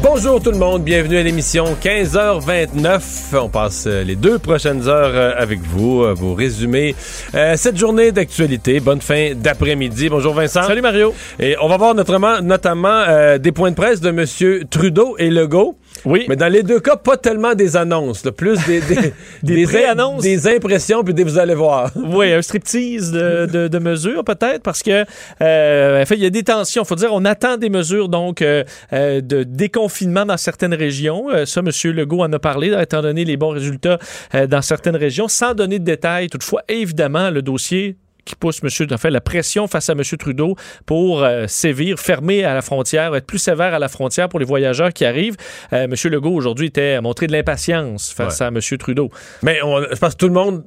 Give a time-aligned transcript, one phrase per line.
[0.00, 3.36] Bonjour tout le monde, bienvenue à l'émission 15h29.
[3.36, 6.94] On passe euh, les deux prochaines heures euh, avec vous, euh, vous résumer
[7.34, 8.80] euh, cette journée d'actualité.
[8.80, 10.08] Bonne fin d'après-midi.
[10.08, 10.62] Bonjour Vincent.
[10.62, 11.14] Salut Mario.
[11.38, 14.64] Et on va voir notamment, notamment euh, des points de presse de M.
[14.70, 15.76] Trudeau et Legault.
[16.04, 16.26] Oui.
[16.28, 20.22] Mais dans les deux cas, pas tellement des annonces, là, plus des, des, Des pré-annonces.
[20.22, 21.90] des impressions, puis des vous allez voir.
[22.12, 25.04] Oui, un striptease de, de, de mesures peut-être parce que
[25.40, 26.84] euh, en fait, il y a des tensions.
[26.84, 31.30] faut dire, on attend des mesures donc euh, euh, de déconfinement dans certaines régions.
[31.30, 31.70] Euh, ça, M.
[31.92, 33.98] Legault en a parlé, étant donné les bons résultats
[34.34, 36.28] euh, dans certaines régions, sans donner de détails.
[36.28, 40.02] Toutefois, évidemment, le dossier qui pousse monsieur, en fait, la pression face à M.
[40.18, 40.54] Trudeau
[40.86, 44.44] pour euh, sévir, fermer à la frontière, être plus sévère à la frontière pour les
[44.44, 45.36] voyageurs qui arrivent.
[45.72, 45.94] Euh, M.
[46.10, 48.46] Legault, aujourd'hui, était à montrer de l'impatience face Ouais.
[48.46, 48.60] à M.
[48.78, 49.10] Trudeau.
[49.42, 50.64] Mais on, je pense que tout le monde,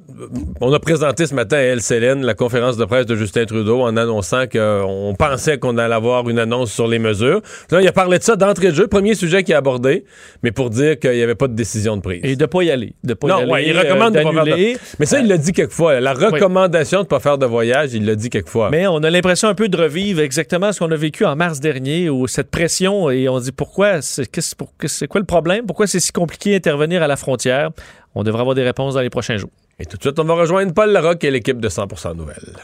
[0.60, 3.96] on a présenté ce matin à LCN la conférence de presse de Justin Trudeau en
[3.96, 7.40] annonçant qu'on pensait qu'on allait avoir une annonce sur les mesures.
[7.70, 10.04] Là, il a parlé de ça d'entrée de jeu, premier sujet qu'il a abordé,
[10.42, 12.20] mais pour dire qu'il n'y avait pas de décision de prise.
[12.22, 12.94] Et de pas y aller.
[13.02, 14.78] De pas non, y aller, il euh, recommande de pas faire de...
[14.98, 16.00] Mais ça, il l'a dit quelquefois.
[16.00, 18.70] La recommandation de ne pas faire de voyage, il l'a dit quelquefois.
[18.70, 21.60] Mais on a l'impression un peu de revivre exactement ce qu'on a vécu en mars
[21.60, 24.54] dernier, où cette pression, et on dit pourquoi, c'est qu'est-ce-
[24.86, 25.66] c'est quoi le problème?
[25.66, 27.70] Pourquoi c'est si compliqué d'intervenir à la frontière?
[28.14, 29.50] On devrait avoir des réponses dans les prochains jours.
[29.78, 32.56] Et tout de suite, on va rejoindre Paul Larocque et l'équipe de 100% Nouvelles.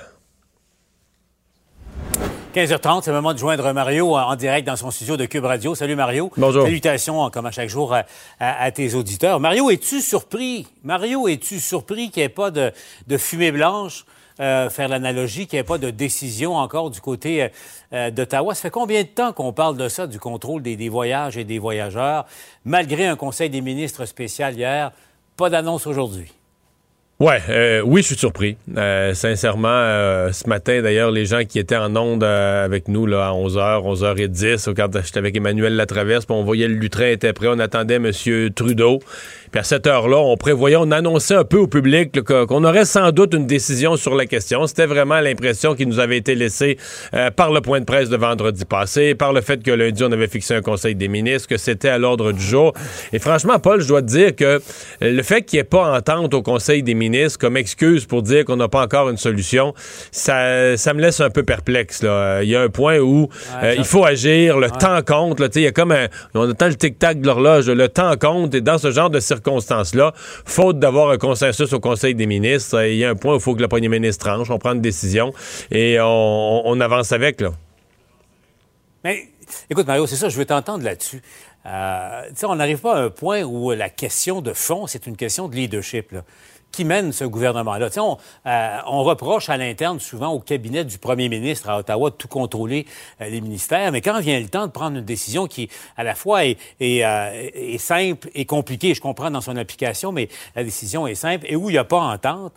[2.54, 5.44] 15h30, c'est le moment de joindre Mario en en direct dans son studio de Cube
[5.44, 5.74] Radio.
[5.74, 6.30] Salut Mario.
[6.36, 6.64] Bonjour.
[6.64, 8.04] Salutations, comme à chaque jour, à,
[8.40, 9.40] à- à tes auditeurs.
[9.40, 10.66] Mario, es-tu surpris?
[10.84, 12.70] Mario, es-tu surpris qu'il n'y ait pas de,
[13.06, 14.04] de fumée blanche?
[14.40, 17.48] Euh, faire l'analogie, qu'il n'y ait pas de décision encore du côté euh,
[17.92, 18.54] euh, d'Ottawa.
[18.54, 21.58] Ça fait combien de temps qu'on parle de ça, du contrôle des, voyages et des
[21.58, 22.24] voyageurs,
[22.64, 24.92] malgré un conseil des ministres spécial hier?
[25.36, 26.32] Pas d'annonce aujourd'hui.
[27.20, 28.56] Ouais, oui, je suis surpris.
[29.14, 29.68] Sincèrement,
[30.32, 34.74] ce matin, d'ailleurs, les gens qui étaient en onde avec nous là, à 11h, 11h10,
[34.74, 38.10] quand j'étais avec Emmanuel Latraverse, on voyait le lutrin était prêt, on attendait M.
[38.54, 38.98] Trudeau.
[39.52, 42.86] Puis à cette heure-là, on prévoyait, on annonçait un peu au public là, qu'on aurait
[42.86, 44.66] sans doute une décision sur la question.
[44.66, 46.78] C'était vraiment l'impression qui nous avait été laissée
[47.12, 50.10] euh, par le point de presse de vendredi passé, par le fait que lundi, on
[50.10, 52.72] avait fixé un conseil des ministres, que c'était à l'ordre du jour.
[53.12, 54.58] Et franchement, Paul, je dois te dire que euh,
[55.02, 58.46] le fait qu'il n'y ait pas entente au conseil des ministres comme excuse pour dire
[58.46, 59.74] qu'on n'a pas encore une solution,
[60.12, 62.02] ça, ça me laisse un peu perplexe.
[62.02, 62.42] Là.
[62.42, 63.28] Il y a un point où
[63.62, 65.40] euh, il faut agir, le temps compte.
[65.40, 65.48] là.
[65.54, 68.54] Il y a comme un, on attend le tic-tac de l'horloge, le temps compte.
[68.54, 72.96] Et dans ce genre de circonstances-là, faute d'avoir un consensus au conseil des ministres, il
[72.96, 74.80] y a un point où il faut que le premier ministre tranche, on prend une
[74.80, 75.32] décision
[75.70, 77.40] et on, avance avec.
[77.40, 77.50] Là.
[79.04, 79.28] Mais
[79.70, 81.22] écoute, Mario, c'est ça, je veux t'entendre là-dessus.
[81.64, 85.48] Euh, on n'arrive pas à un point où la question de fond, c'est une question
[85.48, 86.12] de leadership.
[86.72, 87.90] Qui mène ce gouvernement-là?
[87.98, 88.16] On,
[88.46, 92.28] euh, on reproche à l'interne souvent au cabinet du premier ministre à Ottawa de tout
[92.28, 92.86] contrôler
[93.20, 95.68] euh, les ministères, mais quand vient le temps de prendre une décision qui,
[95.98, 100.12] à la fois, est, est, euh, est simple et compliquée, je comprends dans son application,
[100.12, 102.54] mais la décision est simple, et où il n'y a pas entente,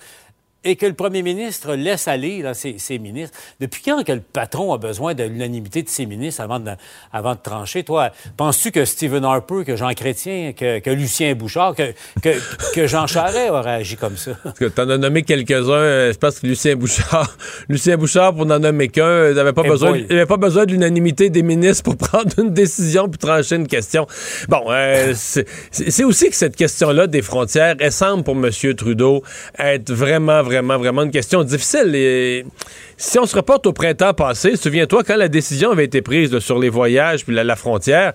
[0.65, 3.37] et que le premier ministre laisse aller là, ses, ses ministres.
[3.61, 6.71] Depuis quand que le patron a besoin de l'unanimité de ses ministres avant de,
[7.13, 7.83] avant de trancher?
[7.83, 12.29] Toi, penses-tu que Stephen Harper, que Jean Chrétien, que, que Lucien Bouchard, que, que,
[12.73, 14.31] que Jean Charest aurait agi comme ça?
[14.43, 15.72] Parce que t'en as nommé quelques-uns.
[15.72, 17.37] euh, Je pense que Lucien Bouchard,
[17.69, 19.61] Lucien Bouchard, pour n'en nommer qu'un, il n'avait pas,
[20.09, 24.07] Eh pas besoin de l'unanimité des ministres pour prendre une décision puis trancher une question.
[24.49, 28.49] Bon, euh, c'est aussi que cette question-là des frontières, elle semble pour M.
[28.75, 29.22] Trudeau
[29.59, 31.96] être vraiment, vraiment, vraiment une question difficile.
[31.96, 32.46] Et
[32.97, 36.59] si on se reporte au printemps passé, souviens-toi, quand la décision avait été prise sur
[36.59, 38.13] les voyages puis la frontière,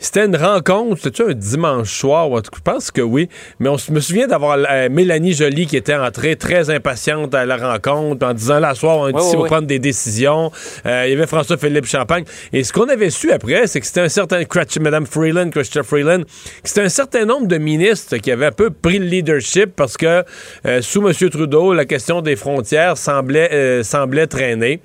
[0.00, 3.28] C'était une rencontre, c'était un dimanche soir, je pense que oui,
[3.58, 7.44] mais on se me souvient d'avoir euh, Mélanie Joly qui était entrée très impatiente à
[7.44, 10.52] la rencontre en disant la soir on est ici pour prendre des décisions.
[10.86, 12.22] Euh, il y avait François-Philippe Champagne
[12.52, 14.44] et ce qu'on avait su après, c'est que c'était un certain
[14.80, 18.70] Madame Freeland, Christian Freeland, que c'était un certain nombre de ministres qui avaient un peu
[18.70, 20.22] pris le leadership parce que
[20.64, 21.12] euh, sous M.
[21.28, 24.80] Trudeau, la question des frontières semblait semblait traîner.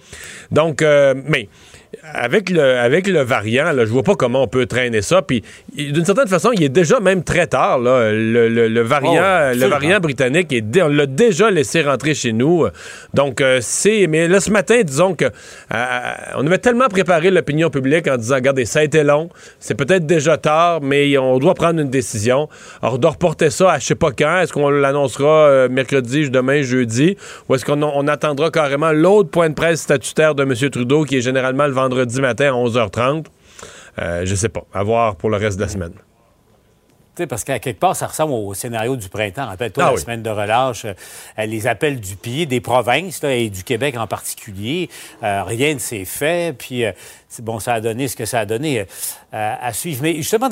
[0.50, 1.50] Donc mais
[2.12, 5.22] avec le, avec le variant, là, je vois pas comment on peut traîner ça.
[5.22, 5.42] Puis,
[5.74, 7.80] d'une certaine façon, il est déjà même très tard.
[7.80, 12.34] Là, le, le, variant, oh, le variant britannique, est, on l'a déjà laissé rentrer chez
[12.34, 12.68] nous.
[13.14, 14.08] Donc, euh, c'est.
[14.08, 18.36] Mais là, ce matin, disons que euh, on avait tellement préparé l'opinion publique en disant,
[18.36, 19.30] regardez, ça a été long,
[19.60, 22.50] c'est peut-être déjà tard, mais on doit prendre une décision.
[22.82, 24.40] Alors, on doit reporter ça à je sais pas quand.
[24.40, 27.16] Est-ce qu'on l'annoncera euh, mercredi, demain, jeudi,
[27.48, 30.54] ou est-ce qu'on on attendra carrément l'autre point de presse statutaire de M.
[30.70, 33.26] Trudeau, qui est généralement le vendredi matin à 11h30.
[34.00, 34.64] Euh, je sais pas.
[34.74, 35.94] À voir pour le reste de la semaine.
[37.16, 39.46] sais, parce qu'à quelque part, ça ressemble au scénario du printemps.
[39.46, 43.64] Rappelle-toi ah la semaine de relâche, euh, les appels du pays, des provinces et du
[43.64, 44.90] Québec en particulier.
[45.22, 46.58] Euh, rien ne s'est fait.
[46.58, 46.84] Puis
[47.42, 48.86] bon, ça a donné ce que ça a donné
[49.34, 50.04] euh, à suivre.
[50.04, 50.48] Mais justement,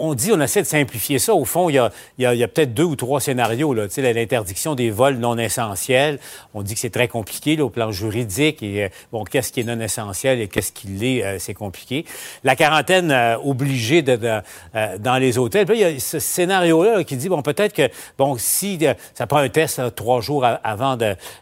[0.00, 1.34] on, dit, on essaie de simplifier ça.
[1.34, 3.74] Au fond, il y a, peut-être deux ou trois scénarios.
[3.74, 6.20] L'interdiction des vols non essentiels,
[6.54, 8.62] on dit que c'est très compliqué au plan juridique.
[8.62, 12.04] Et euh, bon, qu'est-ce qui est non essentiel et qu'est-ce qui l'est, euh, c'est compliqué.
[12.44, 13.12] La quarantaine
[13.44, 15.66] obligée dans les hôtels.
[15.66, 18.78] Puis, il y a ce scénario-là qui dit, bon, peut-être que, bon, si
[19.14, 20.96] ça prend un test trois jours avant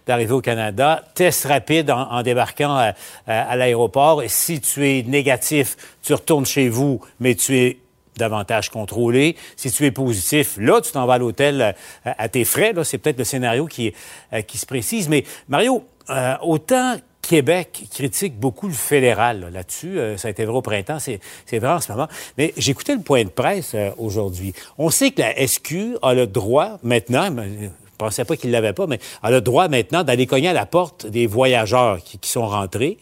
[0.06, 2.92] d'arriver au Canada, test rapide en, débarquant
[3.26, 7.78] à l'aéroport, si tu es négatif, tu retournes chez vous, mais tu es
[8.18, 9.36] davantage contrôlé.
[9.56, 11.72] Si tu es positif, là, tu t'en vas à l'hôtel euh,
[12.18, 12.72] à tes frais.
[12.72, 13.94] Là, c'est peut-être le scénario qui,
[14.32, 15.08] euh, qui se précise.
[15.08, 19.98] Mais Mario, euh, autant Québec critique beaucoup le fédéral là-dessus.
[20.16, 21.20] ça a été vrai au printemps, c'est,
[21.58, 22.08] vrai en ce moment.
[22.38, 24.54] Mais j'écoutais le point de presse aujourd'hui.
[24.78, 27.68] On sait que la SQ a le droit maintenant, je ne
[27.98, 31.04] pensais pas qu'il l'avait pas, mais a le droit maintenant d'aller cogner à la porte
[31.04, 32.96] des voyageurs qui sont rentrés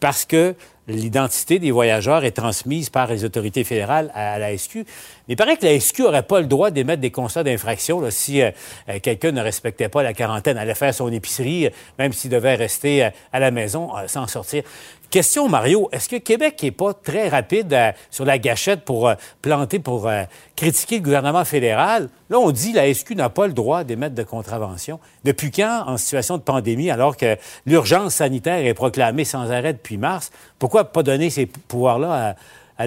[0.00, 0.54] parce que
[0.88, 4.76] l'identité des voyageurs est transmise par les autorités fédérales à, la SQ.
[4.76, 8.40] Mais il paraît que la SQ n'aurait pas le droit d'émettre des constats d'infraction si
[8.40, 8.50] euh,
[8.88, 11.68] euh, quelqu'un ne respectait pas la quarantaine, allait faire son épicerie,
[11.98, 14.62] même s'il devait rester euh, à la maison sans sortir.
[15.10, 17.74] Question, Mario, est-ce que Québec n'est pas très rapide
[18.10, 19.10] sur la gâchette pour
[19.40, 20.10] planter, pour
[20.54, 22.10] critiquer le gouvernement fédéral?
[22.28, 25.00] Là, on dit que la SQ n'a pas le droit d'émettre de contravention.
[25.24, 29.96] Depuis quand, en situation de pandémie, alors que l'urgence sanitaire est proclamée sans arrêt depuis
[29.96, 32.34] mars, pourquoi pas donner ces pouvoirs-là à,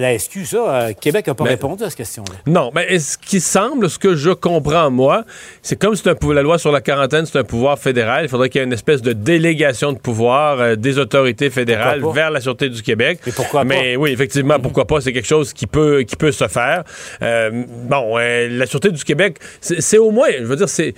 [0.00, 2.36] la SQ, ça, euh, Québec n'a pas répondu à cette question-là.
[2.46, 5.24] Non, mais ce qui semble, ce que je comprends, moi,
[5.60, 8.48] c'est comme c'est un la loi sur la quarantaine, c'est un pouvoir fédéral, il faudrait
[8.48, 12.40] qu'il y ait une espèce de délégation de pouvoir euh, des autorités fédérales vers la
[12.40, 13.20] Sûreté du Québec.
[13.26, 16.48] Mais pourquoi mais, oui, effectivement, pourquoi pas, c'est quelque chose qui peut, qui peut se
[16.48, 16.84] faire.
[17.20, 20.94] Euh, bon, la Sûreté du Québec, c'est au moins, je veux dire, c'est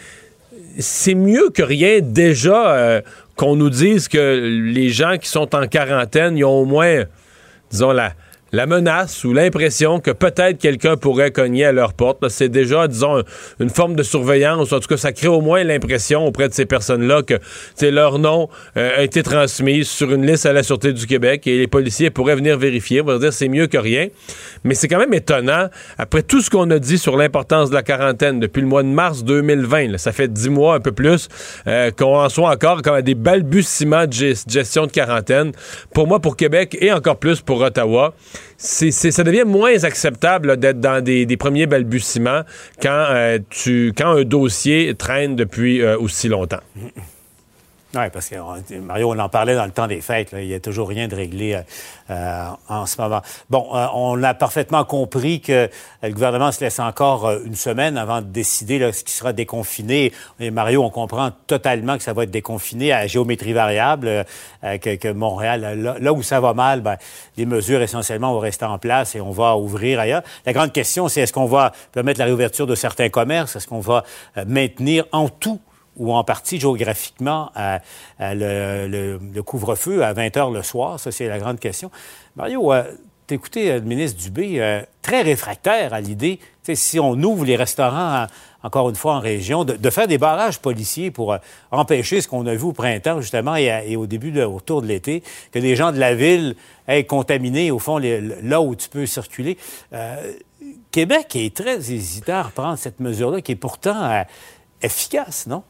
[0.79, 3.03] c'est mieux que rien déjà
[3.37, 7.05] qu'on nous dise que les gens qui sont en quarantaine, ils ont au moins,
[7.71, 8.13] disons, la,
[8.53, 12.29] la menace ou l'impression que peut-être quelqu'un pourrait cogner à leur porte.
[12.29, 13.23] C'est déjà, disons,
[13.61, 14.73] une forme de surveillance.
[14.73, 17.35] En tout cas, ça crée au moins l'impression auprès de ces personnes-là que
[17.83, 21.59] leur nom euh, a été transmis sur une liste à la Sûreté du Québec et
[21.59, 23.01] les policiers pourraient venir vérifier.
[23.01, 24.09] On va dire c'est mieux que rien.
[24.65, 25.69] Mais c'est quand même étonnant,
[25.99, 28.89] après tout ce qu'on a dit sur l'importance de la quarantaine depuis le mois de
[28.89, 31.29] mars 2020, ça fait dix mois, un peu plus,
[31.67, 35.53] euh, qu'on en soit encore comme à des balbutiements de gestion de quarantaine.
[35.93, 38.15] Pour moi, pour Québec et encore plus pour Ottawa
[38.57, 42.43] c'est, ça devient moins acceptable d'être dans des, premiers balbutiements
[42.81, 46.61] quand, euh, tu, quand un dossier traîne depuis euh, aussi longtemps.
[47.95, 48.37] Oui, parce que
[48.81, 50.31] Mario, on en parlait dans le temps des fêtes.
[50.33, 51.61] il n'y a toujours rien de réglé
[52.11, 53.21] euh, en ce moment.
[53.51, 55.71] Bon, on a parfaitement compris que
[56.03, 60.13] le gouvernement se laisse encore une semaine avant de décider ce qui sera déconfiné.
[60.41, 64.25] Et Mario, on comprend totalement que ça va être déconfiné à géométrie variable,
[64.63, 66.97] que, Montréal, là, où ça va mal, ben,
[67.37, 70.23] les mesures essentiellement vont rester en place et on va ouvrir ailleurs.
[70.47, 73.55] La grande question, c'est est-ce qu'on va permettre la réouverture de certains commerces?
[73.55, 74.03] Est-ce qu'on va
[74.47, 75.61] maintenir en tout
[75.97, 77.51] ou en partie géographiquement
[78.21, 81.01] le, couvre-feu à 20 heures le soir?
[81.01, 81.91] Ça, c'est la grande question.
[82.37, 82.83] Mario, euh,
[83.27, 86.41] t'écoutais euh, le ministre Dubé euh, très réfractaire à l'idée,
[86.75, 88.27] si on ouvre les restaurants,
[88.63, 91.37] encore une fois en région, de, faire des barrages policiers pour
[91.71, 95.23] empêcher ce qu'on a vu au printemps, justement, et, au début, de, autour de l'été,
[95.53, 96.57] que les gens de la ville
[96.89, 99.59] aient contaminé, au fond, là où tu peux circuler.
[100.91, 104.25] Québec est très hésitant à reprendre cette mesure-là, qui est pourtant
[104.85, 105.65] efficace, non?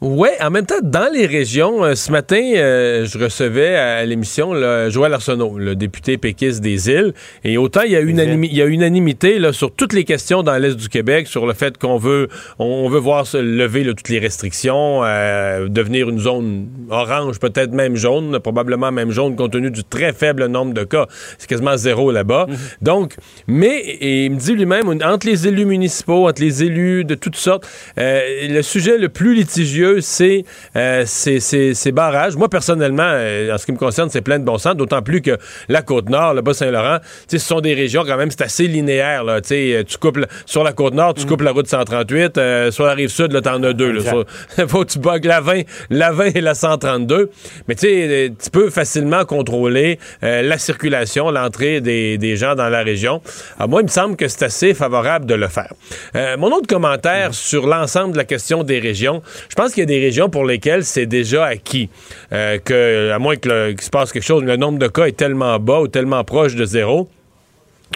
[0.00, 4.54] Oui, en même temps, dans les régions, euh, ce matin, euh, je recevais à l'émission
[4.90, 8.62] Joël Arsenault, le député péquiste des îles, et autant il y a, unanimi- il y
[8.62, 11.96] a unanimité là, sur toutes les questions dans l'Est du Québec, sur le fait qu'on
[11.98, 12.28] veut
[12.60, 17.72] on veut voir se lever là, toutes les restrictions, euh, devenir une zone orange, peut-être
[17.72, 21.06] même jaune, probablement même jaune, compte tenu du très faible nombre de cas.
[21.38, 22.46] C'est quasiment zéro là-bas.
[22.82, 23.16] Donc,
[23.48, 27.34] mais, et il me dit lui-même, entre les élus municipaux, entre les élus de toutes
[27.34, 30.44] sortes, le sujet le plus litigieux, c'est
[30.76, 32.36] euh, ces, barrages.
[32.36, 35.22] Moi, personnellement, euh, en ce qui me concerne, c'est plein de bon sens, d'autant plus
[35.22, 35.36] que
[35.68, 39.24] la Côte-Nord, le Bas-Saint-Laurent, ce sont des régions quand même, c'est assez linéaire.
[39.24, 43.32] Là, tu coupes, sur la Côte-Nord, tu coupes la route 138, euh, sur la Rive-Sud,
[43.32, 43.92] là, t'en as deux.
[43.92, 44.26] Là, Exact.
[44.56, 47.30] Sur- faut que tu bugs la 20, la 20 et la 132.
[47.66, 52.54] Mais tu sais, euh, tu peux facilement contrôler euh, la circulation, l'entrée des, des gens
[52.54, 53.22] dans la région.
[53.56, 55.72] Alors, moi, il me semble que c'est assez favorable de le faire.
[56.16, 59.94] Euh, mon autre commentaire sur l'ensemble de la question des régions, je pense qu'il y
[59.94, 61.88] a des régions pour lesquelles c'est déjà acquis.
[62.32, 65.58] Euh, que, à moins qu'il se passe quelque chose, le nombre de cas est tellement
[65.60, 67.08] bas ou tellement proche de zéro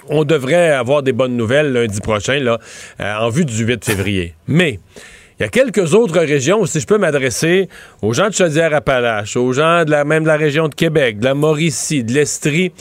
[0.09, 2.57] on devrait avoir des bonnes nouvelles lundi prochain, euh,
[2.99, 4.35] en vue du 8 février.
[4.49, 4.81] Mais
[5.39, 7.69] il y a quelques autres régions où si je peux m'adresser
[8.03, 11.25] aux gens de Chaudière-Appalaches, aux gens de la, même de la région de Québec, de
[11.25, 12.73] la Mauricie, de l'Estrie.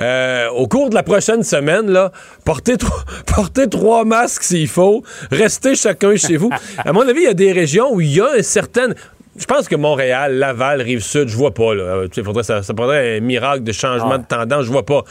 [0.00, 2.12] Euh, au cours de la prochaine semaine, là,
[2.44, 2.74] portez,
[3.26, 5.02] portez trois masques s'il faut.
[5.30, 6.50] Restez chacun chez vous.
[6.78, 8.88] À mon avis, il y a des régions où il y a un certain...
[9.34, 11.74] Je pense que Montréal, Laval, Rive-Sud, je vois pas.
[11.74, 11.82] Là.
[11.84, 14.84] Euh, tu sais, faudrait, ça, ça prendrait un miracle de changement de tendance, je vois
[14.84, 15.04] pas.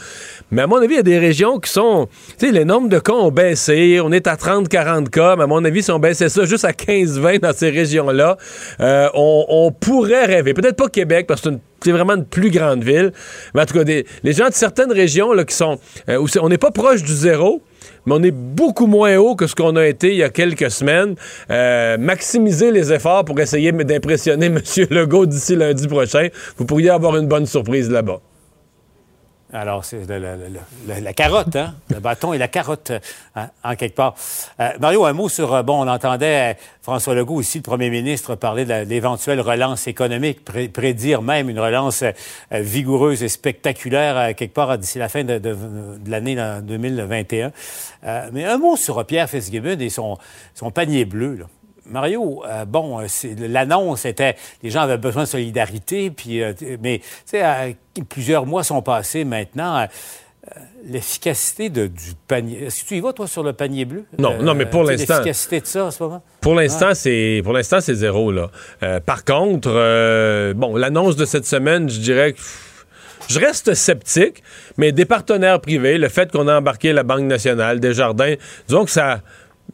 [0.52, 2.08] Mais à mon avis, il y a des régions qui sont...
[2.38, 3.98] Tu sais, les nombres de cas ont baissé.
[4.00, 5.34] On est à 30-40 cas.
[5.34, 8.36] Mais à mon avis, si on baissait ça juste à 15-20 dans ces régions-là,
[8.80, 10.54] euh, on, on pourrait rêver.
[10.54, 11.48] Peut-être pas Québec, parce que
[11.82, 13.12] c'est vraiment une plus grande ville.
[13.54, 15.80] Mais en tout cas, des- les gens de certaines régions là, qui sont...
[16.08, 17.60] euh, où on n'est pas proche du zéro,
[18.06, 20.70] mais on est beaucoup moins haut que ce qu'on a été il y a quelques
[20.70, 21.14] semaines.
[21.50, 24.60] Euh, maximiser les efforts pour essayer d'impressionner M.
[24.90, 26.28] Legault d'ici lundi prochain.
[26.56, 28.20] Vous pourriez avoir une bonne surprise là-bas.
[29.54, 31.74] Alors, c'est la carotte, hein?
[31.90, 32.92] le bâton et la carotte,
[33.36, 34.14] hein, en quelque part.
[34.60, 37.90] Euh, Mario, un mot sur, euh, bon, on entendait euh, François Legault aussi, le premier
[37.90, 42.02] ministre, parler de l'éventuelle relance économique, pré- prédire même une relance
[42.50, 45.40] vigoureuse et spectaculaire, quelque part, d'ici la fin de,
[46.06, 47.52] l'année là, 2021.
[48.04, 50.16] Euh, mais un mot sur Pierre Fitzgibbon et son,
[50.54, 51.44] son panier bleu, là.
[51.92, 53.06] Mario, euh, bon, euh,
[53.48, 57.72] l'annonce était, les gens avaient besoin de solidarité, puis, euh, mais tu sais, euh,
[58.08, 59.86] plusieurs mois sont passés maintenant.
[60.84, 61.88] L'efficacité du
[62.26, 62.64] panier.
[62.64, 64.04] Est-ce que tu y vas, toi, sur le panier bleu?
[64.18, 66.22] Non, non, mais pour l'instant- L'efficacité de ça en ce moment?
[66.40, 68.50] Pour l'instant, c'est pour l'instant c'est zéro là.
[69.06, 72.40] Par contre, bon, l'annonce de cette semaine, je dirais que
[73.28, 74.42] je reste sceptique,
[74.76, 78.34] mais des partenaires privés, le fait qu'on a embarqué la Banque nationale, Desjardins,
[78.66, 79.20] disons que ça.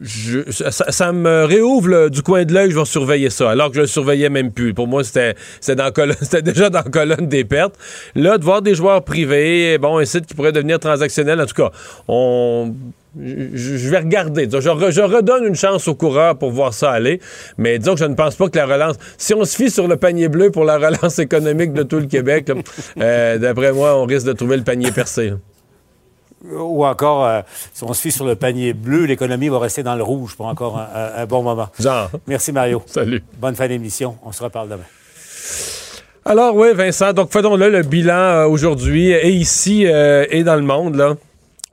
[0.03, 3.87] Ça, me réouvre du coin de l'œil, je vais surveiller ça, alors que je le
[3.87, 4.75] surveillais même plus.
[4.75, 7.75] Pour moi, c'était c'était déjà dans la colonne des pertes.
[8.15, 11.55] Là, de voir des joueurs privés, bon, un site qui pourrait devenir transactionnel, en tout
[11.55, 11.71] cas,
[12.07, 12.73] on
[13.21, 14.49] je, vais regarder.
[14.51, 17.21] Je, re- je redonne une chance aux coureurs pour voir ça aller.
[17.57, 18.97] Mais disons que je ne pense pas que la relance.
[19.17, 22.07] Si on se fie sur le panier bleu pour la relance économique de tout le
[22.07, 22.51] Québec,
[23.01, 25.33] euh, d'après moi, on risque de trouver le panier percé.
[26.45, 26.59] Là.
[26.63, 27.41] Ou encore, euh,
[27.75, 30.47] si on se fie sur le panier bleu, l'économie va rester dans le rouge pour
[30.47, 31.69] encore un, un- un bon moment.
[31.79, 32.83] Genre, Merci, Mario.
[32.87, 33.23] salut.
[33.39, 34.17] Bonne fin d'émission.
[34.25, 34.85] On se reparle demain.
[36.25, 40.63] Alors, oui, Vincent, donc faisons-le le bilan euh, aujourd'hui, et ici, euh, et dans le
[40.63, 41.15] monde, là.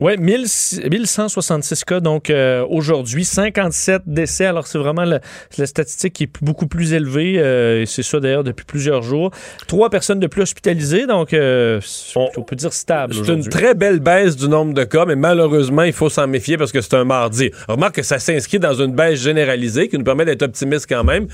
[0.02, 4.46] Oui, 1166 cas donc euh, aujourd'hui, 57 décès.
[4.46, 5.22] Alors c'est vraiment la,
[5.58, 9.32] la statistique qui est beaucoup plus élevée euh, et c'est ça d'ailleurs depuis plusieurs jours.
[9.68, 11.80] Trois personnes de plus hospitalisées, donc euh,
[12.16, 15.16] On- on, peut dire stable C'est une très belle baisse du nombre de cas, mais
[15.16, 17.52] malheureusement, il faut s'en méfier parce que c'est un mardi.
[17.70, 21.28] Remarque que ça s'inscrit dans une baisse généralisée qui nous permet d'être optimiste quand même.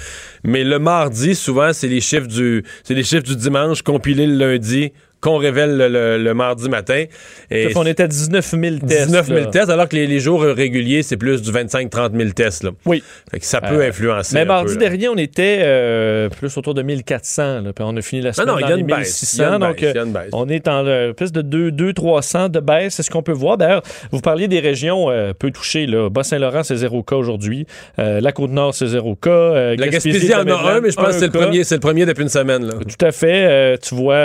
[0.44, 4.36] Mais le mardi, souvent, c'est les chiffres du, c'est les chiffres du dimanche compilés le
[4.38, 7.06] lundi qu'on révèle le, le- le mardi matin.
[7.50, 9.06] Et on était à 19 000 tests.
[9.08, 9.46] 19 000 là.
[9.48, 12.64] tests, alors que les, les jours réguliers, c'est plus du 25-30 000 tests.
[12.64, 12.72] Là.
[12.86, 13.04] Oui.
[13.32, 14.34] Fait que ça peut Euh, influencer.
[14.36, 17.62] Mais un mardi peu, dernier, on était euh, plus autour de 1400.
[17.62, 19.22] Là, puis on a fini la semaine non, il y a dans les une baisse.
[19.34, 19.44] Il y 1600.
[19.44, 20.30] a une donc, baisse, il y a euh, une baisse.
[20.34, 22.96] on est en euh, plus de 200-300 de baisse.
[22.96, 23.58] C'est ce qu'on peut voir.
[23.58, 25.88] D'ailleurs, vous parliez des régions euh, peu touchées.
[26.12, 27.66] Bas-Saint-Laurent, c'est zéro cas aujourd'hui.
[28.00, 29.30] Euh, la Côte-Nord, c'est zéro cas.
[29.30, 31.82] Euh, La Gaspésie, en a un, mais je pense que c'est le, premier, c'est le
[31.82, 32.66] premier depuis une semaine.
[32.66, 32.74] Là.
[32.76, 33.46] Tout à fait.
[33.48, 34.16] Euh, tu vois,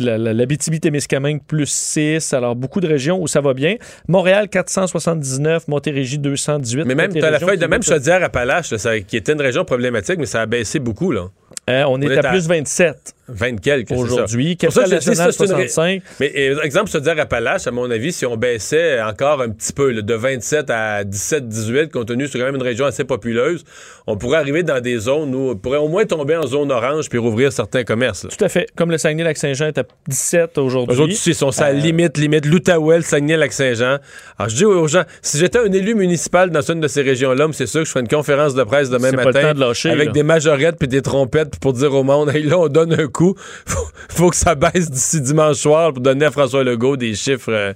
[0.00, 2.32] euh, la, la, l'Abitibi-Témiscamingue plus 6.
[2.32, 3.76] Alors, beaucoup de régions où ça va bien.
[4.08, 5.68] Montréal, 479.
[5.68, 6.84] Montérégie, 218.
[6.84, 8.74] Mais même, tu as la feuille de même Chaudière-Appalaches,
[9.06, 11.12] qui était une région problématique, mais ça a baissé beaucoup.
[11.12, 11.28] là.
[11.70, 14.58] Euh, on, est, est à, à- plus 27 20 quelques, aujourd'hui.
[14.62, 16.02] Une ré- 65.
[16.20, 19.72] Mais euh, exemple, se dire Appalaches, à mon avis, si on baissait encore un petit
[19.72, 22.84] peu, là, de 27 à 17, 18, compte tenu que c'est quand même une région
[22.84, 23.64] assez populeuse,
[24.06, 27.08] on pourrait arriver dans des zones où on pourrait au moins tomber en zone orange
[27.08, 28.24] puis rouvrir certains commerces.
[28.24, 28.30] là.
[28.36, 28.66] Tout à fait.
[28.76, 31.00] Comme le Saguenay-Lac-Saint-Jean est à 17 aujourd'hui.
[31.00, 33.98] Autres ici sont à Euh, limite, limite, l'Outaouais, le Saguenay-Lac-Saint-Jean.
[34.38, 37.46] Alors, je dis aux gens, si j'étais un élu municipal dans une de ces régions-là,
[37.52, 40.12] c'est sûr que je ferais une conférence de presse demain matin de lâcher, avec là.
[40.12, 43.34] des majorettes puis des trompettes pour dire au monde, hey, là, on donne un coup.
[43.66, 47.52] Faut, faut que ça baisse d'ici dimanche soir pour donner à François Legault des chiffres,
[47.52, 47.72] euh,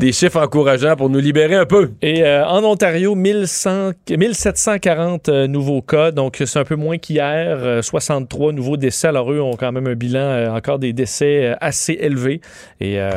[0.00, 1.90] des chiffres encourageants pour nous libérer un peu.
[2.00, 7.58] Et euh, en Ontario, 1100 1740 euh, nouveaux cas, donc c'est un peu moins qu'hier,
[7.60, 9.08] euh, 63 nouveaux décès.
[9.08, 12.40] Alors eux ont quand même un bilan, euh, encore des décès euh, assez élevés.
[12.80, 13.10] Et euh,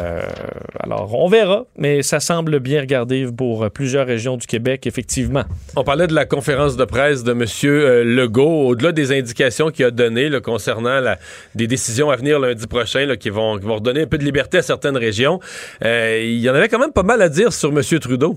[0.81, 5.43] alors on verra, mais ça semble bien regardé pour euh, plusieurs régions du Québec, effectivement.
[5.77, 7.45] On parlait de la conférence de presse de M.
[7.63, 11.17] euh, Legault, au-delà des indications qu'il a données là, concernant la-
[11.55, 14.25] des décisions à venir lundi prochain là, qui, vont, qui vont redonner un peu de
[14.25, 15.39] liberté à certaines régions.
[15.85, 17.83] Euh, il y en avait quand même pas mal à dire sur M.
[17.99, 18.35] Trudeau.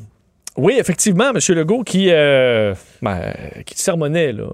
[0.58, 1.38] Oui, effectivement, M.
[1.56, 3.32] Legault qui, euh, ben,
[3.64, 4.48] qui sermonnait, là.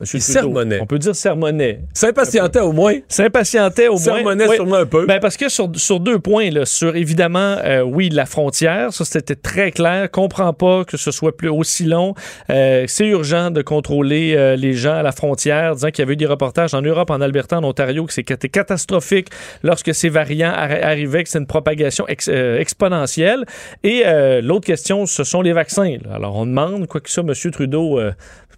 [0.00, 0.78] Monsieur sermonnait.
[0.80, 1.80] On peut dire sermonnait.
[1.92, 2.94] S'impatientait au moins.
[3.08, 3.98] S'impatientait au moins.
[4.00, 4.54] Sermonnait Oui.
[4.56, 5.06] sûrement un peu.
[5.06, 9.04] Ben parce que sur, sur deux points, là, sur évidemment, euh, oui, la frontière, ça
[9.04, 10.10] c'était très clair.
[10.10, 12.14] Comprend pas que ce soit plus aussi long.
[12.50, 16.12] Euh, c'est urgent de contrôler euh, les gens à la frontière, disant qu'il y avait
[16.12, 19.28] eu des reportages en Europe, en Alberta, en Ontario, que c'était catastrophique
[19.64, 23.44] lorsque ces variants arri- arrivaient, que c'est une propagation ex- euh, exponentielle.
[23.82, 25.96] Et euh, l'autre question, ce sont les vaccins.
[26.04, 26.14] là.
[26.14, 27.32] Alors on demande, quoi que ça, M.
[27.50, 27.98] Trudeau.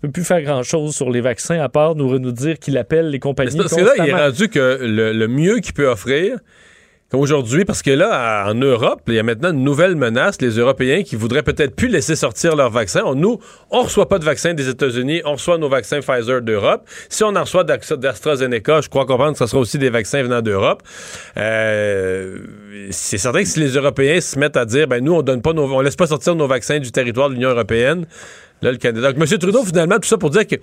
[0.02, 3.10] Ne peut plus faire grand-chose sur les vaccins à part nous, nous dire qu'il appelle
[3.10, 6.38] les compagnies Parce que là, il est rendu que le, le mieux qu'il peut offrir,
[7.18, 11.02] aujourd'hui, parce que là, en Europe, il y a maintenant une nouvelle menace, les Européens
[11.02, 13.02] qui voudraient peut-être plus laisser sortir leurs vaccins.
[13.14, 13.40] Nous,
[13.70, 16.88] on reçoit pas de vaccins des États-Unis, on reçoit nos vaccins Pfizer d'Europe.
[17.08, 20.42] Si on en reçoit d'AstraZeneca, je crois comprendre que ce sera aussi des vaccins venant
[20.42, 20.82] d'Europe.
[21.36, 22.38] Euh,
[22.90, 25.52] c'est certain que si les Européens se mettent à dire, ben nous, on donne pas
[25.52, 28.06] nos, on laisse pas sortir nos vaccins du territoire de l'Union européenne,
[28.62, 29.12] là, le Canada.
[29.12, 29.38] Donc, M.
[29.38, 30.56] Trudeau, finalement, tout ça pour dire que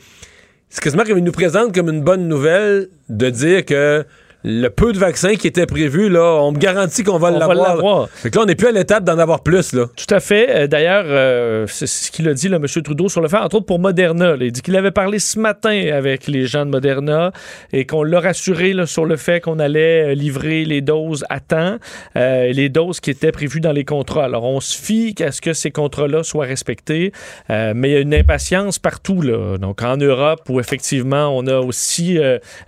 [0.69, 4.05] c'est quasiment qu'il nous présente comme une bonne nouvelle de dire que
[4.43, 8.07] le peu de vaccins qui était prévu, là, on me garantit qu'on va l'avoir.
[8.09, 9.85] Fait que là, on n'est plus à l'étape d'en avoir plus, là.
[9.95, 10.47] Tout à fait.
[10.49, 12.65] Euh, D'ailleurs, euh, c'est ce qu'il a dit, là, M.
[12.83, 14.35] Trudeau, sur le fait, entre autres pour Moderna.
[14.35, 14.45] là.
[14.45, 17.31] Il dit qu'il avait parlé ce matin avec les gens de Moderna
[17.73, 21.39] et qu'on l'a rassuré là, sur le fait qu'on allait euh, livrer les doses à
[21.39, 21.77] temps,
[22.15, 24.25] euh, les doses qui étaient prévues dans les contrats.
[24.25, 27.11] Alors, on se fie à ce que ces contrats-là soient respectés,
[27.49, 29.21] euh, mais il y a une impatience partout.
[29.21, 29.57] Là.
[29.57, 32.19] Donc, en Europe, où effectivement, on a aussi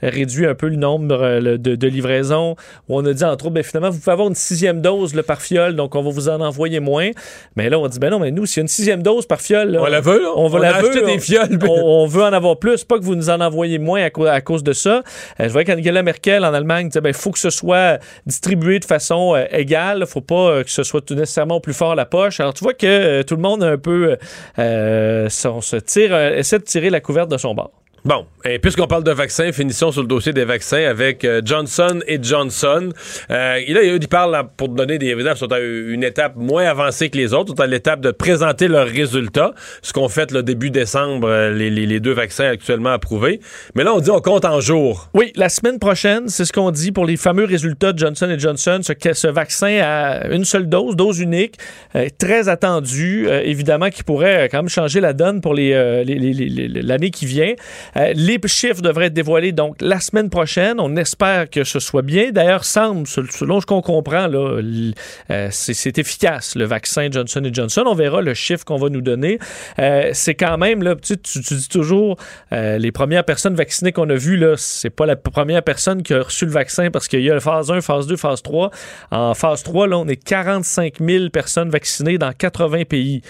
[0.01, 2.55] réduit un peu le nombre le- de, de livraisons,
[2.87, 5.23] où on a dit, entre autres, ben, finalement, vous pouvez avoir une sixième dose là,
[5.23, 7.09] par fiole, donc on va vous en envoyer moins.
[7.55, 9.41] Mais là, on dit, ben non, mais nous, s'il y a une sixième dose par
[9.41, 10.29] fiole, là, On la veut, là.
[10.35, 12.97] on va On la a veut, des fioles, On, on veut en avoir plus, pas
[12.97, 15.03] que vous nous en envoyez moins à, à cause de ça.
[15.39, 18.85] Euh, je vois qu'Angela Merkel en Allemagne disait, ben, faut que ce soit distribué de
[18.85, 22.39] façon euh, égale, faut pas euh, que ce soit tout nécessairement plus fort la poche.
[22.39, 24.17] Alors, tu vois que euh, tout le monde a un peu,
[24.57, 27.71] on se tire, essaie de tirer la couverte de son bord.
[28.05, 31.99] Bon, et puisqu'on parle de vaccins, finissons sur le dossier des vaccins avec euh, Johnson
[32.07, 32.89] et Johnson.
[33.29, 36.63] Euh, et là, il parle là, pour donner des évidences, sont à une étape moins
[36.63, 40.43] avancée que les autres, sont à l'étape de présenter leurs résultats, ce qu'on fait le
[40.43, 43.41] début décembre, euh, les, deux vaccins actuellement approuvés.
[43.75, 45.09] Mais là, on dit on compte en jours.
[45.13, 48.79] Oui, la semaine prochaine, c'est ce qu'on dit pour les fameux résultats de Johnson Johnson,
[48.81, 51.55] ce, ce vaccin à une seule dose, dose unique,
[51.95, 57.53] euh, très attendu, évidemment, qui pourrait quand même changer la donne pour l'année qui vient.
[57.97, 60.79] Euh, les chiffres devraient être dévoilés donc la semaine prochaine.
[60.79, 62.31] On espère que ce soit bien.
[62.31, 67.83] D'ailleurs, semble, sel- selon ce qu'on comprend, euh, c'est, efficace, le vaccin Johnson Johnson.
[67.85, 69.39] On verra le chiffre qu'on va nous donner.
[69.79, 72.17] Euh, c'est quand même, tu, dis toujours,
[72.51, 76.21] les premières personnes vaccinées qu'on a vues, là, c'est pas la première personne qui a
[76.21, 78.71] reçu le vaccin parce qu'il y a phase 1, phase 2, phase 3.
[79.11, 83.21] En phase 3, là, on est 45 000 personnes vaccinées dans 80 pays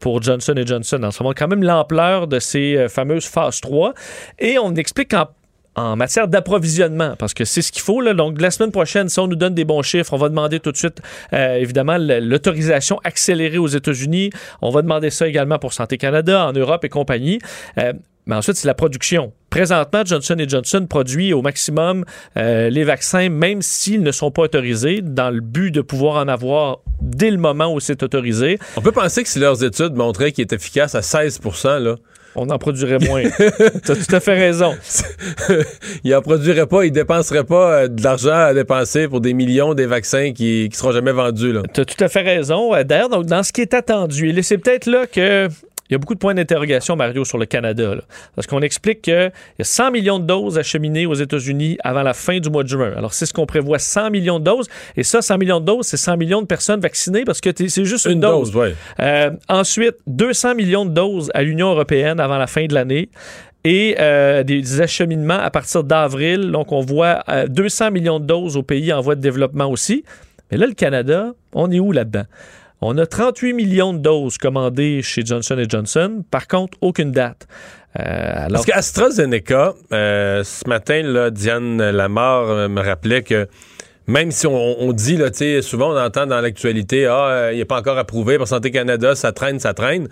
[0.00, 0.98] pour Johnson Johnson.
[0.98, 3.81] Donc, ça montre quand même l'ampleur de ces fameuses phases 3.
[4.38, 5.14] Et on explique
[5.74, 8.02] en matière d'approvisionnement, parce que c'est ce qu'il faut.
[8.12, 10.72] Donc, la semaine prochaine, si on nous donne des bons chiffres, on va demander tout
[10.72, 11.00] de suite,
[11.32, 14.30] euh, évidemment, l'autorisation accélérée aux États-Unis.
[14.60, 17.38] On va demander ça également pour Santé Canada, en Europe et compagnie.
[17.78, 17.92] Euh,
[18.26, 19.32] mais ensuite, c'est la production.
[19.50, 22.04] Présentement, Johnson Johnson produit au maximum
[22.36, 26.28] euh, les vaccins, même s'ils ne sont pas autorisés, dans le but de pouvoir en
[26.28, 28.58] avoir dès le moment où c'est autorisé.
[28.76, 31.96] On peut penser que si leurs études montraient qu'il est efficace à 16% là,
[32.34, 33.22] On en produirait moins.
[33.84, 34.74] tu as tout à fait raison.
[36.04, 39.74] il en produirait pas, il dépenserait pas euh, de l'argent à dépenser pour des millions
[39.74, 41.54] des vaccins qui, qui seront jamais vendus.
[41.74, 42.74] Tu as tout à fait raison.
[42.74, 45.48] Euh, D'ailleurs, donc, dans ce qui est attendu, et c'est peut-être là que
[45.92, 47.94] il y a beaucoup de points d'interrogation, Mario, sur le Canada.
[47.94, 48.00] là.
[48.34, 52.14] parce qu'on explique qu'il y a 100 millions de doses acheminées aux États-Unis avant la
[52.14, 52.94] fin du mois de juin.
[52.96, 54.68] Alors, c'est ce qu'on prévoit, 100 millions de doses.
[54.96, 57.84] Et ça, 100 millions de doses, c'est 100 millions de personnes vaccinées parce que c'est
[57.84, 58.74] juste une, Une dose, ouais.
[59.00, 63.10] euh, ensuite, 200 millions de doses à l'Union européenne avant la fin de l'année.
[63.64, 66.52] Et euh, des acheminements à partir d'avril.
[66.52, 70.04] Donc, on voit euh, 200 millions de doses aux pays en voie de développement aussi.
[70.50, 72.24] Mais là, le Canada, on est où là-dedans?
[72.84, 76.24] On a 38 millions de doses commandées chez Johnson Johnson.
[76.32, 77.46] Par contre, aucune date.
[77.96, 83.46] Euh, alors, Parce qu'AstraZeneca, euh, ce matin, là, Diane Lamar euh, me rappelait que
[84.08, 85.28] même si on, on dit, là,
[85.62, 89.30] souvent on entend dans l'actualité, ah, il n'est pas encore approuvé par Santé Canada, ça
[89.30, 90.08] traîne, ça traîne.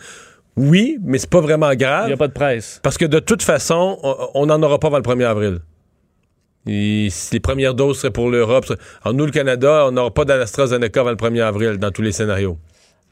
[0.56, 2.06] Oui, mais c'est pas vraiment il grave.
[2.06, 2.78] n'y a pas de presse.
[2.84, 3.98] Parce que de toute façon,
[4.34, 5.58] on n'en aura pas avant le 1er avril.
[6.66, 8.66] Et les premières doses seraient pour l'Europe.
[9.02, 12.12] Alors, nous, le Canada, on n'aura pas d'AstraZeneca avant le 1er avril dans tous les
[12.12, 12.58] scénarios.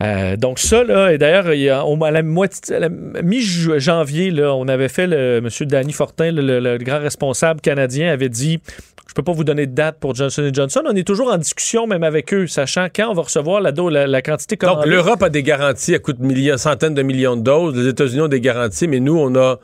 [0.03, 2.89] Euh, donc ça, là, et d'ailleurs, à la, la
[3.23, 5.49] mi-janvier, on avait fait, le, M.
[5.67, 8.61] Danny Fortin, le, le- le grand responsable canadien, avait dit,
[9.09, 10.83] je peux pas vous donner de date pour Johnson Johnson.
[10.89, 14.07] On est toujours en discussion, même avec eux, sachant quand on va recevoir la, la,
[14.07, 17.43] la quantité Donc, l'Europe a des garanties à coût de millions, centaines de millions de
[17.43, 17.75] doses.
[17.75, 19.59] Les États-Unis ont des garanties, mais nous, on a,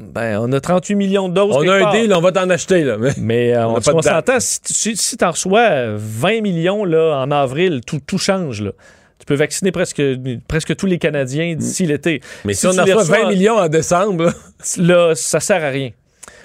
[0.00, 1.54] Ben, on a 38 millions de doses.
[1.56, 1.92] on a un part.
[1.92, 2.96] deal, on va t'en acheter, là.
[2.98, 7.20] Mais Mais euh, On s'entend, si, si, si tu en reçois euh, 20 millions là,
[7.22, 8.62] en avril, tout, tout change.
[8.62, 8.70] Là.
[9.18, 10.02] Tu peux vacciner presque,
[10.48, 12.20] presque tous les Canadiens d'ici l'été.
[12.44, 14.32] Mais si, Si on en reçois- 20 millions en décembre,
[14.78, 15.90] Là, ça sert à rien.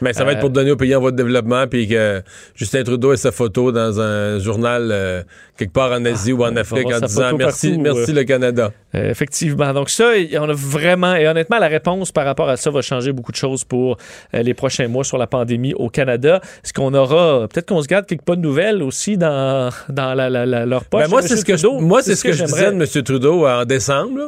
[0.02, 2.22] Mais ça va être pour donner aux pays en voie de développement, puis que
[2.56, 5.24] Justin Trudeau ait sa photo dans un journal euh,
[5.58, 8.16] quelque part en Asie ou en va Afrique en sa disant merci, partout, merci euh.
[8.16, 8.72] le Canada.
[8.96, 9.74] Euh, effectivement.
[9.74, 13.12] Donc ça, on a vraiment, et honnêtement, la réponse par rapport à ça va changer
[13.12, 13.98] beaucoup de choses pour
[14.34, 16.40] les prochains mois sur la pandémie au Canada.
[16.64, 20.46] Est-ce qu'on aura, peut-être qu'on se garde quelques bonnes nouvelles aussi dans, dans la, la-
[20.46, 21.04] la- leur poche.
[21.04, 22.72] Ben, moi, c'est ce que je, moi, c'est ce que, je j'aimerais.
[22.72, 23.04] disais de M.
[23.04, 24.18] Trudeau en décembre.
[24.18, 24.28] Là.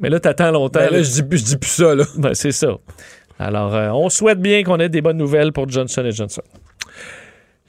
[0.00, 0.80] Mais là, t'attends longtemps.
[0.80, 1.02] Ben, là, là.
[1.02, 1.94] je dis, je dis plus ça.
[1.94, 2.04] Là.
[2.16, 2.68] Ben, c'est ça.
[3.40, 6.42] Alors, euh, on souhaite bien qu'on ait des bonnes nouvelles pour Johnson Johnson.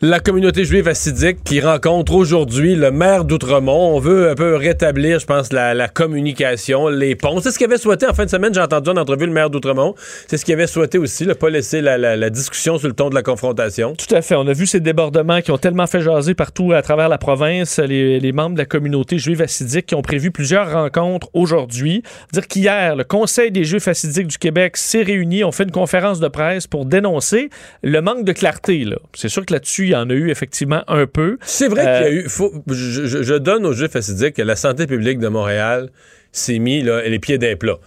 [0.03, 3.95] La communauté juive assidique qui rencontre aujourd'hui le maire d'Outremont.
[3.95, 7.39] On veut un peu rétablir, je pense, la, communication, les ponts.
[7.39, 8.51] C'est ce qu'il avait souhaité en fin de semaine.
[8.51, 9.93] J'ai entendu en entrevue le maire d'Outremont.
[10.25, 13.13] C'est ce qu'il avait souhaité aussi, ne pas laisser la, discussion sur le ton de
[13.13, 13.93] la confrontation.
[13.93, 14.33] Tout à fait.
[14.33, 17.77] On a vu ces débordements qui ont tellement fait jaser partout à travers la province.
[17.77, 22.01] Les, membres de la communauté juive assidique qui ont prévu plusieurs rencontres aujourd'hui.
[22.33, 26.19] Dire qu'hier, le Conseil des Juifs assidiques du Québec s'est réuni, ont fait une conférence
[26.19, 27.51] de presse pour dénoncer
[27.83, 28.83] le manque de clarté.
[29.13, 31.38] C'est sûr que là-dessus, il y en a eu effectivement un peu.
[31.43, 32.30] C'est vrai Euh, qu'il y a eu.
[32.30, 35.89] faut- je, je- je donne aux Juifs assidiques que la santé publique de Montréal
[36.32, 37.77] s'est mis là, les pieds d'un plat.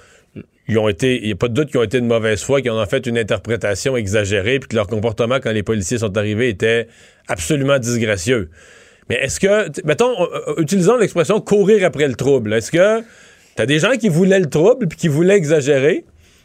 [0.68, 2.62] Ils ont été, il n'y a pas de doute qu'ils ont été de mauvaise foi,
[2.62, 6.16] qu'ils en ont fait une interprétation exagérée, puis que leur comportement quand les policiers sont
[6.16, 6.88] arrivés était
[7.28, 8.48] absolument disgracieux.
[9.10, 12.54] Mais est-ce que, mettons, euh, euh, utilisons l'expression courir après le trouble.
[12.54, 13.02] Est-ce que
[13.56, 16.04] t'as des gens qui voulaient le trouble puis qui voulaient exagérer,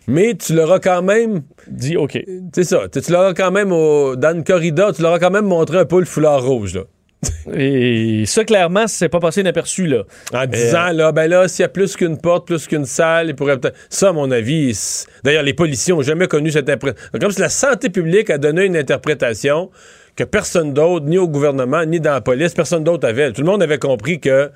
[0.09, 2.17] mais tu leur as quand même Dit OK.
[2.53, 2.81] c'est ça.
[2.91, 5.45] Tu tu leur as quand même, au- dans le corridor, tu leur as quand même
[5.45, 6.81] montré un peu le foulard rouge, là.
[7.53, 9.87] Et ça, clairement, c'est pas passé inaperçu.
[9.87, 10.03] Là.
[10.33, 13.35] En disant, là, ben là, s'il y a plus qu'une porte, plus qu'une salle, il
[13.35, 13.75] pourrait peut-être.
[13.89, 17.09] Ça, à mon avis, c'est- d'ailleurs, les policiers ont jamais connu cette interprétation.
[17.19, 19.69] Comme si la santé publique a donné une interprétation
[20.15, 23.31] que personne d'autre, ni au gouvernement, ni dans la police, personne d'autre avait.
[23.33, 24.49] Tout le monde avait compris que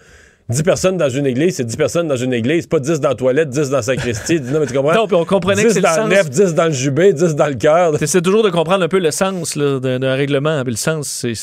[0.50, 3.16] 10 personnes dans une église, c'est 10 personnes dans une église, pas 10 dans la
[3.16, 4.40] toilette, 10 dans la sacristie.
[4.42, 4.94] non, mais tu comprends?
[4.94, 7.14] Non, puis on comprenait que 10 c'est le dans le nef, 10 dans le jubé,
[7.14, 7.98] 10 dans le cœur.
[7.98, 10.62] T'essaies toujours de comprendre un peu le sens d'un d'un règlement.
[10.64, 11.34] Puis le sens, c'est.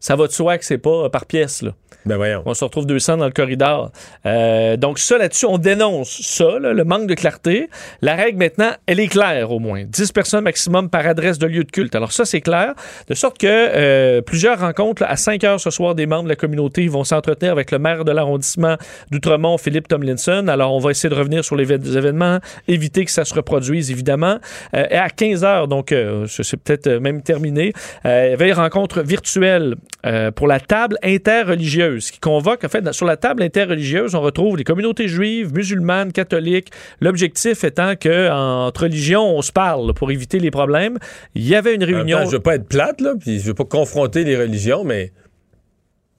[0.00, 1.62] Ça va de soi que c'est pas par pièce.
[1.62, 1.72] Là.
[2.04, 2.42] Ben voyons.
[2.46, 3.90] On se retrouve 200 dans le corridor.
[4.26, 7.68] Euh, donc ça, là-dessus, on dénonce ça, là, le manque de clarté.
[8.00, 9.82] La règle, maintenant, elle est claire au moins.
[9.84, 11.96] 10 personnes maximum par adresse de lieu de culte.
[11.96, 12.74] Alors ça, c'est clair.
[13.08, 16.28] De sorte que euh, plusieurs rencontres là, à 5 heures ce soir des membres de
[16.28, 18.76] la communauté vont s'entretenir avec le maire de l'arrondissement
[19.10, 20.46] d'Outremont, Philippe Tomlinson.
[20.48, 23.90] Alors on va essayer de revenir sur les vé- événements, éviter que ça se reproduise,
[23.90, 24.38] évidemment.
[24.74, 27.72] Euh, et à 15 heures, donc euh, c'est peut-être euh, même terminé,
[28.04, 29.74] euh, il y avait une rencontre virtuelle
[30.04, 34.56] euh, pour la table interreligieuse qui convoque, en fait, sur la table interreligieuse, on retrouve
[34.56, 36.70] les communautés juives, musulmanes, catholiques.
[37.00, 40.98] L'objectif étant que entre religions, on se parle pour éviter les problèmes.
[41.34, 42.18] Il y avait une réunion.
[42.18, 45.12] temps, je veux pas être plate, là, puis je veux pas confronter les religions, mais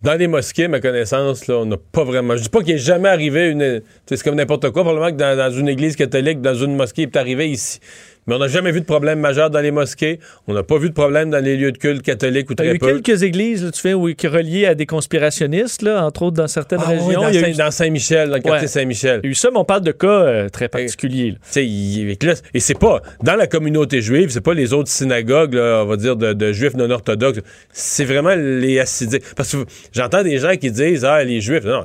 [0.01, 2.35] dans les mosquées, à ma connaissance, là, on n'a pas vraiment.
[2.35, 3.81] Je dis pas qu'il est jamais arrivé une.
[4.05, 4.83] C'est comme n'importe quoi.
[4.83, 7.79] Probablement que dans, dans une église catholique, dans une mosquée, il est arrivé ici.
[8.27, 10.19] Mais on n'a jamais vu de problème majeur dans les mosquées.
[10.47, 12.69] On n'a pas vu de problème dans les lieux de culte catholiques ou Il y
[12.69, 16.03] a très eu quelques églises, là, tu fais, oui, qui reliées à des conspirationnistes, là,
[16.05, 17.21] entre autres dans certaines Ah oui, régions.
[17.21, 18.67] dans, il, y a Saint- eu, dans Saint-Michel, dans le quartier Ouais.
[18.67, 19.19] Saint-Michel.
[19.23, 21.35] il y a eu ça, mais on parle de cas euh, très particuliers.
[21.55, 22.17] et
[22.53, 25.95] et c'est pas dans la communauté juive, c'est pas les autres synagogues, là, on va
[25.95, 27.39] dire, de, de juifs non orthodoxes.
[27.71, 29.23] C'est vraiment les assidiques.
[29.35, 29.57] Parce que
[29.93, 31.63] j'entends des gens qui disent, ah, les juifs.
[31.63, 31.83] Non,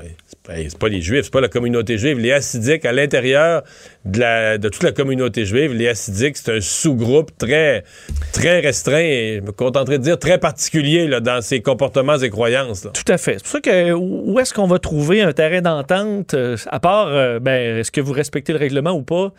[0.49, 2.19] ben, c'est pas les Juifs, c'est pas la communauté juive.
[2.19, 3.63] Les Hassidiques, à l'intérieur
[4.05, 7.85] de, la- de toute la communauté juive, les Hassidiques, c'est un sous-groupe très,
[8.33, 12.29] très restreint et, je me contenterai de dire, très particulier là, dans ses comportements et
[12.29, 12.85] croyances.
[12.85, 12.91] là.
[12.93, 13.35] Tout à fait.
[13.35, 17.07] C'est pour ça que où est-ce qu'on va trouver un terrain d'entente, euh, à part,
[17.09, 19.33] euh, ben, est-ce que vous respectez le règlement ou pas?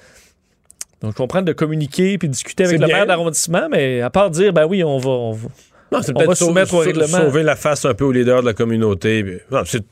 [1.02, 4.54] Donc, je comprends de communiquer puis discuter avec le maire d'arrondissement, mais à part dire,
[4.54, 5.10] ben oui, on va.
[5.10, 5.50] on va-
[5.92, 7.08] Non, c'est peut-être sauver, soumettre au sau- règlement.
[7.26, 9.42] sauver la face un peu aux leaders de la communauté.
[9.52, 9.84] non, c'est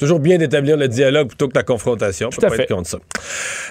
[0.00, 2.30] toujours bien d'établir le dialogue plutôt que la confrontation.
[2.30, 2.62] Peut à pas fait.
[2.62, 2.98] être contre ça.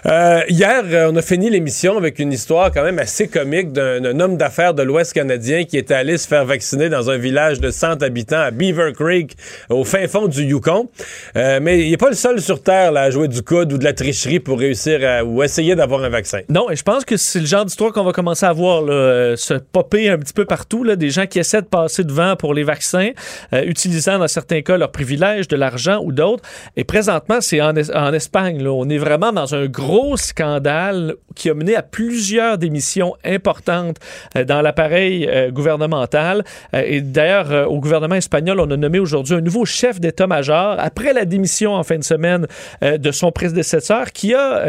[0.05, 4.19] Euh, hier, euh, on a fini l'émission avec une histoire quand même assez comique d'un
[4.19, 7.71] homme d'affaires de l'Ouest canadien qui était allé se faire vacciner dans un village de
[7.71, 9.35] 100 habitants à Beaver Creek,
[9.69, 10.87] au fin fond du Yukon.
[11.35, 13.77] Euh, mais il n'est pas le seul sur Terre là, à jouer du coude ou
[13.79, 16.41] de la tricherie pour réussir à- ou essayer d'avoir un vaccin.
[16.47, 18.93] Non, et je pense que c'est le genre d'histoire qu'on va commencer à voir là,
[18.93, 22.35] euh, se popper un petit peu partout, là, des gens qui essaient de passer devant
[22.35, 23.09] pour les vaccins,
[23.51, 26.11] utilisant dans certains cas leurs privilèges, de l'argent ou
[26.75, 28.65] Et présentement, c'est en, Es- en Espagne.
[28.67, 33.97] On est vraiment dans un gros scandale qui a mené à plusieurs démissions importantes
[34.35, 36.43] euh, dans l'appareil euh, gouvernemental.
[36.73, 41.13] Euh, et d'ailleurs, au gouvernement espagnol, on a nommé aujourd'hui un nouveau chef d'état-major après
[41.13, 42.47] la démission en fin de semaine
[42.81, 44.63] de son prédécesseur qui a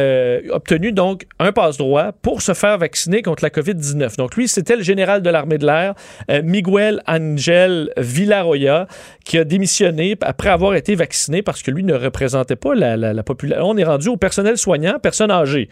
[0.51, 4.17] obtenu donc un passe-droit pour se faire vacciner contre la COVID-19.
[4.17, 5.95] Donc lui, c'était le général de l'armée de l'air,
[6.43, 8.87] Miguel Angel Villarroya,
[9.25, 13.13] qui a démissionné après avoir été vacciné parce que lui ne représentait pas la, la,
[13.13, 13.65] la population.
[13.67, 15.69] On est rendu au personnel soignant, personnes âgées.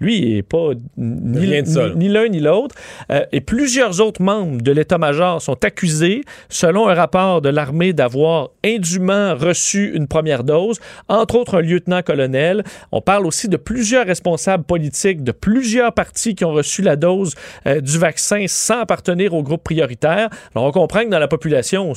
[0.00, 2.76] Lui, il n'est pas ni l'un ni l'autre.
[3.10, 8.50] Euh, et plusieurs autres membres de l'état-major sont accusés, selon un rapport de l'armée, d'avoir
[8.64, 10.78] indûment reçu une première dose,
[11.08, 12.62] entre autres un lieutenant-colonel.
[12.92, 17.34] On parle aussi de plusieurs responsables politiques de plusieurs partis qui ont reçu la dose
[17.66, 20.28] euh, du vaccin sans appartenir au groupe prioritaire.
[20.54, 21.92] Alors, on comprend que dans la population,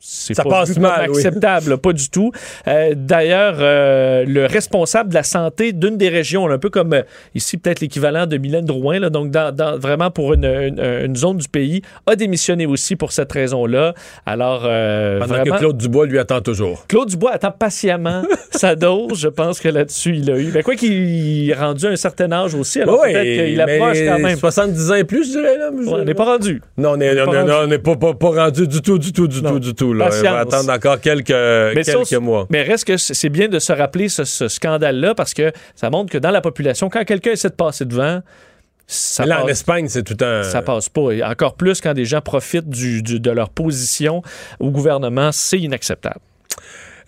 [0.00, 1.16] c'est Ça pas passe comme mal, oui.
[1.16, 2.30] acceptable, pas du tout.
[2.66, 7.02] Euh, D'ailleurs, euh, le responsable de la santé d'une des régions, un peu comme euh,
[7.34, 11.16] ici peut-être l'équivalent de Mylène Drouin, là, donc dans, dans- vraiment pour une, une- une
[11.16, 13.94] zone du pays, a démissionné aussi pour cette raison-là.
[14.26, 16.86] Alors, Pendant vraiment, que Claude Dubois lui attend toujours.
[16.88, 19.18] Claude Dubois attend patiemment sa dose.
[19.20, 20.50] Je pense que là-dessus, il a eu.
[20.52, 23.74] Ben, quoi qu'il est rendu à un certain âge aussi, alors Ouais, peut-être qu'il mais
[23.80, 24.38] approche quand même.
[24.38, 25.58] 70 ans et plus, je dirais.
[25.58, 26.62] Là, on n'est pas rendu.
[26.76, 27.50] Non, on n'est pas rendu.
[27.52, 29.50] on n'est pas, pas, pas rendu du tout, du tout, du Non.
[29.52, 29.87] tout, du tout.
[29.94, 30.06] Là.
[30.06, 32.46] On va attendre encore quelques, Mais quelques mois.
[32.50, 36.10] Mais reste que c'est bien de se rappeler ce, ce scandale-là parce que ça montre
[36.12, 38.20] que dans la population, quand quelqu'un essaie de passer devant,
[38.86, 40.42] ça là, en Espagne, c'est tout un.
[40.44, 41.10] ça passe pas.
[41.10, 44.22] Et encore plus quand des gens profitent du- du- de leur position
[44.60, 46.20] au gouvernement, c'est inacceptable.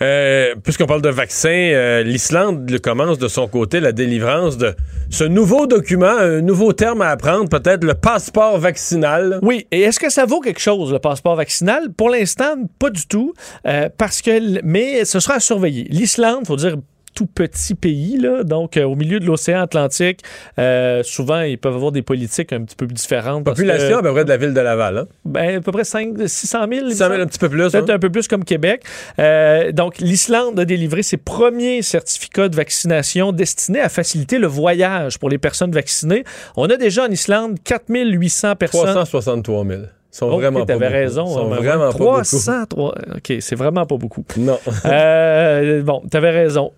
[0.03, 4.75] Euh, Puisqu'on parle de vaccins, euh, l'Islande commence de son côté la délivrance de
[5.11, 9.39] ce nouveau document, un nouveau terme à apprendre, peut-être le passeport vaccinal.
[9.43, 11.93] Oui, et est-ce que ça vaut quelque chose, le passeport vaccinal?
[11.93, 13.35] Pour l'instant, pas du tout,
[13.67, 15.87] euh, parce que, mais ce sera à surveiller.
[15.91, 16.77] L'Islande, faut dire,
[17.15, 20.21] tout petit pays, là, donc euh, au milieu de l'océan Atlantique,
[20.59, 23.45] euh, souvent, ils peuvent avoir des politiques un petit peu différentes.
[23.45, 24.99] Population à peu près de la ville de Laval.
[24.99, 25.07] Hein?
[25.25, 26.71] Ben, à peu près 5, 600 000.
[26.73, 27.13] il me Ça semble.
[27.13, 27.71] mène un petit peu plus.
[27.71, 27.95] Peut-être hein?
[27.95, 28.83] un peu plus comme Québec.
[29.19, 35.19] Euh, donc, l'Islande a délivré ses premiers certificats de vaccination destinés à faciliter le voyage
[35.19, 36.25] pour les personnes vaccinées.
[36.57, 38.81] On a déjà en Islande 4800 personnes.
[38.83, 39.81] 363 000.
[40.13, 40.87] Ils sont Oh, vraiment ok, pas beaucoup.
[40.93, 41.27] raison.
[41.27, 44.23] Sont hein, vraiment pas 300, trois- OK, c'est vraiment pas beaucoup.
[44.23, 44.41] beaucoup.
[44.41, 44.59] Non.
[44.87, 46.73] Euh, bon, t'avais raison.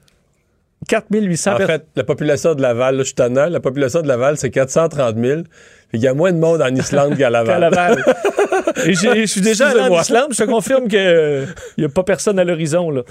[0.89, 4.37] 4800 En fait, la population de Laval, là, je suis tannant, la population de Laval,
[4.37, 5.41] c'est 430 000.
[5.95, 7.61] Il y a moins de monde en Islande qu'à Laval.
[7.71, 8.05] Laval.
[8.87, 10.01] Et je suis déjà allé en.
[10.01, 11.47] Islande, je te confirme qu'il
[11.79, 12.91] n'y a pas personne à l'horizon.
[12.91, 13.03] là.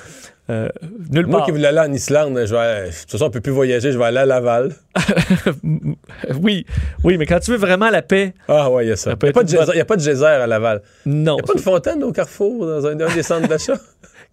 [0.50, 0.68] Euh,
[1.12, 1.46] nulle Moi part.
[1.46, 3.98] qui voulais aller en Islande, je vais, de toute façon, on peut plus voyager, je
[3.98, 4.74] vais aller à Laval.
[6.42, 6.66] oui,
[7.04, 9.12] oui, mais quand tu veux vraiment la paix, Ah ouais, il y a ça.
[9.22, 10.82] Il n'y a, pas de geyser- y a pas de geyser à Laval.
[11.06, 11.34] non.
[11.34, 13.76] Il n'y a pas une fontaine au Carrefour, dans un, un des centres d'achat?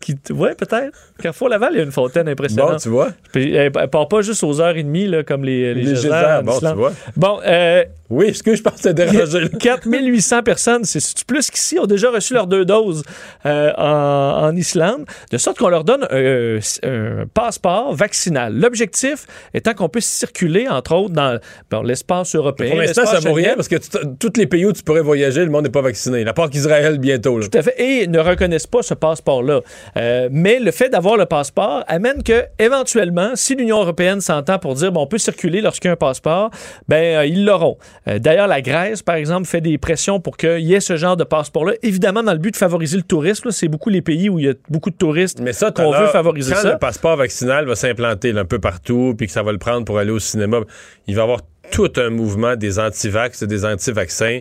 [0.01, 0.97] Qui, ouais, peut-être.
[1.21, 2.81] Carrefour Laval, il y a une fontaine bon, impressionnante.
[2.81, 3.09] tu vois.
[3.33, 5.95] Puis, elle, elle part pas juste aux heures et demie, là, comme les, les, Les
[5.95, 6.93] geysers bon, tu vois.
[7.17, 9.41] Bon, euh, Oui, est-ce que je pense te déranger?
[9.41, 9.49] là?
[9.59, 13.03] 4800 personnes, c'est plus qu'ici, ont déjà reçu leurs deux doses
[13.45, 18.55] euh, en, en Islande, de sorte qu'on leur donne euh, un passeport vaccinal.
[18.57, 21.41] L'objectif étant qu'on puisse circuler, entre autres, dans
[21.73, 22.71] bon, l'espace européen.
[22.71, 23.77] Pour l'instant, ça vaut rien parce que
[24.21, 26.25] tous les pays où tu pourrais voyager, le monde n'est pas vacciné.
[26.27, 27.39] À part qu'Israël bientôt.
[27.39, 27.49] Là.
[27.49, 27.75] Tout à fait.
[27.79, 29.61] Et ne reconnaissent pas ce passeport-là.
[29.97, 34.75] Euh, mais le fait d'avoir le passeport amène que, éventuellement, si l'Union européenne s'entend pour
[34.75, 36.51] dire bon, on peut circuler lorsqu'il y a un passeport,
[36.89, 37.79] ben euh, ils l'auront.
[38.07, 41.17] Euh, D'ailleurs, la Grèce, par exemple, fait des pressions pour qu'il y ait ce genre
[41.17, 41.75] de passeport-là.
[41.83, 43.51] Évidemment, dans le but de favoriser le tourisme.
[43.51, 46.07] C'est beaucoup les pays où il y a beaucoup de touristes Mais ça, qu'on veut
[46.09, 46.73] favoriser quand ça.
[46.73, 49.99] le passeport vaccinal va s'implanter un peu partout, puis que ça va le prendre pour
[49.99, 50.59] aller au cinéma,
[51.07, 54.41] il va y avoir tout un mouvement des anti-vax et des anti-vaccins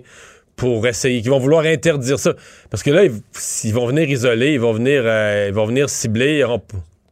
[0.58, 2.34] pour essayer, qui vont vouloir interdire ça.
[2.70, 6.44] Parce que là, ils, vont venir isoler, ils vont venir, euh, cibler.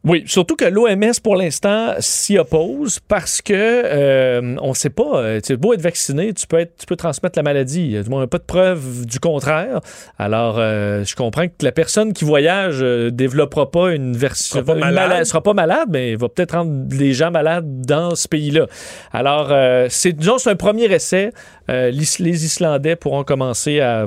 [0.08, 5.20] Oui, surtout que l'OMS, pour l'instant, s'y oppose parce que euh, on ne sait pas.
[5.20, 8.00] euh, Tu beau être vacciné, tu peux, être, tu peux transmettre la maladie.
[8.00, 9.80] Du moins, pas de preuve du contraire.
[10.16, 14.60] Alors, euh, je comprends que la personne qui voyage ne développera pas une version.
[14.60, 14.94] Sera malade.
[15.10, 18.66] mala- sera pas malade, mais va peut-être rendre les gens malades dans ce pays-là.
[19.12, 21.32] Alors, euh, c'est disons, c'est un premier essai.
[21.68, 24.06] Les Islandais pourront commencer à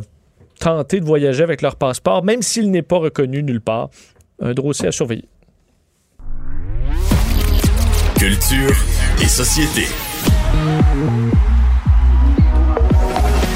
[0.61, 3.89] tenter de voyager avec leur passeport, même s'il n'est pas reconnu nulle part.
[4.41, 5.25] Un dossier à surveiller.
[8.19, 8.75] Culture
[9.21, 9.87] et société.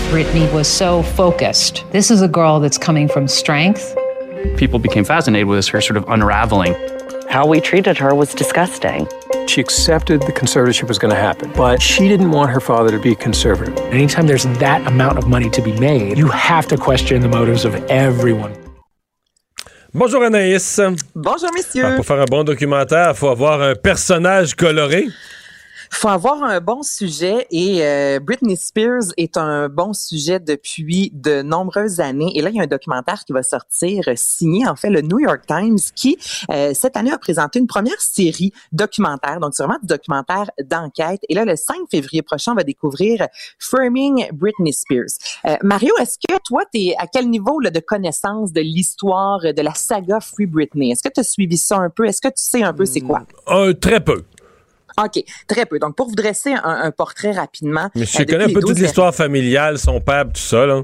[0.09, 1.83] Brittany was so focused.
[1.91, 3.93] This is a girl that's coming from strength.
[4.55, 6.75] people became fascinated with her sort of unraveling.
[7.29, 9.05] How we treated her was disgusting.
[9.47, 12.99] She accepted the conservatorship was going to happen, but she didn't want her father to
[12.99, 13.77] be conservative.
[13.91, 17.65] Anytime there's that amount of money to be made, you have to question the motives
[17.65, 18.62] of everyone.
[19.93, 20.81] Bonjour Anaïs.
[21.13, 21.95] Bonjour, Ah, messieurs.
[21.95, 25.05] pour faire un bon documentaire, il faut avoir un personnage coloré.
[25.95, 31.41] Faut avoir un bon sujet et euh, Britney Spears est un bon sujet depuis de
[31.41, 32.31] nombreuses années.
[32.35, 35.01] Et là, il y a un documentaire qui va sortir, euh, signé en fait le
[35.01, 36.17] New York Times, qui
[36.51, 39.39] euh, cette année a présenté une première série documentaire.
[39.39, 41.21] Donc, c'est vraiment du documentaire d'enquête.
[41.29, 43.27] Et là, le 5 février prochain, on va découvrir
[43.59, 45.17] Framing Britney Spears.
[45.45, 49.41] Euh, Mario, est-ce que toi, tu es à quel niveau là, de connaissance de l'histoire
[49.41, 50.91] de la saga Free Britney?
[50.91, 52.05] Est-ce que tu as suivi ça un peu?
[52.05, 53.23] Est-ce que tu sais un peu c'est quoi?
[53.47, 54.23] Un, très peu.
[54.97, 55.79] OK, très peu.
[55.79, 57.89] Donc, pour vous dresser un, un portrait rapidement.
[57.95, 60.65] Depuis connais un peu 12 toute l'histoire familiale, son père, tout ça.
[60.65, 60.81] Là.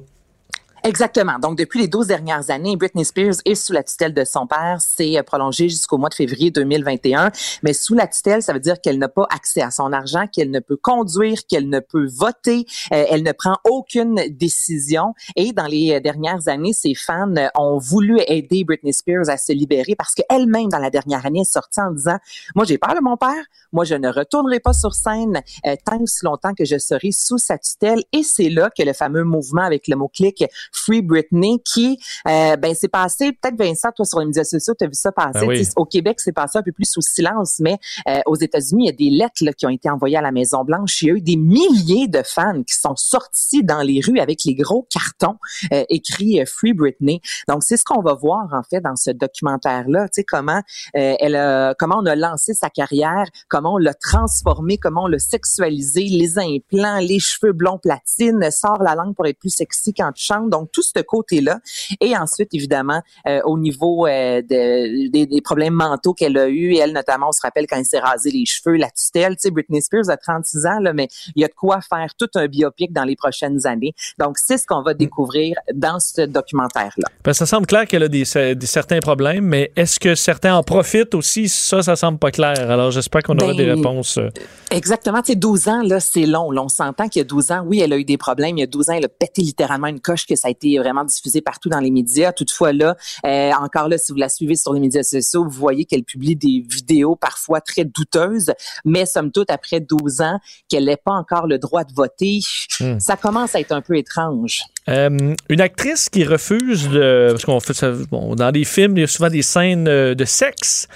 [0.83, 1.39] Exactement.
[1.39, 4.77] Donc, depuis les 12 dernières années, Britney Spears est sous la tutelle de son père.
[4.79, 7.31] C'est euh, prolongé jusqu'au mois de février 2021.
[7.63, 10.51] Mais sous la tutelle, ça veut dire qu'elle n'a pas accès à son argent, qu'elle
[10.51, 12.65] ne peut conduire, qu'elle ne peut voter.
[12.93, 15.13] Euh, elle ne prend aucune décision.
[15.35, 19.37] Et dans les euh, dernières années, ses fans euh, ont voulu aider Britney Spears à
[19.37, 22.17] se libérer parce qu'elle-même, dans la dernière année, est sortie en disant,
[22.55, 23.43] moi, j'ai peur de mon père.
[23.71, 27.37] Moi, je ne retournerai pas sur scène euh, tant aussi longtemps que je serai sous
[27.37, 28.03] sa tutelle.
[28.13, 32.73] Et c'est là que le fameux mouvement avec le mot-clic Free Britney qui, euh, ben,
[32.75, 35.39] c'est passé, peut-être Vincent, toi, sur les médias sociaux, tu as vu ça passer.
[35.39, 35.67] Ben oui.
[35.75, 37.77] Au Québec, c'est passé un peu plus sous silence, mais
[38.07, 40.31] euh, aux États-Unis, il y a des lettres là, qui ont été envoyées à la
[40.31, 41.01] Maison-Blanche.
[41.01, 44.43] Il y a eu des milliers de fans qui sont sortis dans les rues avec
[44.43, 45.37] les gros cartons
[45.71, 47.21] euh, écrits euh, Free Britney.
[47.47, 50.07] Donc, c'est ce qu'on va voir, en fait, dans ce documentaire-là.
[50.09, 50.61] Tu sais, comment,
[50.95, 55.07] euh, elle a, comment on a lancé sa carrière, comment on l'a transformé, comment on
[55.07, 59.93] l'a sexualisé, les implants, les cheveux blonds platine, sort la langue pour être plus sexy
[59.93, 60.49] quand tu chantes.
[60.49, 61.59] Donc, tout ce côté-là.
[62.01, 66.75] Et ensuite, évidemment, euh, au niveau euh, de- des, des problèmes mentaux qu'elle a eu,
[66.75, 69.33] elle notamment, on se rappelle quand elle s'est rasé les cheveux, la tutelle.
[69.33, 72.13] Tu sais, Britney Spears a 36 ans, là, mais il y a de quoi faire
[72.17, 73.93] tout un biopic dans les prochaines années.
[74.17, 77.07] Donc, c'est ce qu'on va découvrir dans ce documentaire-là.
[77.23, 78.23] Ben, ça semble clair qu'elle a des,
[78.55, 81.49] des- certains problèmes, mais est-ce que certains en profitent aussi?
[81.49, 82.69] Ça, ça semble pas clair.
[82.71, 84.17] Alors, j'espère qu'on aura Ben, des réponses.
[84.17, 84.29] euh.
[84.71, 85.21] Exactement.
[85.21, 86.49] Tu sais, 12 ans, là, c'est long.
[86.59, 88.57] On s'entend qu'il y a 12 ans, oui, elle a eu des problèmes.
[88.57, 90.77] Il y a 12 ans, elle a pété littéralement une coche que ça a été
[90.77, 92.31] vraiment diffusé partout dans les médias.
[92.31, 95.85] Toutefois, là, euh, encore là, si vous la suivez sur les médias sociaux, vous voyez
[95.85, 98.51] qu'elle publie des vidéos parfois très douteuses,
[98.85, 102.39] mais somme toute, après 12 ans, qu'elle n'ait pas encore le droit de voter,
[102.79, 102.99] Hmm.
[102.99, 104.61] ça commence à être un peu étrange.
[104.87, 107.29] Euh, une actrice qui refuse de.
[107.31, 107.91] Parce qu'on fait ça.
[108.09, 110.87] Bon, dans les films, il y a souvent des scènes euh, de sexe.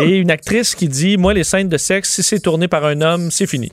[0.00, 3.00] Et une actrice qui dit Moi, les scènes de sexe, si c'est tourné par un
[3.00, 3.72] homme, c'est fini.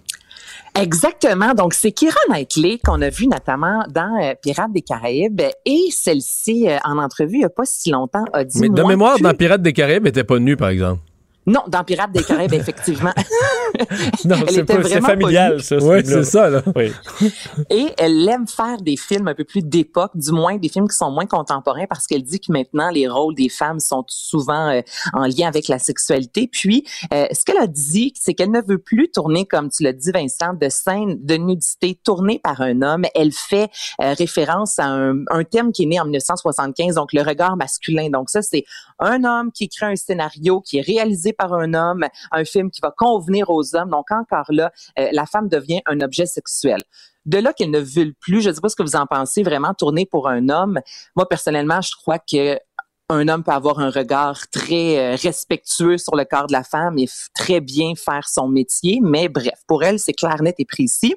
[0.81, 1.53] Exactement.
[1.53, 6.69] Donc, c'est Keira Knightley qu'on a vu notamment dans euh, Pirates des Caraïbes et celle-ci,
[6.69, 8.59] euh, en entrevue, il n'y a pas si longtemps, a dit...
[8.59, 11.01] Mais de moi, mémoire, dans Pirates des Caraïbes, elle était pas nue, par exemple.
[11.49, 13.11] Non, dans Pirates des Caraïbes, effectivement.
[14.25, 15.59] Non, Elle c'est était pas- c'est vraiment pas familial, nue.
[15.61, 15.79] ça.
[15.79, 16.61] ce Oui, c'est ça, là.
[16.75, 16.91] Oui.
[17.71, 20.95] Et elle aime faire des films un peu plus d'époque, du moins des films qui
[20.95, 24.81] sont moins contemporains, parce qu'elle dit que maintenant, les rôles des femmes sont souvent euh,
[25.13, 26.47] en lien avec la sexualité.
[26.51, 29.93] Puis, euh, ce qu'elle a dit, c'est qu'elle ne veut plus tourner, comme tu l'as
[29.93, 33.05] dit, Vincent, de scènes de nudité tournées par un homme.
[33.15, 33.69] Elle fait
[34.01, 38.09] euh, référence à un, un thème qui est né en 1975, donc le regard masculin.
[38.11, 38.65] Donc ça, c'est
[38.99, 42.81] un homme qui écrit un scénario qui est réalisé par un homme, un film qui
[42.81, 43.89] va convenir aux hommes.
[43.89, 46.81] Donc encore là, euh, la femme devient un objet sexuel.
[47.25, 49.43] De là qu'elle ne veulent plus, je ne sais pas ce que vous en pensez,
[49.43, 50.79] vraiment tourner pour un homme.
[51.15, 52.57] Moi, personnellement, je crois que
[53.09, 56.97] un homme peut avoir un regard très euh, respectueux sur le corps de la femme
[56.99, 58.99] et très bien faire son métier.
[59.01, 61.15] Mais bref, pour elle, c'est clair, net et précis.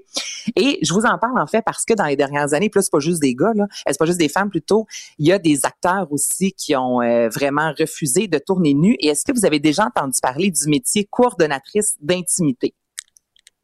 [0.57, 2.90] Et je vous en parle en fait parce que dans les dernières années, plus c'est
[2.90, 4.87] pas juste des gars, là, euh, c'est pas juste des femmes plutôt,
[5.18, 8.96] il y a des acteurs aussi qui ont euh, vraiment refusé de tourner nus.
[8.98, 12.74] Et est-ce que vous avez déjà entendu parler du métier coordonnatrice d'intimité?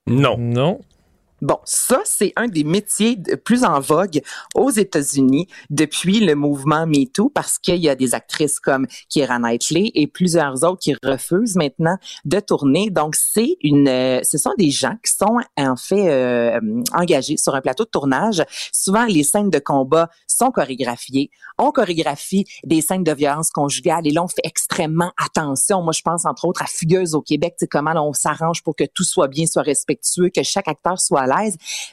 [0.07, 0.37] Non.
[0.39, 0.81] Non.
[1.41, 4.21] Bon, ça, c'est un des métiers de plus en vogue
[4.57, 9.93] aux États-Unis depuis le mouvement MeToo parce qu'il y a des actrices comme Keira Knightley
[9.95, 12.91] et plusieurs autres qui refusent maintenant de tourner.
[12.91, 16.61] Donc, c'est une, euh, ce sont des gens qui sont en fait euh,
[16.93, 18.43] engagés sur un plateau de tournage.
[18.73, 21.31] Souvent, les scènes de combat sont chorégraphiées.
[21.57, 25.83] On chorégraphie des scènes de violence conjugale et là, on fait extrêmement attention.
[25.83, 29.05] Moi, je pense entre autres à Fugueuse au Québec, comment on s'arrange pour que tout
[29.05, 31.28] soit bien, soit respectueux, que chaque acteur soit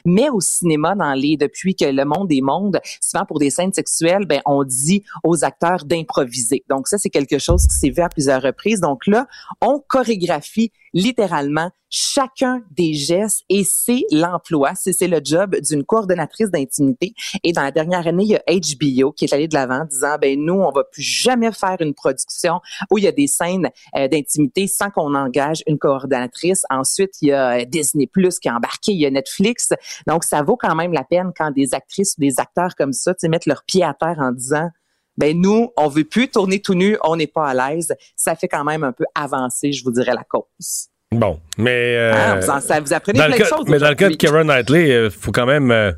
[0.04, 3.72] Mais au cinéma, dans les depuis que le monde est monde, souvent pour des scènes
[3.72, 6.64] sexuelles, ben on dit aux acteurs d'improviser.
[6.68, 8.80] Donc ça, c'est quelque chose qui s'est vu à plusieurs reprises.
[8.80, 9.26] Donc là,
[9.60, 17.12] on chorégraphie littéralement chacun des gestes et c'est l'emploi, c'est le job d'une coordonnatrice d'intimité.
[17.44, 20.16] Et dans la dernière année, il y a HBO qui est allé de l'avant disant,
[20.20, 23.68] ben nous, on va plus jamais faire une production où il y a des scènes
[23.94, 26.64] euh, d'intimité sans qu'on engage une coordonnatrice.
[26.70, 29.74] Ensuite, il y a euh, Disney Plus qui a embarqué, il y a Netflix.
[30.06, 33.14] Donc, ça vaut quand même la peine quand des actrices ou des acteurs comme ça,
[33.14, 34.70] tu mettent leurs pieds à terre en disant,
[35.18, 37.94] ben nous, on veut plus tourner tout nu, on n'est pas à l'aise.
[38.16, 40.88] Ça fait quand même un peu avancer, je vous dirais, la cause.
[41.12, 41.94] Bon, mais...
[41.96, 43.64] Euh, ah, vous, en, ça, vous apprenez plein le de choses.
[43.68, 44.16] Mais dans le cas de.
[44.16, 45.70] Keira Knightley, il faut quand même...
[45.70, 45.92] euh,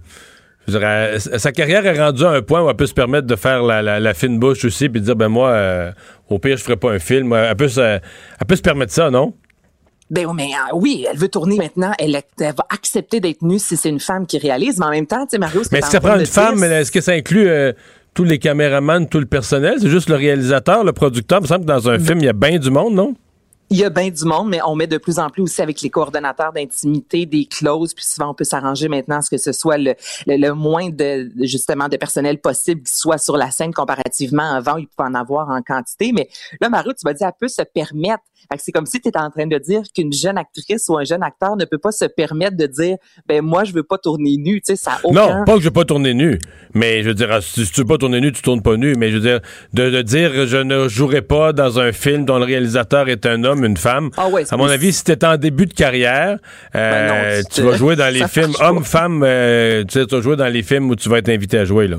[0.67, 3.27] je dirais, euh, sa carrière est rendue à un point où elle peut se permettre
[3.27, 5.93] de faire la, la- la fine bouche aussi puis de dire, ben moi, euh,
[6.29, 7.33] au pire, je ferai pas un film.
[7.33, 9.33] Elle peut, se, elle peut se permettre ça, non?
[10.11, 11.93] Ben oui, mais euh, oui, elle veut tourner maintenant.
[11.99, 14.79] Elle, elle va accepter d'être nue si c'est une femme qui réalise.
[14.79, 16.93] Mais en même temps, tu sais, Mario, Mais est-ce que ça prend une femme, est-ce
[16.93, 17.73] que ça inclut euh,
[18.19, 19.77] tous les caméramans, tout le personnel?
[19.81, 21.39] C'est juste le réalisateur, le producteur?
[21.39, 23.15] Il me semble que dans un film, il y a bien du monde, non?
[23.71, 25.81] Il y a bien du monde, mais on met de plus en plus aussi avec
[25.83, 29.53] les coordonnateurs d'intimité des clauses, puis souvent on peut s'arranger maintenant à ce que ce
[29.53, 29.95] soit le,
[30.53, 35.05] moins de justement de personnel possible qui soit sur la scène comparativement avant, il peut
[35.05, 36.11] en avoir en quantité.
[36.13, 36.29] Mais
[36.61, 38.25] là, Mario, tu vas dire, elle peut se permettre.
[38.51, 40.97] Fait que C'est comme si tu étais en train de dire qu'une jeune actrice ou
[40.99, 43.99] un jeune acteur ne peut pas se permettre de dire, ben moi je veux pas
[43.99, 45.39] tourner nu, tu sais, ça aucun.
[45.39, 46.39] Non, pas que je veux pas tourner nu.
[46.75, 48.95] Mais je veux dire, si tu veux pas tourner nu, tu tournes pas nu.
[48.97, 49.41] Mais je veux dire,
[49.73, 53.45] de, de dire je ne jouerai pas dans un film dont le réalisateur est un
[53.45, 54.11] homme, une femme.
[54.17, 56.39] Ah ouais, à mon avis, si t'es en début de carrière,
[56.75, 59.23] euh, Ben non, tu vas jouer dans les films homme-femme.
[59.25, 61.65] euh, tu sais, tu vas jouer dans les films où tu vas être invité à
[61.65, 61.99] jouer là.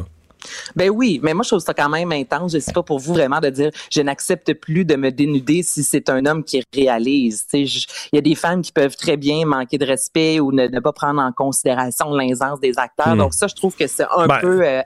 [0.76, 2.54] Ben oui, mais moi je trouve ça quand même intense.
[2.54, 5.84] Je sais pas pour vous vraiment de dire je n'accepte plus de me dénuder si
[5.84, 7.46] c'est un homme qui réalise.
[7.54, 7.68] Il
[8.14, 10.94] y a des femmes qui peuvent très bien manquer de respect ou ne, ne pas
[10.94, 13.16] prendre en considération l'aisance des acteurs.
[13.16, 13.20] Hmm.
[13.20, 14.82] Donc ça, je trouve que c'est un Ben, peu euh,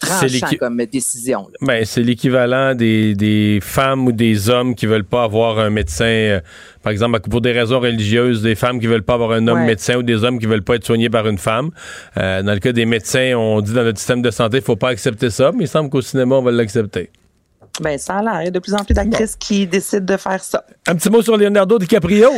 [0.00, 1.48] tranchant l'équi- comme décision.
[1.52, 1.58] là.
[1.66, 6.04] Ben, c'est l'équivalent des, des femmes ou des hommes qui veulent pas avoir un médecin,
[6.04, 6.40] euh,
[6.82, 9.66] par exemple, pour des raisons religieuses, des femmes qui veulent pas avoir un homme Ouais.
[9.66, 11.70] médecin ou des hommes qui veulent pas être soignés par une femme.
[12.16, 14.76] Euh, dans le cas des médecins, on dit dans notre système de santé, il faut
[14.76, 17.10] pas accepter ça, mais il semble qu'au cinéma, on va l'accepter.
[17.80, 18.42] Ben ça a l'air.
[18.42, 20.64] Il y a de plus en plus d'actrices qui décident de faire ça.
[20.88, 22.28] Un petit mot sur Leonardo DiCaprio.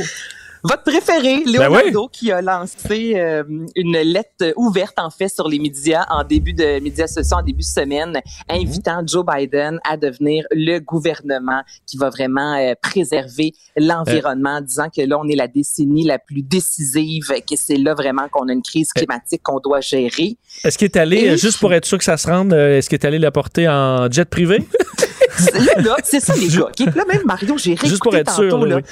[0.62, 3.42] Votre préféré, Ben Leonardo, qui a lancé euh,
[3.76, 7.60] une lettre ouverte, en fait, sur les médias en début de médias sociaux, en début
[7.60, 14.60] de semaine, invitant Joe Biden à devenir le gouvernement qui va vraiment euh, préserver l'environnement,
[14.60, 18.48] disant que là, on est la décennie la plus décisive, que c'est là vraiment qu'on
[18.48, 20.36] a une crise climatique qu'on doit gérer.
[20.64, 22.78] Est-ce qu'il est allé, Et- euh, juste pour être sûr que ça se rende, euh,
[22.78, 24.58] est-ce qu'il est allé la porter en jet privé?
[25.54, 26.68] là, là, c'est ça, les gars.
[26.94, 28.82] Là, même Mario, j'ai réécouté Juste pour être tantôt, sûr, là, là, oui.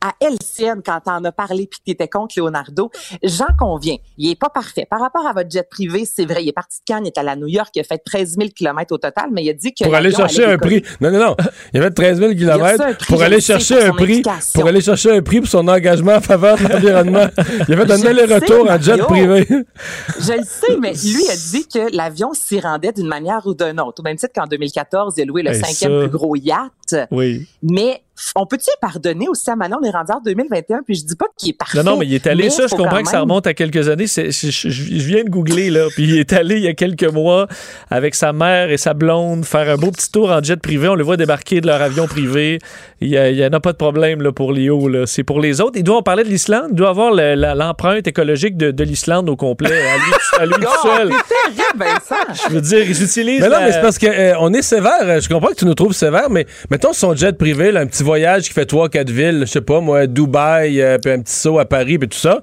[0.00, 2.90] À LCN, quand t'en as parlé puis que t'étais contre Leonardo,
[3.22, 3.96] j'en conviens.
[4.18, 4.86] Il est pas parfait.
[4.88, 7.18] Par rapport à votre jet privé, c'est vrai, il est parti de Cannes, il est
[7.18, 9.52] allé à New York, il a fait 13 000 km au total, mais il a
[9.52, 10.82] dit que Pour aller chercher un prix.
[11.00, 11.36] Non, non, non.
[11.72, 14.22] Il y avait 13 000 reçu km pour aller chercher un prix.
[14.54, 17.26] Pour aller chercher un prix pour son engagement en faveur de l'environnement.
[17.68, 19.46] Il a fait un aller-retour en jet privé.
[19.48, 23.80] Je le sais, mais lui a dit que l'avion s'y rendait d'une manière ou d'une
[23.80, 24.00] autre.
[24.00, 27.08] Au même titre qu'en 2014, il a loué le Hey, cinquième plus gros yacht.
[27.10, 27.46] Oui.
[27.62, 28.02] Mais
[28.34, 29.78] on peut-tu pardonner aussi à Manon?
[29.82, 31.78] On est rendu en 2021, puis je dis pas qu'il est parfait.
[31.78, 33.88] Non, non, mais il est allé, mais ça, je comprends que ça remonte à quelques
[33.88, 34.06] années.
[34.06, 35.86] C'est- je, je- je viens de googler, là.
[35.94, 37.46] Puis il est allé il y a quelques mois
[37.90, 40.88] avec sa mère et sa blonde faire un beau petit tour en jet privé.
[40.88, 42.58] On le voit débarquer de leur avion privé.
[43.00, 44.88] Il n'y en a pas de problème là, pour Léo.
[44.88, 45.06] là.
[45.06, 45.72] C'est pour les autres.
[45.76, 46.68] Il doit en parler de l'Islande.
[46.70, 50.46] Il doit avoir le- la- l'empreinte écologique de, de l'Islande au complet, à lui, à
[50.46, 51.10] lui tout Oh, seul.
[51.12, 52.44] c'est terrible, Vincent!
[52.48, 53.40] Je veux dire, ils utilisent.
[53.40, 55.20] Mais non, la- mais c'est parce qu'on est sévère.
[55.20, 58.02] Je comprends que tu nous trouves sévère, mais mettons son jet privé, là, un petit
[58.06, 61.34] voyage qui fait trois, quatre villes, je sais pas, moi, Dubaï, euh, puis un petit
[61.34, 62.42] saut à Paris, puis tout ça.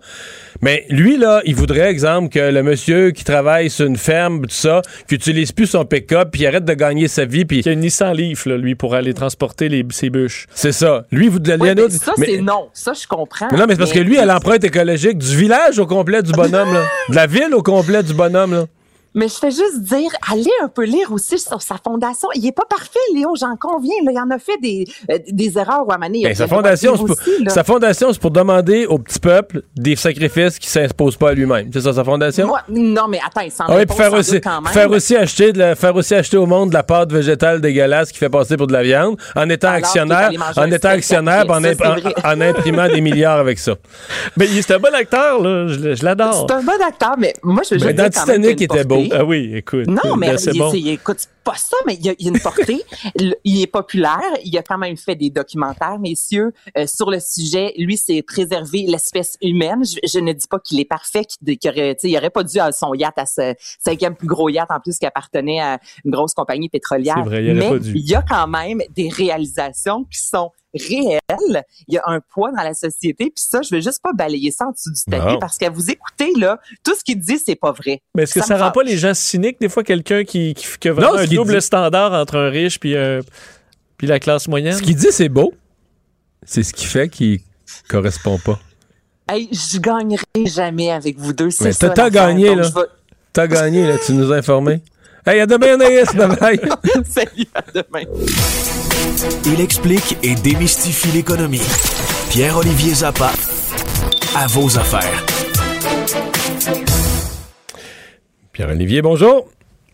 [0.61, 4.47] Mais lui, là, il voudrait, exemple, que le monsieur qui travaille sur une ferme, tout
[4.55, 7.70] ça, qui utilise plus son pick-up, puis arrête de gagner sa vie, puis Il y
[7.70, 10.45] a une Nissan Leaf, là, lui, pour aller transporter les, ses bûches.
[10.53, 11.05] c'est ça.
[11.11, 12.68] Lui, vous Léonard- mais ça, mais- c'est non.
[12.74, 13.47] Ça, je comprends.
[13.51, 16.32] Mais non, mais c'est parce que lui, a l'empreinte écologique du village au complet du
[16.32, 16.84] bonhomme, là.
[17.09, 18.66] De la ville au complet du bonhomme, là.
[19.16, 22.30] Mais je fais juste dire, allez un peu lire aussi sur sa fondation.
[22.36, 23.93] Il est pas parfait, Léo, j'en conviens.
[24.05, 24.11] Là.
[24.11, 26.24] Il en a fait des, euh, des erreurs ou à manier.
[26.24, 27.16] Ben, sa, fondation, c'est pour,
[27.51, 31.70] sa fondation, c'est pour demander au petit peuple des sacrifices qui s'imposent pas à lui-même.
[31.72, 32.47] C'est ça, sa fondation?
[32.47, 34.74] Moi, non, mais attends, il s'en ah puis faire aussi, quand même.
[34.74, 38.11] faire, aussi acheter de la- faire aussi acheter au monde de la pâte végétale dégueulasse
[38.11, 41.64] qui fait passer pour de la viande en étant Alors actionnaire, en étant actionnaire, en,
[41.64, 43.76] en- en imprimant des milliards avec ça.
[44.38, 45.68] Mais il- c'est un bon acteur, là.
[45.68, 46.47] Je, je l'adore.
[46.49, 48.64] C'est un bon acteur, mais moi, je veux Mais juste dans dire quand même il
[48.64, 49.03] était beau.
[49.10, 49.18] Portée.
[49.22, 49.88] Ah oui, écoute.
[49.88, 50.72] Non, mais c'est bon.
[50.72, 52.82] c'est- écoute, c'est pas ça, mais il y a, il y a une portée.
[53.43, 54.22] Il est populaire.
[54.45, 57.74] Il a quand même fait des documentaires, messieurs, euh, sur le sujet.
[57.78, 59.84] Lui, c'est préserver l'espèce humaine.
[59.84, 61.70] Je, je ne dis pas qu'il est parfait, qu'il qu'il
[62.18, 65.06] aurait, pas dû à son yacht, à ce cinquième plus gros yacht en plus qui
[65.06, 67.16] appartenait à une grosse compagnie pétrolière.
[67.18, 67.91] C'est vrai, il mais pas dû.
[67.95, 71.63] il y a quand même des réalisations qui sont réelles.
[71.88, 73.26] Il y a un poids dans la société.
[73.26, 75.39] Puis ça, je veux juste pas balayer ça en dessous du tapis Non.
[75.39, 78.01] parce qu'à vous écouter, là, tout ce qu'il dit, c'est pas vrai.
[78.15, 80.89] Mais est-ce que ça, rend pas les gens cyniques, des fois, quelqu'un qui, qui, qui
[80.89, 82.95] a vraiment Non, un double dit- standard entre un riche puis,
[83.97, 84.74] puis la classe moyenne?
[84.78, 85.53] Ce qu'il dit, c'est beau.
[86.45, 87.39] C'est ce qui fait qu'il
[87.88, 88.59] correspond pas.
[89.32, 91.49] Hey, je gagnerai jamais avec vous deux.
[91.49, 91.89] C'est Mais ça.
[91.89, 92.69] t'as gagné, là.
[93.32, 93.97] T'as gagné, là.
[94.05, 94.82] Tu nous as informés.
[95.26, 96.13] Hey, à demain, Anaïs.
[96.13, 96.59] Bye bye.
[97.05, 98.83] Salut, à demain.
[99.45, 101.61] Il explique et démystifie l'économie.
[102.32, 103.32] Pierre-Olivier Zappa,
[104.36, 105.26] à vos affaires.
[108.51, 109.49] Pierre-Olivier, bonjour.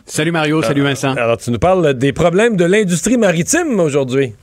[0.05, 1.15] Salut Mario, salut Vincent.
[1.15, 4.33] Alors, tu nous parles des problèmes de l'industrie maritime aujourd'hui.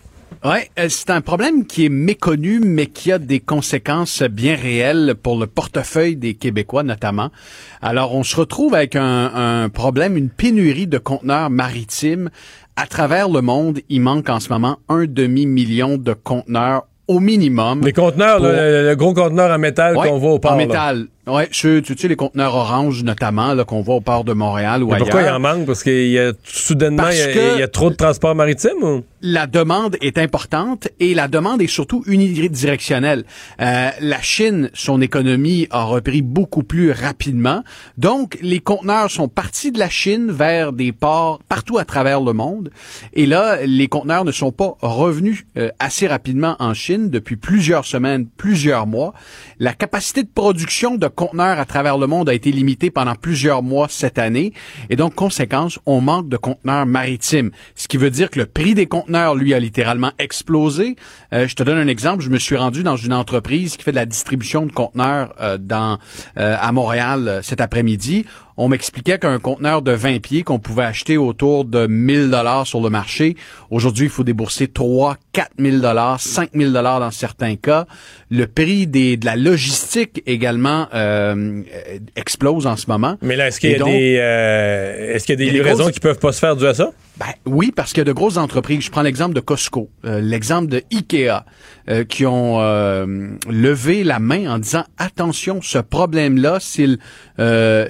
[0.44, 0.58] Oui,
[0.88, 5.46] c'est un problème qui est méconnu, mais qui a des conséquences bien réelles pour le
[5.46, 7.30] portefeuille des Québécois notamment.
[7.80, 12.30] Alors, on se retrouve avec un, un problème, une pénurie de conteneurs maritimes.
[12.76, 17.80] À travers le monde, il manque en ce moment un demi-million de conteneurs au minimum.
[17.82, 20.52] Les conteneurs, Pour- le, le gros conteneur en métal Ouais, qu'on voit au port.
[20.52, 20.64] En là.
[21.28, 24.90] Ouais, tu sais, les conteneurs orange notamment, là, qu'on voit au port de Montréal ou
[24.92, 25.36] Mais pourquoi il ailleurs.
[25.36, 25.66] en manque?
[25.66, 27.96] Parce qu'il y a soudainement, Parce il y a, que- il y a trop de
[27.96, 29.02] transport maritime ou?
[29.22, 33.24] la demande est importante et la demande est surtout unidirectionnelle.
[33.60, 37.64] Euh, la Chine, son économie a repris beaucoup plus rapidement.
[37.98, 42.34] Donc, les conteneurs sont partis de la Chine vers des ports partout à travers le
[42.34, 42.70] monde.
[43.14, 47.84] Et là, les conteneurs ne sont pas revenus euh, assez rapidement en Chine depuis plusieurs
[47.84, 49.12] semaines, plusieurs mois.
[49.58, 53.62] La capacité de production de conteneurs à travers le monde a été limitée pendant plusieurs
[53.64, 54.52] mois cette année.
[54.90, 57.50] Et donc, conséquence, on manque de conteneurs maritimes.
[57.74, 60.94] Ce qui veut dire que le prix des conteneurs, lui, a littéralement explosé.
[61.32, 62.22] Euh, je te donne un exemple.
[62.22, 65.58] Je me suis rendu dans une entreprise qui fait de la distribution de conteneurs euh,
[65.72, 68.26] euh, à Montréal cet après-midi.
[68.58, 72.80] On m'expliquait qu'un conteneur de 20 pieds qu'on pouvait acheter autour de 1000 dollars sur
[72.80, 73.36] le marché,
[73.70, 77.86] aujourd'hui, il faut débourser 3, 4000 dollars, 5000 dollars dans certains cas.
[78.30, 83.16] Le prix des, de la logistique également euh, euh, explose en ce moment.
[83.20, 85.50] Mais là, est-ce qu'il y a des, euh, est-ce qu'il y a des il y
[85.50, 86.92] a des livraisons grosses- qui peuvent pas se faire dû à ça?
[87.18, 88.82] Ben, oui, parce qu'il y a de grosses entreprises.
[88.82, 91.46] Je prends l'exemple de Costco, euh, l'exemple de Ikea,
[91.88, 93.06] euh, qui ont euh,
[93.48, 96.98] levé la main en disant attention, ce problème-là, s'il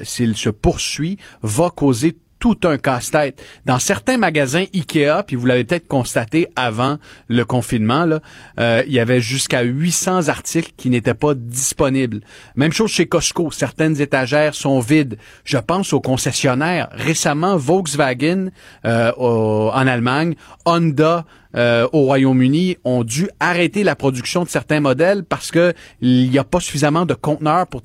[0.02, 2.16] s'il se poursuit, va causer
[2.54, 3.42] tout un casse-tête.
[3.64, 8.20] Dans certains magasins Ikea, puis vous l'avez peut-être constaté avant le confinement, là,
[8.60, 12.20] euh, il y avait jusqu'à 800 articles qui n'étaient pas disponibles.
[12.54, 15.18] Même chose chez Costco, certaines étagères sont vides.
[15.44, 16.88] Je pense aux concessionnaires.
[16.92, 18.50] Récemment, Volkswagen
[18.84, 21.24] euh, au- en Allemagne, Honda
[21.56, 26.38] euh, au Royaume-Uni ont dû arrêter la production de certains modèles parce que il n'y
[26.38, 27.82] a pas suffisamment de conteneurs pour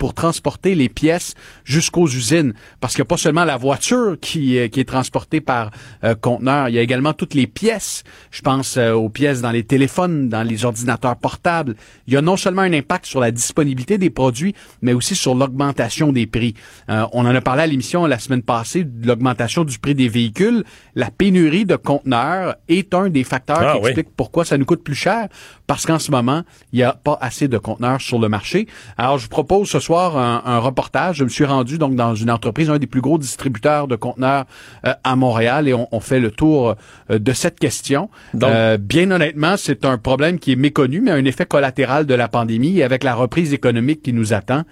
[0.00, 2.54] pour transporter les pièces jusqu'aux usines.
[2.80, 5.70] Parce qu'il n'y a pas seulement la voiture qui, euh, qui est transportée par
[6.04, 8.02] euh, conteneur, il y a également toutes les pièces.
[8.30, 11.76] Je pense euh, aux pièces dans les téléphones, dans les ordinateurs portables.
[12.06, 15.34] Il y a non seulement un impact sur la disponibilité des produits, mais aussi sur
[15.34, 16.54] l'augmentation des prix.
[16.88, 20.08] Euh, on en a parlé à l'émission la semaine passée de l'augmentation du prix des
[20.08, 20.64] véhicules.
[20.94, 23.90] La pénurie de conteneurs est un des facteurs Ah qui oui.
[23.90, 25.28] explique pourquoi ça nous coûte plus cher.
[25.66, 26.42] Parce qu'en ce moment,
[26.72, 28.66] il n'y a pas assez de conteneurs sur le marché.
[28.96, 31.16] Alors, je vous propose ce soir un, un reportage.
[31.16, 34.44] Je me suis rendu donc dans une entreprise, un des plus gros distributeurs de conteneurs
[34.86, 36.76] euh, à Montréal, et on, on fait le tour
[37.10, 38.08] euh, de cette question.
[38.34, 42.14] Donc- Euh, bien honnêtement, c'est un problème qui est méconnu, mais un effet collatéral de
[42.14, 42.78] la pandémie.
[42.78, 44.62] Et avec la reprise économique qui nous attend,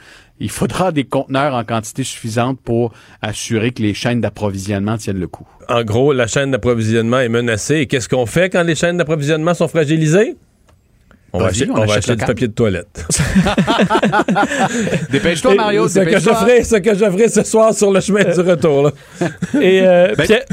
[0.40, 2.92] il faudra des conteneurs en quantité suffisante pour
[3.22, 5.46] assurer que les chaînes d'approvisionnement tiennent le coup.
[5.68, 7.76] En gros, la chaîne d'approvisionnement est menacée.
[7.76, 10.36] Et qu'est-ce qu'on fait quand les chaînes d'approvisionnement sont fragilisées?
[11.32, 13.06] On va acheter, on on va achète acheter du papier de toilette.
[15.10, 18.24] Dépêche-toi, Mario, ce que je ferai, ce que je ferai ce soir sur le chemin
[18.24, 18.84] du retour.
[18.84, 18.92] là.
[19.60, 20.44] Et euh, Ben- Pierre,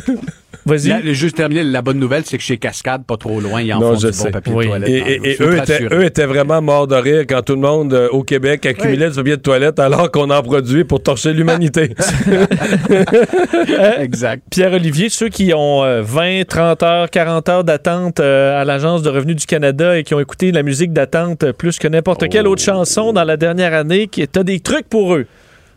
[0.65, 0.87] Vas-y.
[0.89, 3.79] La- juste terminer, la bonne nouvelle, c'est que chez Cascade, pas trop loin, il en
[3.79, 4.23] Non, font je du sais.
[4.25, 4.65] bon papier Oui.
[4.65, 4.89] de toilette.
[4.89, 5.95] Et, dans et- eux, étaient, rassurer.
[5.95, 9.15] eux étaient vraiment morts de rire quand tout le monde euh, au Québec accumulait du
[9.15, 11.93] papier de toilette alors qu'on en produit pour torcher l'humanité.
[13.99, 14.43] exact.
[14.49, 19.09] Pierre-Olivier, ceux qui ont euh, 20, 30 heures, 40 heures d'attente euh, à l'Agence de
[19.09, 22.47] revenus du Canada et qui ont écouté la musique d'attente euh, plus que n'importe quelle
[22.47, 25.25] autre chanson dans la dernière année, qui t'as des trucs pour eux.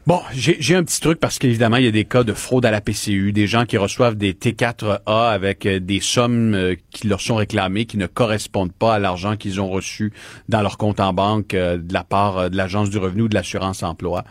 [0.08, 2.70] Bon, j'ai un petit truc parce qu'évidemment, il y a des cas de fraude à
[2.70, 7.20] la PCU, des gens qui reçoivent des T4A avec euh, des sommes euh, qui leur
[7.20, 10.14] sont réclamées, qui ne correspondent pas à l'argent qu'ils ont reçu
[10.48, 13.34] dans leur compte en banque euh, de la part de l'Agence du revenu ou de
[13.34, 14.24] l'assurance emploi.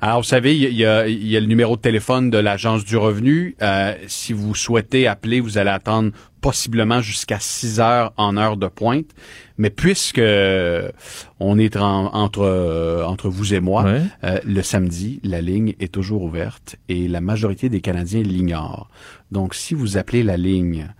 [0.00, 2.84] Alors, vous savez, il y a- il y a le numéro de téléphone de l'Agence
[2.84, 3.56] du revenu.
[3.60, 6.12] Euh, si vous souhaitez appeler, vous allez attendre
[6.48, 9.10] possiblement jusqu'à 6 heures en heure de pointe.
[9.56, 10.90] Mais puisque euh,
[11.40, 14.02] on est en- entre euh, entre vous et moi, Ouais.
[14.24, 18.90] euh, le samedi, la ligne est toujours ouverte et la majorité des Canadiens l'ignorent.
[19.32, 20.92] Donc, si vous appelez la ligne,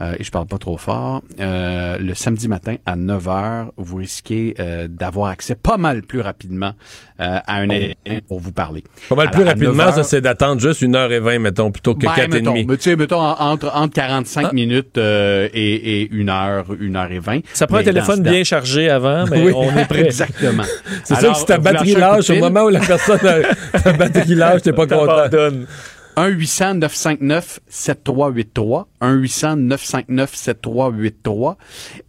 [0.00, 3.96] euh, et je parle pas trop fort, euh, le samedi matin à 9 heures, vous
[3.96, 6.72] risquez euh, d'avoir accès pas mal plus rapidement
[7.20, 7.94] euh, à un agent
[8.28, 8.84] pour vous parler.
[9.08, 11.38] Pas mal plus Alors, à 9 rapidement, ça c'est d'attendre juste une heure et vingt,
[11.38, 12.66] mettons, plutôt que ben, quatre et mettons, demi.
[12.66, 14.52] mais tu sais, mettons en- entre, entre 45 Ah.
[14.52, 17.40] minutes euh, et, et une heure, une heure et vingt.
[17.52, 19.52] Ça prend un Mais téléphone bien chargé avant, mais Oui.
[19.54, 20.04] on est prêt.
[20.06, 20.62] Exactement.
[21.04, 24.34] C'est sûr que si ta batterie lâche, au moment où la personne a ta batterie
[24.34, 25.28] lâche, t'es pas content.
[26.18, 26.28] T'abandonnes.
[27.70, 28.86] 1-800-959-7383.
[29.00, 31.56] 1-800-959-7383.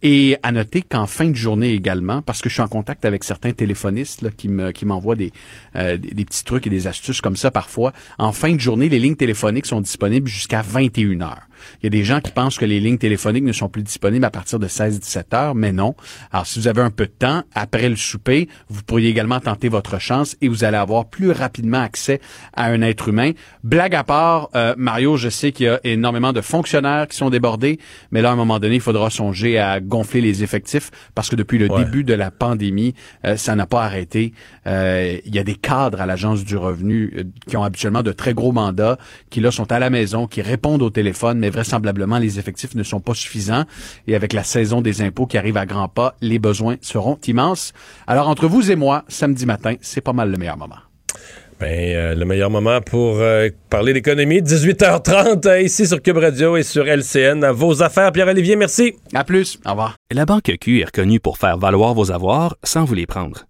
[0.02, 3.24] Et à noter qu'en fin de journée également, parce que je suis en contact avec
[3.24, 5.32] certains téléphonistes là, qui me qui m'envoient des,
[5.76, 8.98] euh, des petits trucs et des astuces comme ça parfois, en fin de journée, les
[8.98, 11.46] lignes téléphoniques sont disponibles jusqu'à 21 heures.
[11.82, 14.24] Il y a des gens qui pensent que les lignes téléphoniques ne sont plus disponibles
[14.24, 15.94] à partir de 16-17 heures, mais non.
[16.32, 19.68] Alors, si vous avez un peu de temps, après le souper, vous pourriez également tenter
[19.68, 22.20] votre chance et vous allez avoir plus rapidement accès
[22.54, 23.32] à un être humain.
[23.64, 27.30] Blague à part, euh, Mario, je sais qu'il y a énormément de fonctionnaires qui sont
[27.30, 27.78] débordés,
[28.10, 31.36] mais là, à un moment donné, il faudra songer à gonfler les effectifs parce que
[31.36, 31.84] depuis le Ouais.
[31.84, 32.94] début de la pandémie,
[33.24, 34.32] euh, ça n'a pas arrêté.
[34.70, 38.12] Euh, il y a des cadres à l'Agence du revenu euh, qui ont habituellement de
[38.12, 38.96] très gros mandats,
[39.28, 42.82] qui là sont à la maison, qui répondent au téléphone, mais vraisemblablement, les effectifs ne
[42.82, 43.64] sont pas suffisants.
[44.06, 47.72] Et avec la saison des impôts qui arrive à grands pas, les besoins seront immenses.
[48.06, 50.76] Alors, entre vous et moi, samedi matin, c'est pas mal le meilleur moment.
[51.60, 56.56] Ben, euh, le meilleur moment pour euh, parler d'économie, 18h30 euh, ici sur Cube Radio
[56.56, 57.44] et sur LCN.
[57.44, 58.94] À vos affaires, Pierre-Olivier, merci.
[59.12, 59.58] À plus.
[59.66, 59.96] Au revoir.
[60.10, 63.49] La Banque Q est reconnue pour faire valoir vos avoirs sans vous les prendre.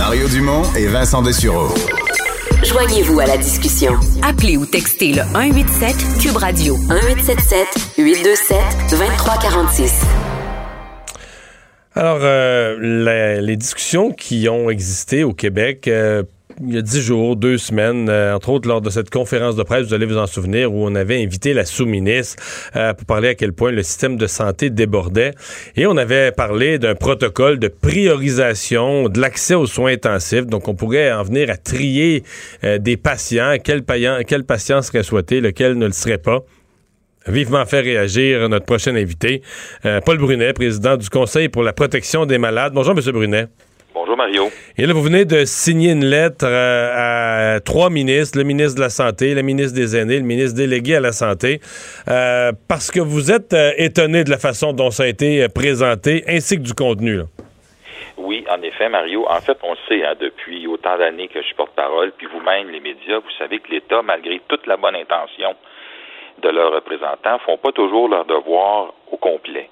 [0.00, 1.68] Mario Dumont et Vincent Dessureau.
[2.64, 3.92] Joignez-vous à la discussion.
[4.22, 8.56] Appelez ou textez le 187 Cube Radio 1877 827
[8.92, 9.92] 2346.
[11.94, 16.22] Alors, euh, les discussions qui ont existé au Québec euh,
[16.62, 19.62] il y a dix jours, deux semaines, euh, entre autres lors de cette conférence de
[19.62, 22.42] presse, vous allez vous en souvenir, où on avait invité la sous-ministre
[22.76, 25.32] euh, pour parler à quel point le système de santé débordait.
[25.76, 30.46] Et on avait parlé d'un protocole de priorisation de l'accès aux soins intensifs.
[30.46, 32.24] Donc, on pourrait en venir à trier
[32.64, 36.40] euh, des patients, quel, payan- quel patient serait souhaité, lequel ne le serait pas
[37.26, 39.42] vivement fait réagir notre prochain invité,
[40.06, 42.72] Paul Brunet, président du Conseil pour la protection des malades.
[42.72, 43.12] Bonjour, M.
[43.12, 43.46] Brunet.
[43.92, 44.44] Bonjour Mario.
[44.78, 48.82] Et là, vous venez de signer une lettre euh, à trois ministres, le ministre de
[48.82, 51.58] la Santé, le ministre des Aînés, le ministre délégué à la Santé,
[52.08, 56.22] euh, parce que vous êtes euh, étonné de la façon dont ça a été présenté,
[56.28, 57.16] ainsi que du contenu.
[57.16, 57.24] là.
[58.16, 59.26] Oui, en effet, Mario.
[59.28, 62.70] En fait, on le sait hein, depuis autant d'années que je porte parole, puis vous-même,
[62.70, 65.56] les médias, vous savez que l'État, malgré toute la bonne intention
[66.42, 69.68] de leurs représentants, font pas toujours leur devoir au complet.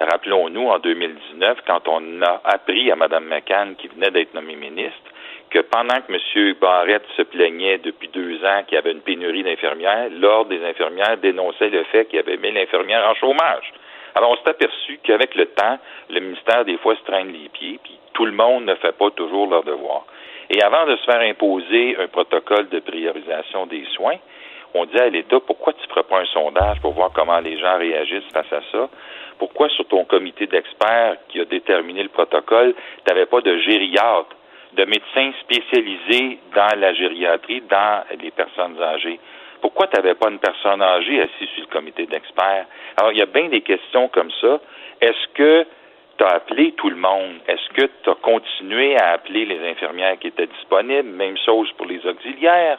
[0.00, 5.10] Rappelons-nous, en 2019, quand on a appris à Mme McCann, qui venait d'être nommée ministre,
[5.50, 6.54] que pendant que M.
[6.60, 11.16] Barrette se plaignait depuis deux ans qu'il y avait une pénurie d'infirmières, l'Ordre des infirmières
[11.18, 13.72] dénonçait le fait qu'il y avait 1000 infirmières en chômage.
[14.16, 15.78] Alors, on s'est aperçu qu'avec le temps,
[16.10, 19.10] le ministère, des fois, se traîne les pieds, puis tout le monde ne fait pas
[19.10, 20.06] toujours leur devoir.
[20.50, 24.16] Et avant de se faire imposer un protocole de priorisation des soins,
[24.74, 27.58] on dit à l'État, pourquoi tu ne ferais pas un sondage pour voir comment les
[27.58, 28.88] gens réagissent face à ça?
[29.38, 34.36] Pourquoi sur ton comité d'experts qui a déterminé le protocole, tu n'avais pas de gériatre,
[34.72, 39.20] de médecins spécialisés dans la gériatrie, dans les personnes âgées?
[39.60, 42.66] Pourquoi tu n'avais pas une personne âgée assise sur le comité d'experts?
[42.96, 44.60] Alors, il y a bien des questions comme ça.
[45.00, 45.66] Est-ce que
[46.18, 47.36] tu as appelé tout le monde?
[47.48, 51.08] Est-ce que tu as continué à appeler les infirmières qui étaient disponibles?
[51.08, 52.78] Même chose pour les auxiliaires.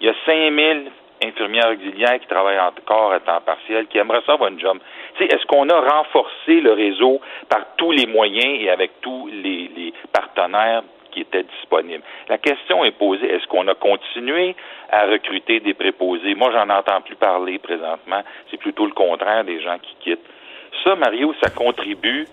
[0.00, 0.90] Il y a 5000
[1.22, 4.78] infirmières auxiliaires qui travaillent encore à temps partiel, qui aimeraient ça avoir une job.
[5.18, 9.92] Est-ce qu'on a renforcé le réseau par tous les moyens et avec tous les, les
[10.12, 12.02] partenaires qui étaient disponibles?
[12.28, 14.54] La question est posée, est-ce qu'on a continué
[14.90, 16.34] à recruter des préposés?
[16.34, 18.22] Moi, j'en entends plus parler présentement.
[18.50, 20.28] C'est plutôt le contraire des gens qui quittent.
[20.84, 22.26] Ça, Mario, ça contribue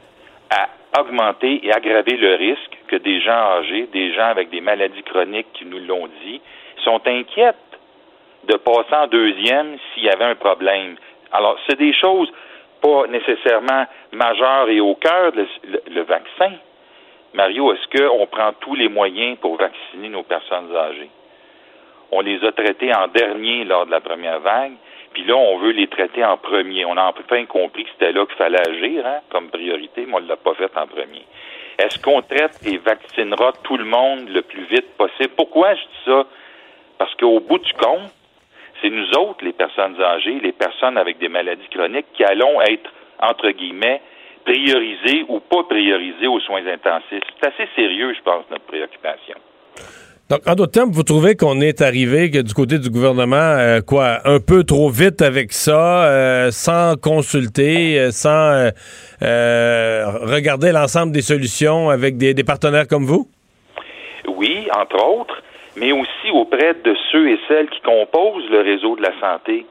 [0.50, 5.04] à augmenter et aggraver le risque que des gens âgés, des gens avec des maladies
[5.04, 6.42] chroniques qui nous l'ont dit,
[6.84, 7.56] sont inquiètes
[8.48, 10.96] de passer en deuxième s'il y avait un problème.
[11.32, 12.32] Alors, c'est des choses
[12.82, 16.52] pas nécessairement majeures et au cœur, le, vaccin.
[17.34, 21.10] Mario, est-ce qu'on prend tous les moyens pour vacciner nos personnes âgées?
[22.12, 24.74] On les a traités en dernier lors de la première vague,
[25.14, 26.86] puis là, on veut les traiter en premier.
[26.86, 30.20] On a enfin compris que c'était là qu'il fallait agir hein, comme priorité, mais on
[30.20, 31.26] ne l'a pas fait en premier.
[31.80, 35.34] Est-ce qu'on traite et vaccinera tout le monde le plus vite possible?
[35.36, 36.26] Pourquoi je dis ça?
[36.98, 38.12] Parce qu'au bout du compte,
[38.84, 42.92] c'est nous autres, les personnes âgées, les personnes avec des maladies chroniques, qui allons être,
[43.22, 44.02] entre guillemets,
[44.46, 47.24] priorisées ou pas priorisées aux soins intensifs.
[47.40, 49.36] C'est assez sérieux, je pense, notre préoccupation.
[50.30, 53.82] Donc, en d'autres termes, vous trouvez qu'on est arrivé que du côté du gouvernement, euh,
[53.82, 58.72] quoi, un peu trop vite avec ça, euh, sans consulter, euh, sans
[59.22, 63.30] regarder l'ensemble des solutions avec des, des partenaires comme vous?
[64.28, 65.36] Oui, entre autres
[65.76, 69.65] mais aussi auprès de ceux et celles qui composent le réseau de la santé.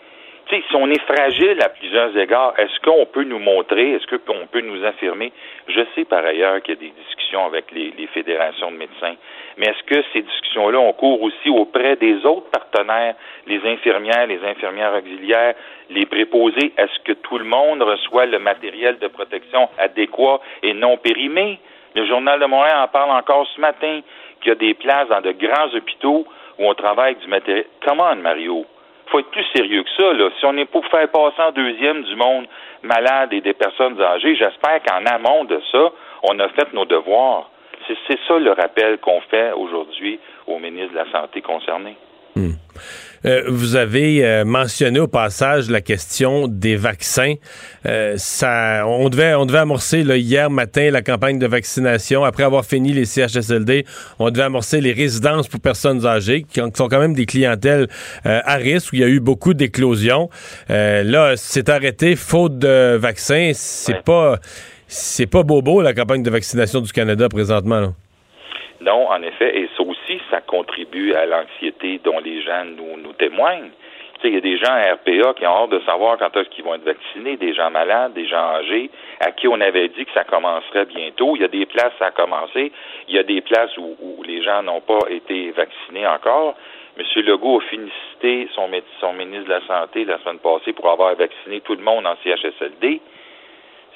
[0.51, 4.61] Si on est fragile à plusieurs égards, est-ce qu'on peut nous montrer, est-ce qu'on peut
[4.61, 5.33] nous affirmer?
[5.67, 9.15] Je sais par ailleurs qu'il y a des discussions avec les, fédérations de médecins,
[9.57, 13.15] mais est-ce que ces discussions-là ont cours aussi auprès des autres partenaires,
[13.47, 15.55] les infirmières, les infirmières auxiliaires,
[15.89, 16.75] les préposés?
[16.77, 21.61] Est-ce que tout le monde reçoit le matériel de protection adéquat et non périmé?
[21.95, 24.01] Le Journal de Montréal en parle encore ce matin
[24.43, 26.27] qu'il y a des places dans de grands hôpitaux
[26.59, 27.67] où on travaille avec du matériel.
[27.85, 28.67] Comment, Mario?
[29.13, 30.13] faut être plus sérieux que ça.
[30.15, 30.31] Là.
[30.41, 32.47] Si on est pour faire passer en deuxième du monde
[32.83, 35.91] malade et des personnes âgées, j'espère qu'en amont de ça,
[36.23, 37.51] on a fait nos devoirs.
[37.87, 41.97] C'est ça le rappel qu'on fait aujourd'hui au ministre de la Santé concerné.
[42.35, 42.53] Hmm.
[43.25, 47.35] Euh, vous avez euh, mentionné au passage la question des vaccins.
[47.87, 52.25] Euh, ça, on devait, on devait amorcer là, hier matin la campagne de vaccination.
[52.25, 53.85] Après avoir fini les CHSLD,
[54.19, 57.89] on devait amorcer les résidences pour personnes âgées, qui, sont quand même des clientèles
[58.25, 60.29] à risque où il y a eu beaucoup d'éclosions.
[60.69, 63.53] là, c'est arrêté faute de vaccins.
[63.55, 64.39] C'est pas,
[64.87, 67.81] c'est pas bobo la campagne de vaccination du Canada présentement.
[67.81, 67.89] Là.
[68.85, 69.69] Non, en effet, et
[70.33, 73.71] ça contribue à l'anxiété dont les gens nous, témoignent.
[74.25, 76.63] Il y a des gens à RPA qui ont hâte de savoir quand est-ce qu'ils
[76.63, 80.13] vont être vaccinés, des gens malades, des gens âgés, à qui on avait dit que
[80.13, 81.35] ça commencerait bientôt.
[81.35, 82.71] Il y a des places, ça a commencé.
[83.09, 86.55] Il y a des places où, où les gens n'ont pas été vaccinés encore.
[86.97, 87.05] M.
[87.25, 88.71] Legault a félicité son,
[89.01, 92.15] son ministre de la Santé la semaine passée pour avoir vacciné tout le monde en
[92.23, 93.01] CHSLD.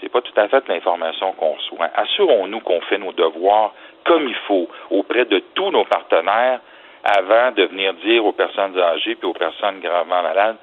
[0.01, 1.89] C'est pas tout à fait l'information qu'on reçoit.
[1.95, 3.73] Assurons-nous qu'on fait nos devoirs
[4.07, 6.61] comme il faut auprès de tous nos partenaires
[7.05, 10.57] avant de venir dire aux personnes âgées et aux personnes gravement malades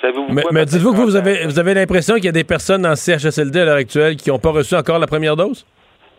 [0.00, 2.84] Savez-vous mais, mais dites-vous que vous avez, vous avez l'impression qu'il y a des personnes
[2.84, 5.64] en CHSLD à l'heure actuelle qui n'ont pas reçu encore la première dose?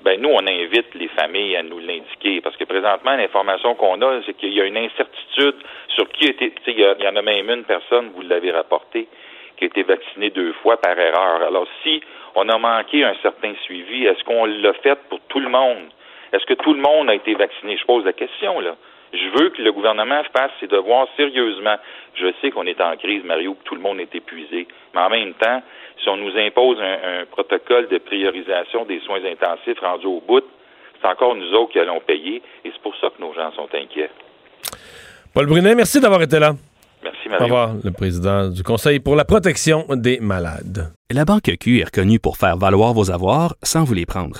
[0.03, 4.21] Ben nous, on invite les familles à nous l'indiquer parce que présentement, l'information qu'on a,
[4.26, 5.55] c'est qu'il y a une incertitude
[5.89, 6.53] sur qui a été.
[6.67, 9.07] Il y, y en a même une personne, vous l'avez rapporté,
[9.57, 11.41] qui a été vaccinée deux fois par erreur.
[11.47, 12.01] Alors, si
[12.36, 15.89] on a manqué un certain suivi, est-ce qu'on l'a fait pour tout le monde?
[16.36, 17.78] Est-ce que tout le monde a été vacciné?
[17.78, 18.76] Je pose la question, là.
[19.14, 21.78] Je veux que le gouvernement fasse ses devoirs sérieusement.
[22.16, 24.68] Je sais qu'on est en crise, Mario, que tout le monde est épuisé.
[24.94, 25.64] Mais en même temps,
[26.04, 30.44] si on nous impose un, protocole de priorisation des soins intensifs rendus au bout,
[31.02, 32.42] c'est encore nous autres qui allons payer.
[32.66, 34.10] Et c'est pour ça que nos gens sont inquiets.
[35.34, 36.52] Paul Brunet, merci d'avoir été là.
[37.02, 37.44] Merci, Mario.
[37.44, 40.92] Au revoir, le président du Conseil pour la protection des malades.
[41.12, 44.40] La Banque Q est reconnue pour faire valoir vos avoirs sans vous les prendre.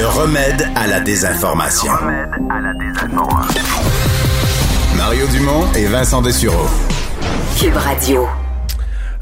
[0.00, 1.92] Le remède à la désinformation.
[4.96, 6.66] Mario Dumont et Vincent Dessureau.
[7.60, 8.26] Cube Radio.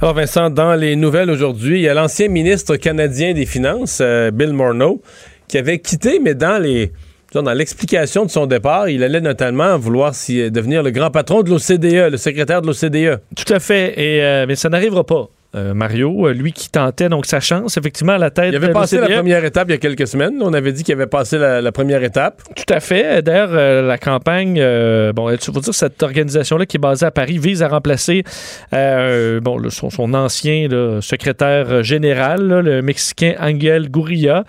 [0.01, 4.31] Alors Vincent, dans les nouvelles aujourd'hui, il y a l'ancien ministre canadien des Finances, euh,
[4.31, 5.03] Bill Morneau,
[5.49, 6.93] qui avait quitté, mais dans les
[7.35, 11.51] dans l'explication de son départ, il allait notamment vouloir s'y- devenir le grand patron de
[11.51, 13.20] l'OCDE, le secrétaire de l'OCDE.
[13.37, 13.95] Tout à fait.
[14.01, 15.29] Et, euh, mais ça n'arrivera pas.
[15.55, 18.71] Euh, Mario, euh, lui qui tentait donc sa chance, effectivement, à la tête Il avait
[18.71, 19.15] passé la l'OCDE.
[19.17, 20.35] première étape il y a quelques semaines.
[20.43, 22.43] On avait dit qu'il avait passé la, la première étape.
[22.55, 23.23] Tout à fait.
[23.23, 27.11] D'ailleurs, euh, la campagne, euh, bon, il faut dire cette organisation-là qui est basée à
[27.11, 28.25] Paris vise à remplacer
[28.73, 34.45] bon, le- son, son ancien là, secrétaire général, là, le Mexicain Angel Gurria.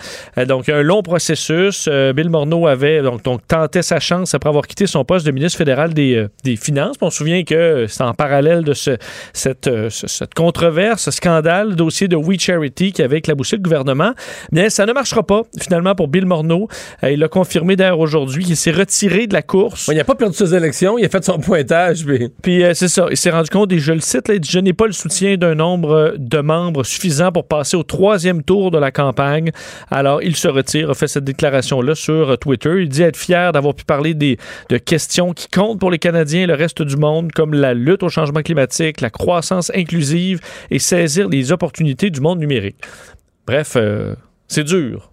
[0.47, 1.87] Donc, un long processus.
[2.15, 5.57] Bill Morneau avait donc, donc tenté sa chance après avoir quitté son poste de ministre
[5.57, 6.97] fédéral des, des Finances.
[7.01, 8.97] On se souvient que c'est en parallèle de ce,
[9.33, 13.61] cette, ce- cette controverse, ce scandale, le dossier de We Charity qui avait éclaboussé le
[13.61, 14.13] gouvernement.
[14.51, 16.67] Bien, ça ne marchera pas finalement pour Bill Morneau.
[17.03, 18.45] Euh, il l'a confirmé d'ailleurs aujourd'hui.
[18.47, 19.89] Il s'est retiré de la course.
[19.91, 22.05] Il n'a pas perdu ses élections, il a fait son pointage.
[22.05, 22.29] Puis...
[22.41, 24.49] Puis euh, c'est ça, il s'est rendu compte, et je le cite, là, il dit,
[24.49, 28.71] je n'ai pas le soutien d'un nombre de membres suffisant pour passer au troisième tour
[28.71, 29.51] de la campagne.
[29.91, 32.81] Alors, il se retire, a fait cette déclaration-là sur Twitter.
[32.81, 34.37] Il dit être fier d'avoir pu parler des,
[34.69, 38.03] de questions qui comptent pour les Canadiens et le reste du monde, comme la lutte
[38.03, 40.39] au changement climatique, la croissance inclusive
[40.71, 42.81] et saisir les opportunités du monde numérique.
[43.45, 44.15] Bref, euh,
[44.47, 45.08] c'est dur.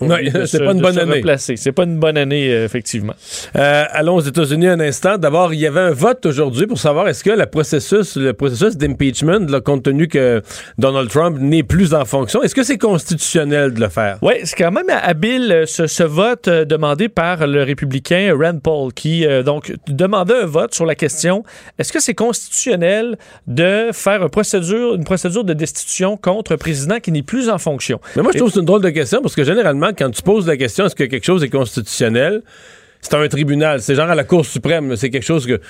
[0.08, 1.22] de c'est pas une bonne année.
[1.36, 3.14] C'est pas une bonne année, effectivement.
[3.56, 5.18] Euh, allons aux États-Unis un instant.
[5.18, 8.76] D'abord, il y avait un vote aujourd'hui pour savoir est-ce que le processus, le processus
[8.76, 10.42] d'impeachment, compte tenu que
[10.78, 14.18] Donald Trump n'est plus en fonction, est-ce que c'est constitutionnel de le faire?
[14.22, 18.58] Oui, c'est quand même habile euh, ce, ce vote euh, demandé par le républicain Rand
[18.58, 21.44] Paul qui euh, donc demandait un vote sur la question
[21.78, 27.00] est-ce que c'est constitutionnel de faire une procédure, une procédure de destitution contre un président
[27.00, 28.00] qui n'est plus en fonction?
[28.16, 30.22] Mais moi, je trouve que c'est une drôle de question parce que généralement, quand tu
[30.22, 32.42] poses la question est-ce que quelque chose est constitutionnel,
[33.00, 33.80] c'est un tribunal.
[33.80, 34.94] C'est genre à la Cour suprême.
[34.96, 35.60] C'est quelque chose que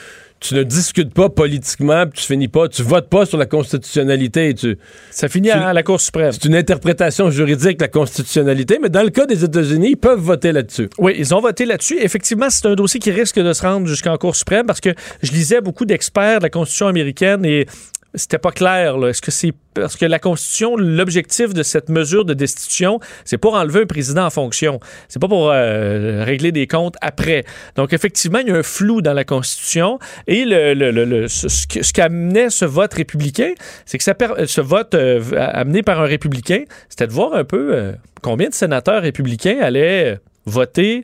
[0.40, 4.54] tu ne discutes pas politiquement, puis tu finis pas, tu votes pas sur la constitutionnalité.
[4.54, 4.78] Tu,
[5.10, 6.32] Ça finit à la Cour suprême.
[6.32, 10.52] C'est une interprétation juridique, la constitutionnalité, mais dans le cas des États-Unis, ils peuvent voter
[10.52, 10.88] là-dessus.
[10.98, 11.98] Oui, ils ont voté là-dessus.
[12.00, 15.30] Effectivement, c'est un dossier qui risque de se rendre jusqu'en Cour suprême parce que je
[15.32, 17.66] lisais beaucoup d'experts de la Constitution américaine et
[18.14, 18.96] c'était pas clair.
[19.06, 23.54] Est-ce que c'est parce que la Constitution, l'objectif de cette mesure de destitution, c'est pour
[23.54, 24.80] enlever un président en fonction.
[25.08, 27.44] C'est pas pour euh, régler des comptes après.
[27.76, 31.66] Donc effectivement, il y a un flou dans la Constitution et le, le- le- ce,
[31.66, 33.52] qui- ce vote républicain,
[33.86, 37.44] c'est que ça per- ce vote euh, amené par un républicain, c'était de voir un
[37.44, 37.92] peu euh,
[38.22, 41.02] combien de sénateurs républicains allaient euh, voter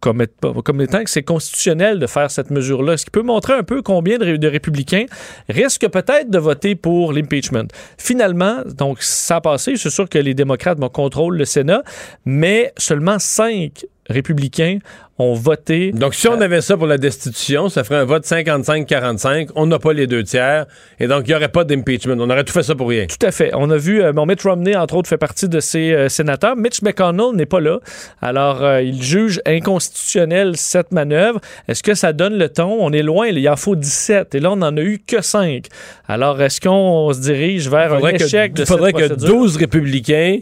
[0.00, 2.96] comme, étant que c'est constitutionnel de faire cette mesure-là.
[2.96, 5.06] Ce qui peut montrer un peu combien de, ré- de républicains
[5.48, 7.68] risquent peut-être de voter pour l'impeachment.
[7.96, 9.74] Finalement, donc, ça a passé.
[9.76, 11.82] C'est sûr que les démocrates bon, contrôlent le Sénat,
[12.24, 14.78] mais seulement cinq républicains
[15.20, 15.90] ont voté.
[15.90, 19.48] Donc, si on avait ça pour la destitution, ça ferait un vote 55-45.
[19.56, 20.66] On n'a pas les deux tiers.
[21.00, 22.14] Et donc, il n'y aurait pas d'impeachment.
[22.20, 23.06] On aurait tout fait ça pour rien.
[23.06, 23.50] Tout à fait.
[23.54, 26.54] On a vu, euh, bon, Mitt Romney, entre autres, fait partie de ces euh, sénateurs.
[26.56, 27.80] Mitch McConnell n'est pas là.
[28.22, 31.40] Alors, euh, il juge inconstitutionnel cette manœuvre.
[31.66, 32.76] Est-ce que ça donne le ton?
[32.80, 34.36] On est loin, il en faut 17.
[34.36, 35.66] Et là, on n'en a eu que 5.
[36.06, 39.28] Alors, est-ce qu'on se dirige vers un que- échec de il faudrait cette que procédure?
[39.40, 40.38] 12 républicains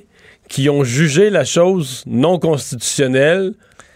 [0.49, 3.53] qui ont jugé la chose non constitutionnelle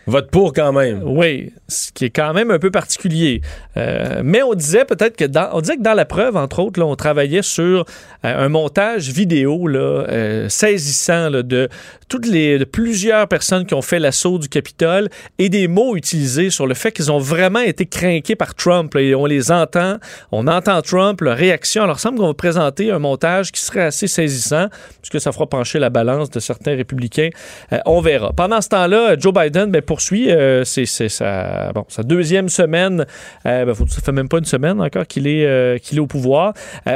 [0.06, 1.02] votent pour quand même.
[1.04, 3.40] Oui, ce qui est quand même un peu particulier.
[3.76, 6.80] Euh, mais on disait peut-être que dans, on disait que dans la preuve, entre autres,
[6.80, 7.84] là, on travaillait sur
[8.24, 11.68] euh, un montage vidéo là, euh, saisissant de
[12.10, 15.08] toutes les de plusieurs personnes qui ont fait l'assaut du Capitole
[15.38, 18.92] et des mots utilisés sur le fait qu'ils ont vraiment été craqués par Trump.
[18.96, 19.96] on les entend,
[20.32, 21.84] on entend Trump, leur réaction.
[21.84, 24.66] Alors, il semble qu'on va présenter un montage qui serait assez saisissant,
[25.00, 27.30] puisque ça fera pencher la balance de certains républicains.
[27.72, 28.32] Euh, on verra.
[28.32, 30.32] Pendant ce temps-là, Joe Biden ben, poursuit.
[30.32, 33.06] euh, sa, deuxième semaine.
[33.46, 36.00] Euh, ben, faut- ça fait même pas une semaine encore qu'il est, euh, qu'il est
[36.00, 36.54] au pouvoir.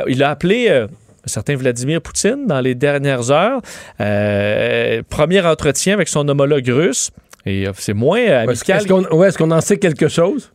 [0.08, 0.86] Il a appelé.
[1.24, 3.60] Un certain Vladimir Poutine dans les dernières heures.
[4.00, 7.10] Euh, premier entretien avec son homologue russe.
[7.46, 8.78] Et euh, c'est moins euh, amical.
[8.78, 10.50] est-ce qu'on ouais, est-ce qu'on en sait quelque chose?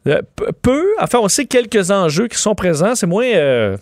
[0.61, 0.85] Peu.
[0.99, 2.95] Enfin, on sait quelques enjeux qui sont présents.
[2.95, 3.25] C'est moins.
[3.25, 3.77] euh,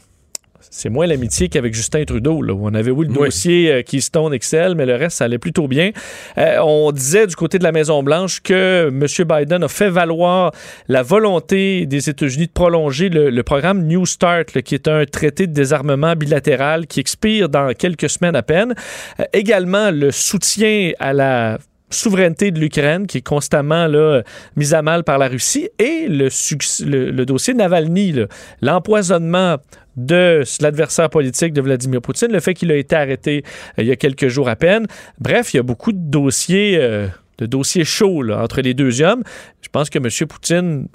[0.77, 2.41] c'est moins l'amitié qu'avec Justin Trudeau.
[2.41, 3.25] Là, où on avait oui le Oui.
[3.25, 5.91] dossier euh, Keystone Excel, mais le reste, ça allait plutôt bien.
[6.37, 9.05] Euh, on disait du côté de la Maison-Blanche que M.
[9.27, 10.51] Biden a fait valoir
[10.87, 15.05] la volonté des États-Unis de prolonger le, le programme New Start, là, qui est un
[15.05, 18.73] traité de désarmement bilatéral qui expire dans quelques semaines à peine.
[19.19, 21.57] Euh, également, le soutien à la
[21.89, 24.21] souveraineté de l'Ukraine qui est constamment là,
[24.57, 28.13] mise à mal par la Russie et le, succ- le, le dossier Navalny,
[28.61, 29.55] l'empoisonnement
[29.97, 33.43] de l'adversaire politique de Vladimir Poutine, le fait qu'il a été arrêté
[33.77, 34.87] euh, il y a quelques jours à peine.
[35.19, 37.07] Bref, il y a beaucoup de dossiers, euh,
[37.39, 39.23] de dossiers chauds là, entre les deux hommes.
[39.61, 40.07] Je pense que M.
[40.27, 40.87] Poutine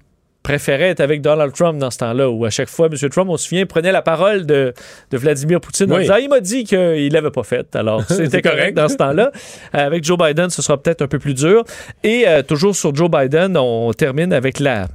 [0.45, 3.09] préférait être avec Donald Trump dans ce temps-là, où à chaque fois, M.
[3.11, 4.75] Trump, on se souvient, prenait la parole de,
[5.13, 6.03] de Vladimir Poutine en Oui.
[6.03, 7.77] disant, Ah, il m'a dit qu'il l'avait pas fait.
[7.77, 8.75] Alors, c'était correct.
[8.77, 9.31] dans ce temps-là.
[9.75, 11.65] Euh, avec Joe Biden, ce sera peut-être un peu plus dur.
[12.03, 14.89] Et euh, toujours sur Joe Biden, on termine avec la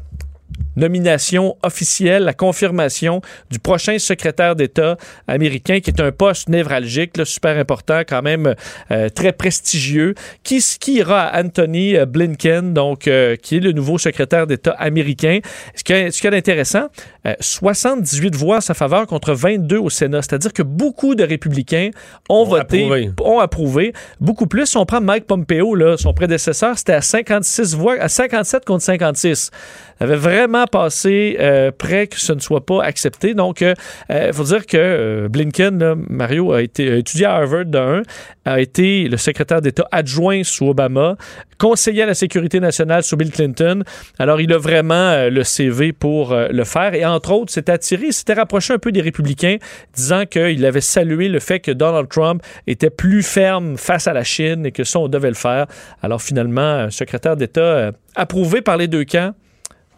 [0.78, 3.22] nomination officielle, la confirmation
[3.52, 4.98] du prochain secrétaire d'État
[5.28, 8.56] américain, qui est un poste névralgique, là, super important, quand même
[8.92, 13.72] euh, très prestigieux, qui, qui ira à Anthony euh, Blinken, donc euh, qui est le
[13.72, 15.40] nouveau secrétaire d'État américain.
[15.76, 16.88] Ce qui est, ce qui est intéressant,
[17.26, 21.90] euh, 78 voix en sa faveur contre 22 au Sénat, c'est-à-dire que beaucoup de républicains
[22.30, 23.12] ont, voté, approuvé.
[23.22, 23.94] ont approuvé.
[24.22, 24.68] Beaucoup plus.
[24.68, 28.84] Si on prend Mike Pompeo, là, son prédécesseur, c'était à 56 voix, à 57 contre
[28.84, 29.52] 56.
[30.00, 33.34] Il avait vraiment passé euh, près que ce ne soit pas accepté.
[33.34, 38.02] Donc, il faut dire que euh, Blinken, Mario, a été étudié à Harvard de un,
[38.46, 41.16] a été le secrétaire d'État adjoint sous Obama,
[41.58, 43.84] conseiller à la sécurité nationale sous Bill Clinton.
[44.20, 46.94] Alors, il a vraiment euh, le CV pour euh, le faire.
[46.94, 49.58] Et entre autres, s'est attiré, s'était rapproché un peu des républicains,
[49.94, 54.24] disant qu'il avait salué le fait que Donald Trump était plus ferme face à la
[54.24, 55.68] Chine et que ça, on devait le faire.
[56.02, 59.34] Alors, finalement, secrétaire d'État euh, approuvé par les deux camps.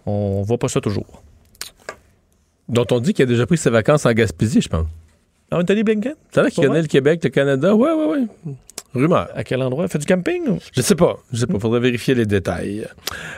[0.10, 1.06] On voit pas ça toujours.
[2.68, 4.88] Dont on dit qu'il a déjà pris ses vacances en Gaspésie, je pense.
[5.52, 6.14] Anthony Blinken?
[6.32, 7.76] C'est vrai qu'il connaît le Québec, le Canada?
[7.76, 8.54] Ouais, ouais, ouais.
[8.96, 9.28] Rumeur.
[9.36, 9.86] À quel endroit?
[9.86, 10.48] Il fait du camping?
[10.48, 10.58] ou?
[10.76, 11.18] Je sais pas.
[11.32, 11.60] Je sais pas.
[11.60, 12.88] Faudrait vérifier les détails.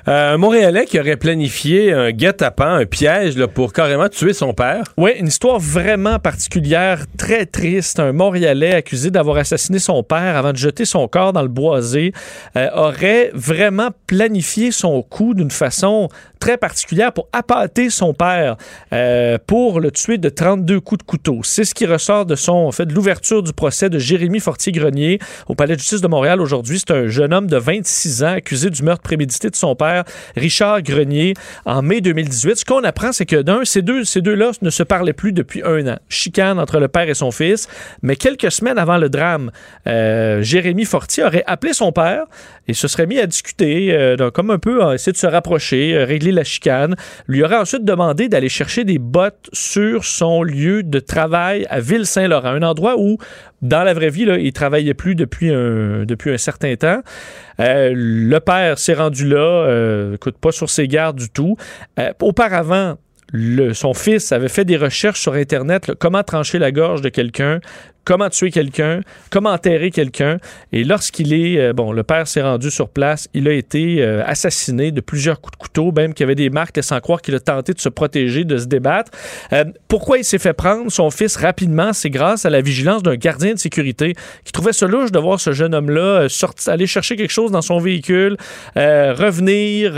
[0.07, 4.53] Euh, un Montréalais qui aurait planifié un guet-apens, un piège là, pour carrément tuer son
[4.53, 4.83] père.
[4.97, 7.99] Oui, une histoire vraiment particulière, très triste.
[7.99, 12.13] Un Montréalais accusé d'avoir assassiné son père avant de jeter son corps dans le boisé
[12.55, 18.57] euh, aurait vraiment planifié son coup d'une façon très particulière pour appâter son père,
[18.93, 21.39] euh, pour le tuer de 32 coups de couteau.
[21.43, 25.19] C'est ce qui ressort de son, en fait, de l'ouverture du procès de Jérémy Fortier-Grenier
[25.47, 26.79] au Palais de justice de Montréal aujourd'hui.
[26.79, 30.03] C'est un jeune homme de 26 ans accusé du meurtre prémédité de son père,
[30.35, 31.33] Richard Grenier,
[31.65, 32.57] en mai 2018.
[32.57, 35.61] Ce qu'on apprend, c'est que d'un, ces deux, ces deux-là ne se parlaient plus depuis
[35.63, 35.97] un an.
[36.09, 37.67] Chicane entre le père et son fils.
[38.01, 39.51] Mais quelques semaines avant le drame,
[39.87, 42.25] euh, Jérémy Fortier aurait appelé son père
[42.71, 45.93] et se serait mis à discuter, euh, comme un peu à essayer de se rapprocher,
[45.93, 46.95] euh, régler la chicane.
[47.27, 52.47] Lui aurait ensuite demandé d'aller chercher des bottes sur son lieu de travail à Ville-Saint-Laurent,
[52.47, 53.17] un endroit où,
[53.61, 56.05] dans la vraie vie, là, il travaillait plus depuis un,
[56.37, 57.01] certain temps.
[57.59, 61.57] Euh, le père s'est rendu là, euh, écoute, pas sur ses gardes du tout.
[61.99, 62.95] Euh, auparavant,
[63.73, 67.59] son fils avait fait des recherches sur Internet, comment trancher la gorge de quelqu'un,
[68.05, 70.37] comment tuer quelqu'un, comment enterrer quelqu'un.
[70.71, 74.23] Et lorsqu'il est, euh, bon, le père s'est rendu sur place, il a été euh,
[74.25, 77.35] assassiné de plusieurs coups de couteau, même qu'il y avait des marques laissant croire qu'il
[77.35, 79.11] a tenté de se protéger, de se débattre.
[79.53, 81.93] Euh, pourquoi il s'est fait prendre son fils rapidement?
[81.93, 85.39] C'est grâce à la vigilance d'un gardien de sécurité qui trouvait ça louche de voir
[85.39, 86.27] ce jeune homme-là
[86.67, 88.37] aller chercher quelque chose dans son véhicule,
[88.75, 89.91] revenir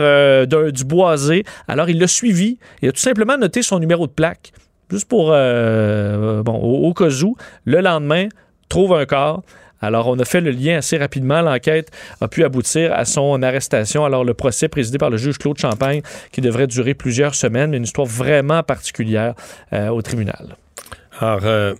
[0.71, 1.43] du boisé.
[1.67, 2.57] Alors, il l'a suivi.
[2.81, 4.51] Il a tout simplement noté son numéro de plaque
[4.89, 8.27] juste pour, euh, bon, au, cas où, le lendemain,
[8.69, 9.43] trouve un corps.
[9.81, 11.41] Alors, on a fait le lien assez rapidement.
[11.41, 14.05] L'enquête a pu aboutir à son arrestation.
[14.05, 17.83] Alors, le procès présidé par le juge Claude Champagne, qui devrait durer plusieurs semaines, une
[17.83, 19.33] histoire vraiment particulière
[19.73, 20.55] euh, au tribunal.
[21.19, 21.73] Alors, euh,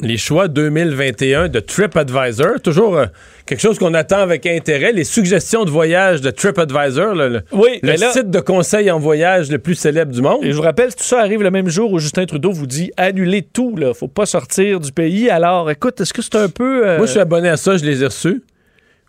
[0.00, 3.06] les choix 2021 de TripAdvisor, toujours euh,
[3.46, 4.92] quelque chose qu'on attend avec intérêt.
[4.92, 8.90] Les suggestions de voyage de TripAdvisor, le, le- Oui, le mais là- site de conseil
[8.90, 10.44] en voyage le plus célèbre du monde.
[10.44, 12.92] Et je vous rappelle, tout ça arrive le même jour où Justin Trudeau vous dit
[12.96, 15.30] annulez tout, là, faut pas sortir du pays.
[15.30, 16.86] Alors, écoute, est-ce que c'est un peu.
[16.86, 18.42] euh, Moi, je suis abonné à ça, je les ai reçus.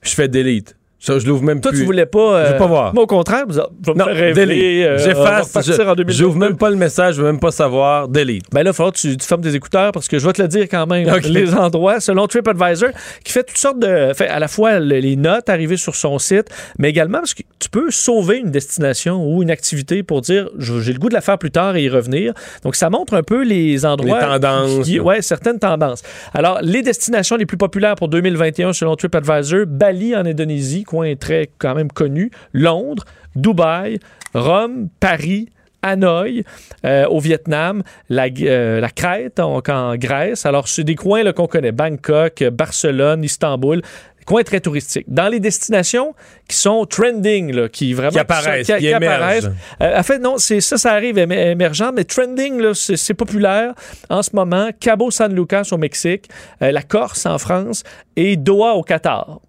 [0.02, 0.76] puis Je fais delete.
[1.02, 1.80] Ça, je l'ouvre même Toi, plus.
[1.80, 2.44] tu voulais pas.
[2.44, 2.94] Je veux euh, pas voir.
[2.94, 3.62] Moi, au contraire, je vais
[3.94, 4.86] me Non, faire rêver.
[4.86, 5.48] euh, J'efface.
[5.48, 6.12] repartir en je- 2022.
[6.14, 8.10] J'ouvre même pas le message, je veux même pas savoir.
[8.10, 8.44] Delete.
[8.52, 10.42] Ben là, il faudra que tu, tu fermes tes écouteurs parce que je vais te
[10.42, 11.08] le dire quand même.
[11.24, 12.90] Les endroits, selon TripAdvisor,
[13.24, 14.12] qui fait toutes sortes de.
[14.14, 16.48] Fait à la fois le- les notes arrivées sur son site,
[16.78, 20.92] mais également parce que tu peux sauver une destination ou une activité pour dire j'ai
[20.92, 22.34] le goût de la faire plus tard et y revenir.
[22.64, 24.20] Donc, ça montre un peu les endroits.
[24.20, 24.86] Les tendances.
[24.86, 26.02] qui- ouais, certaines tendances.
[26.34, 31.44] Alors, les destinations les plus populaires pour 2021 selon TripAdvisor, Bali en Indonésie, coin très
[31.60, 33.04] quand même connu, Londres,
[33.36, 34.00] Dubaï,
[34.34, 35.50] Rome, Paris,
[35.82, 36.44] Hanoï,
[36.86, 40.46] euh, au Vietnam, la, euh, la Crète, donc en Grèce.
[40.46, 43.78] Alors, c'est des coins là, qu'on connaît, Bangkok, Barcelone, Istanbul,
[44.20, 45.06] des coins très touristiques.
[45.08, 46.14] Dans les destinations
[46.50, 48.12] qui sont trending, là, qui vraiment...
[48.12, 49.14] Qui apparaissent, sont- qui émergent.
[49.16, 49.50] apparaissent.
[49.82, 53.74] Euh, en fait, non, c'est ça, ça arrive émer- émergent, mais trending, là, c'est populaire
[54.10, 54.70] en ce moment.
[54.82, 56.28] Cabo San Lucas au Mexique,
[56.60, 57.84] la Corse en France
[58.18, 59.40] et Doha au Qatar.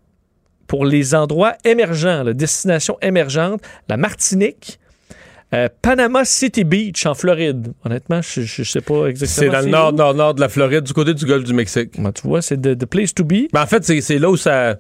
[0.70, 4.78] Pour les endroits émergents, la destination émergente, la Martinique,
[5.52, 7.72] euh, Panama City Beach en Floride.
[7.84, 9.50] Honnêtement, je, je sais pas exactement.
[9.50, 12.00] C'est dans le nord, nord, nord de la Floride, du côté du golfe du Mexique.
[12.00, 13.48] Ben, tu vois, c'est the, the place to be.
[13.52, 14.76] Ben, en fait, c'est là où ça.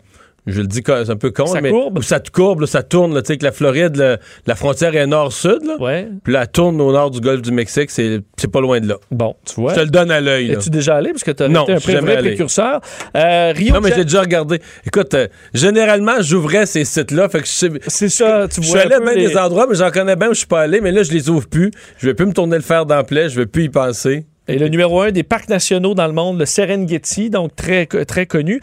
[0.46, 2.02] Je le dis c'est un peu con, Ça mais courbe?
[2.02, 5.60] ça te courbe, là, ça tourne, tu sais, que la Floride, la frontière est nord-sud.
[5.78, 6.08] Ouais.
[6.24, 8.88] Puis là, elle tourne au nord du golfe du Mexique, c'est c'est pas loin de
[8.88, 8.96] là.
[9.10, 9.72] Bon, tu vois.
[9.74, 10.50] Je te le donne à l'œil.
[10.52, 11.10] Es-tu déjà allé?
[11.10, 12.30] Parce que tu as Non, été un pré- vrai allé.
[12.30, 12.80] précurseur.
[13.16, 14.60] Euh, Rio Non, mais j'ai déjà regardé.
[14.86, 17.28] Écoute, euh, généralement, j'ouvrais ces sites-là.
[17.28, 18.82] Fait que je sais- C'est ça, tu Je suis vois.
[18.82, 20.80] allé à bien les- des endroits, mais j'en connais bien où je suis pas allé,
[20.80, 21.70] mais là, je les ouvre plus.
[21.98, 24.26] Je vais plus me tourner le fer dans la plaie, je vais plus y penser.
[24.48, 28.26] Et le numéro un des parcs nationaux dans le monde, le Serengeti, donc très, très
[28.26, 28.60] connu.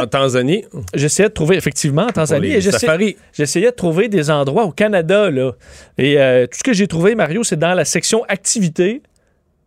[0.00, 0.64] En, Tanzanie.
[0.94, 5.52] J'essayais de trouver, effectivement, en Tanzanie, et j'essayais- de trouver des endroits au Canada, là.
[5.98, 9.02] Et euh, tout ce que j'ai trouvé, Mario, c'est dans la section activité.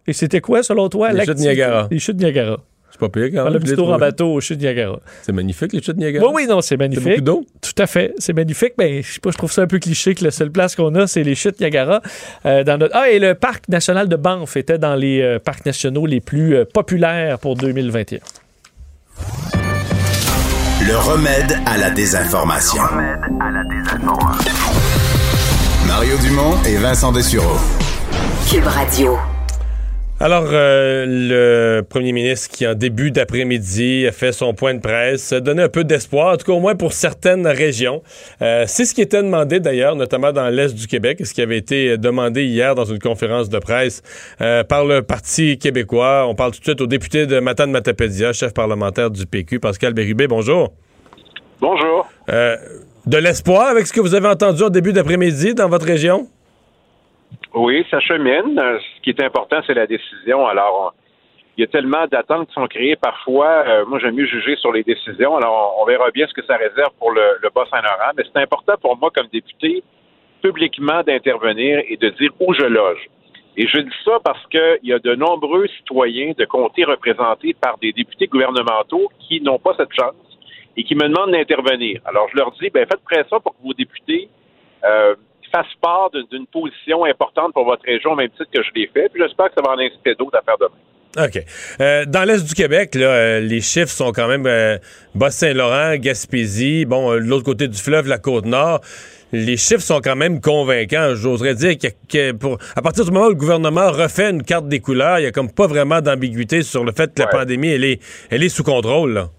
[0.08, 1.12] Et c'était quoi, selon toi?
[1.12, 1.38] Les chutes?
[1.38, 1.88] Niagara.
[1.92, 2.58] Les chutes Niagara.
[3.00, 3.54] C'est pas pire quand même.
[3.54, 5.00] le petit tour en bateau aux chutes Niagara.
[5.22, 6.26] C'est magnifique, les chutes Niagara.
[6.26, 7.04] Oui, oui, non, c'est magnifique.
[7.08, 7.46] beaucoup d'eau.
[7.62, 8.14] Tout à fait.
[8.18, 8.74] C'est magnifique.
[8.78, 10.94] Mais je sais pas, je trouve ça un peu cliché que la seule place qu'on
[10.96, 12.02] a, c'est les chutes Niagara.
[12.46, 12.96] Euh, dans notre...
[12.96, 16.56] Ah, et le parc national de Banff était dans les euh, parcs nationaux les plus
[16.56, 18.20] euh, populaires pour 2021.
[20.88, 22.82] Le remède à la désinformation.
[25.88, 27.58] Mario Dumont et Vincent Dessureau.
[28.50, 29.18] Cube Radio.
[30.22, 35.32] Alors, euh, le premier ministre qui, en début d'après-midi, a fait son point de presse,
[35.32, 38.04] a donné un peu d'espoir, en tout cas au moins pour certaines régions.
[38.42, 41.58] Euh, c'est ce qui était demandé d'ailleurs, notamment dans l'Est du Québec, ce qui avait
[41.58, 44.04] été demandé hier dans une conférence de presse
[44.42, 46.26] euh, par le Parti québécois.
[46.28, 49.94] On parle tout de suite au député de Matane Matapédia, chef parlementaire du PQ, Pascal
[49.94, 50.28] Bérubé.
[50.28, 50.74] Bonjour.
[51.62, 52.10] Bonjour.
[52.28, 52.58] Euh,
[53.06, 56.28] de l'espoir avec ce que vous avez entendu en début d'après-midi dans votre région?
[57.60, 58.58] Oui, ça chemine.
[58.58, 60.48] Euh, Ce qui est important, c'est la décision.
[60.48, 60.94] Alors,
[61.58, 63.50] il y a tellement d'attentes qui sont créées parfois.
[63.68, 65.36] Euh, moi, j'aime mieux juger sur les décisions.
[65.36, 68.12] Alors, on, on verra bien ce que ça réserve pour le, le Bas-Saint-Laurent.
[68.16, 69.84] Mais c'est important pour moi, comme député,
[70.42, 73.10] publiquement d'intervenir et de dire où je loge.
[73.58, 77.78] Et je dis ça parce qu'il y a de nombreux citoyens de comtés représentés par
[77.80, 80.16] des députés gouvernementaux qui n'ont pas cette chance
[80.78, 82.00] et qui me demandent d'intervenir.
[82.06, 84.30] Alors, je leur dis, ben, faites pression pour que vos députés
[84.86, 85.16] euh,
[85.52, 89.10] fassent part d'une- position importante pour votre région, au même titre que je l'ai fait.
[89.10, 91.26] Puis j'espère que ça va en inciter d'autres à faire de même.
[91.26, 91.44] OK.
[91.82, 94.78] Euh, dans l'Est du Québec, là, euh, les chiffres sont quand même euh,
[95.16, 98.82] Bas-Saint-Laurent, Gaspésie, bon, euh, de l'autre côté du fleuve, la Côte-Nord.
[99.32, 101.14] Les chiffres sont quand même convaincants.
[101.16, 104.68] J'oserais dire que, que pour, à partir du moment où le gouvernement refait une carte
[104.68, 107.70] des couleurs, il n'y a comme pas vraiment d'ambiguïté sur le fait que la pandémie,
[107.70, 108.00] elle est,
[108.32, 109.14] elle est sous contrôle.
[109.14, 109.30] Là.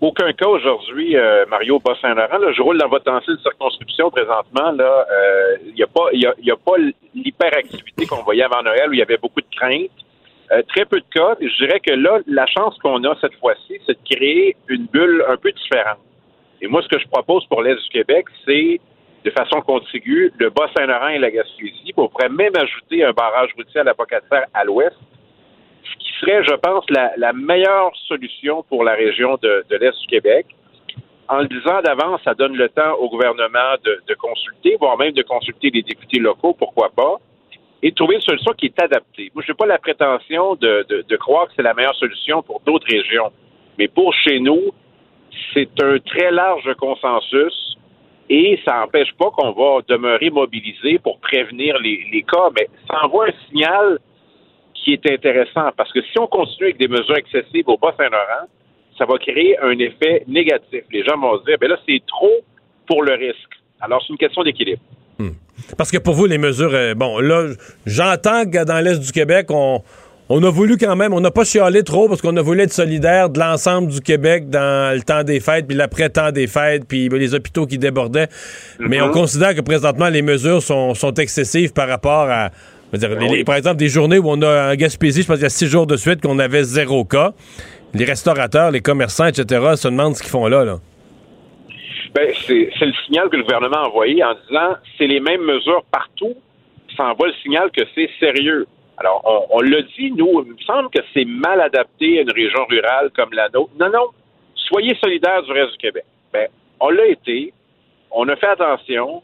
[0.00, 2.52] Aucun cas aujourd'hui, euh, Mario Bas-Saint-Laurent.
[2.52, 4.70] Je roule dans votre ancienne circonscription présentement.
[4.70, 6.76] Là, euh, il n'y a pas, y a, y a pas
[7.16, 9.90] l'hyperactivité qu'on voyait avant Noël où il y avait beaucoup de craintes.
[10.52, 11.34] Euh, très peu de cas.
[11.40, 15.24] Je dirais que là, la chance qu'on a cette fois-ci, c'est de créer une bulle
[15.28, 15.98] un peu différente.
[16.60, 18.80] Et moi, ce que je propose pour l'Est du Québec, c'est
[19.24, 21.92] de façon contiguë le Bas-Saint-Laurent et la Gaspésie.
[21.96, 24.96] On pourrait même ajouter un barrage routier à la Pocatière à l'ouest
[26.20, 30.46] serait, je pense, la, meilleure solution pour la région de, l'Est du Québec.
[31.28, 35.22] En le disant d'avance, ça donne le temps au gouvernement de, consulter, voire même de
[35.22, 37.16] consulter les députés locaux, pourquoi pas,
[37.82, 39.30] et trouver une solution qui est adaptée.
[39.34, 42.86] Moi, je n'ai pas la prétention de, croire que c'est la meilleure solution pour d'autres
[42.88, 43.30] régions.
[43.78, 44.72] Mais pour chez nous,
[45.52, 47.76] c'est un très large consensus
[48.30, 53.26] et ça n'empêche pas qu'on va demeurer mobilisé pour prévenir les cas, mais ça envoie
[53.28, 53.98] un signal
[54.84, 58.48] qui est intéressant parce que si on continue avec des mesures excessives au Bas-Saint-Laurent,
[58.96, 60.82] ça va créer un effet négatif.
[60.90, 62.32] Les gens vont se dire, ben là, c'est trop
[62.86, 63.60] pour le risque.
[63.80, 64.82] Alors, c'est une question d'équilibre.
[65.76, 67.48] Parce que pour vous, les mesures, euh, bon, là,
[67.84, 69.82] j'entends que dans l'Est du Québec, on,
[70.28, 72.72] on a voulu quand même, on n'a pas chialé trop parce qu'on a voulu être
[72.72, 77.08] solidaire de l'ensemble du Québec dans le temps des fêtes, puis l'après-temps des fêtes, puis
[77.08, 78.28] les hôpitaux qui débordaient.
[78.78, 82.50] Mais on considère que présentement, les mesures sont, sont excessives par rapport à,
[82.96, 85.46] dire, les- par exemple, des journées où on a en Gaspésie, je pense qu'il y
[85.46, 87.32] a six jours de suite qu'on avait zéro cas.
[87.92, 89.44] Les restaurateurs, les commerçants, etc.,
[89.76, 90.64] se demandent ce qu'ils font là.
[90.64, 90.76] là.
[92.14, 95.42] Ben, c'est c'est le signal que le gouvernement a envoyé en disant c'est les mêmes
[95.42, 96.34] mesures partout.
[96.96, 98.66] Ça envoie le signal que c'est sérieux.
[98.96, 102.32] Alors, on, on l'a dit, nous, il me semble que c'est mal adapté à une
[102.32, 103.70] région rurale comme la nôtre.
[103.78, 104.06] Non, non.
[104.56, 106.04] Soyez solidaires du reste du Québec.
[106.32, 106.48] Ben,
[106.80, 107.52] on l'a été.
[108.10, 109.22] On a fait attention.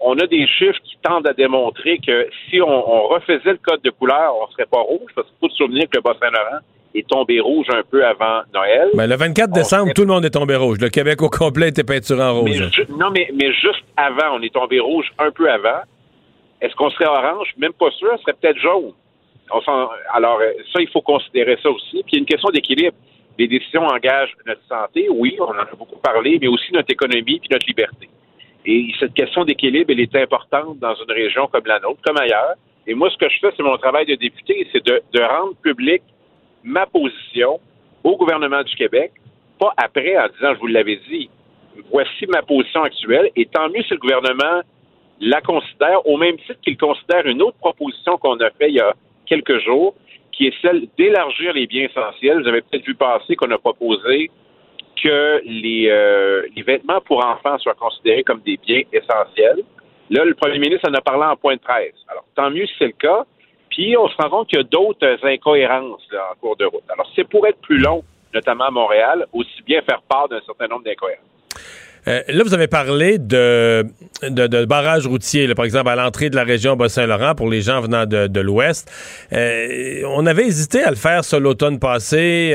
[0.00, 3.82] On a des chiffres qui tendent à démontrer que si on, on refaisait le code
[3.82, 6.60] de couleur, on serait pas rouge, parce qu'il faut se souvenir que le Bas-Saint-Laurent
[6.94, 8.90] est tombé rouge un peu avant Noël.
[8.94, 10.78] Ben, le 24 décembre, tout le monde est tombé rouge.
[10.80, 12.70] Le Québec au complet était peinturé en Mais rouge.
[12.72, 15.80] ju- non, mais, mais juste avant, on est tombé rouge un peu avant.
[16.60, 17.52] Est-ce qu'on serait orange?
[17.58, 18.92] Même pas sûr, on serait peut-être jaune.
[19.50, 20.40] On s'en- alors,
[20.72, 22.02] ça, il faut considérer ça aussi.
[22.04, 22.96] Puis il y a une question d'équilibre.
[23.38, 27.38] Les décisions engagent notre santé, oui, on en a beaucoup parlé, mais aussi notre économie
[27.38, 28.08] puis notre liberté.
[28.64, 32.54] Et cette question d'équilibre, elle est importante dans une région comme la nôtre, comme ailleurs.
[32.86, 36.02] Et moi, ce que je fais, c'est mon travail de député, c'est de, rendre public
[36.64, 37.60] ma position
[38.02, 39.12] au gouvernement du Québec
[39.58, 41.28] pas après en disant, je vous l'avais dit,
[41.90, 44.62] voici ma position actuelle, et tant mieux si le gouvernement
[45.20, 48.80] la considère, au même titre qu'il considère une autre proposition qu'on a fait il y
[48.80, 48.94] a
[49.26, 49.94] quelques jours,
[50.32, 52.40] qui est celle d'élargir les biens essentiels.
[52.42, 54.30] Vous avez peut-être vu passer qu'on a proposé
[55.02, 59.62] que les, euh, les vêtements pour enfants soient considérés comme des biens essentiels.
[60.10, 61.94] Là, le premier ministre en a parlé en point de presse.
[62.08, 63.24] Alors, tant mieux si c'est le cas.
[63.70, 66.84] Puis, on se rend compte qu'il y a d'autres incohérences en cours de route.
[66.88, 68.02] Alors, c'est pour être plus long,
[68.34, 71.24] notamment à Montréal, aussi bien faire part d'un certain nombre d'incohérences.
[72.06, 73.84] Euh, là, vous avez parlé de,
[74.22, 77.80] de, de barrages routiers, par exemple, à l'entrée de la région Bas-Saint-Laurent pour les gens
[77.82, 78.90] venant de, l'Ouest.
[79.32, 82.54] Euh, on avait hésité à le faire sur l'automne passé.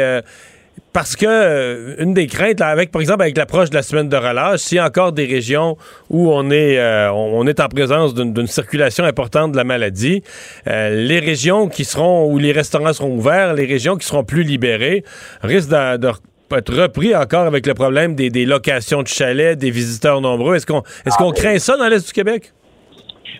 [0.93, 4.09] Parce que euh, une des craintes, là, avec par exemple avec l'approche de la semaine
[4.09, 5.75] de relâche, s'il y a encore des régions
[6.09, 10.23] où on est euh, on est en présence d'une circulation importante de la maladie,
[10.67, 14.43] euh, les régions qui seront où les restaurants seront ouverts, les régions qui seront plus
[14.43, 15.03] libérées,
[15.41, 16.11] risquent de, de
[16.55, 20.55] être repris encore avec le problème des, des locations de chalets, des visiteurs nombreux.
[20.55, 22.51] Est-ce qu'on est-ce qu'on craint ça dans l'est du Québec?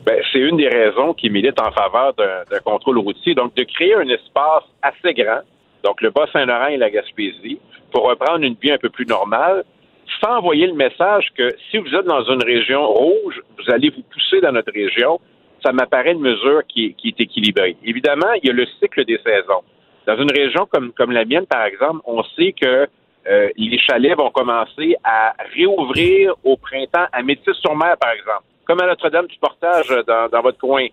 [0.04, 3.36] Ben, c'est une des raisons qui milite en faveur d'un contrôle routier.
[3.36, 5.42] Donc, de créer un espace assez grand
[5.84, 7.60] donc le Bas-Saint-Laurent et la Gaspésie,
[7.92, 9.64] pour reprendre une vie un peu plus normale,
[10.22, 14.04] sans envoyer le message que si vous êtes dans une région rouge, vous allez vous
[14.04, 15.20] pousser dans notre région,
[15.64, 17.78] ça m'apparaît une mesure qui, est équilibrée.
[17.84, 19.64] Évidemment, il y a le cycle des saisons.
[20.06, 22.88] Dans une région comme, comme la mienne, par exemple, on sait que
[23.26, 28.88] euh, les chalets vont commencer à réouvrir au printemps à Métis-sur-Mer, par exemple, comme à
[28.88, 30.86] Notre-Dame du Portage dans, dans, votre coin.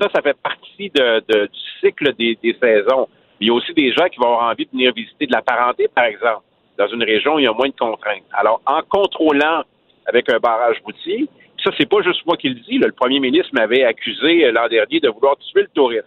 [0.00, 1.48] Ça, ça fait partie du
[1.80, 3.08] cycle des, des saisons.
[3.40, 5.42] Il y a aussi des gens qui vont avoir envie de venir visiter de la
[5.42, 6.42] parenté, par exemple,
[6.78, 8.24] dans une région où il y a moins de contraintes.
[8.32, 9.62] Alors, en contrôlant
[10.06, 11.28] avec un barrage routier,
[11.64, 12.78] ça, c'est pas juste moi qui le dis.
[12.78, 16.06] le premier ministre m'avait accusé euh, l'an dernier de vouloir tuer le tourisme.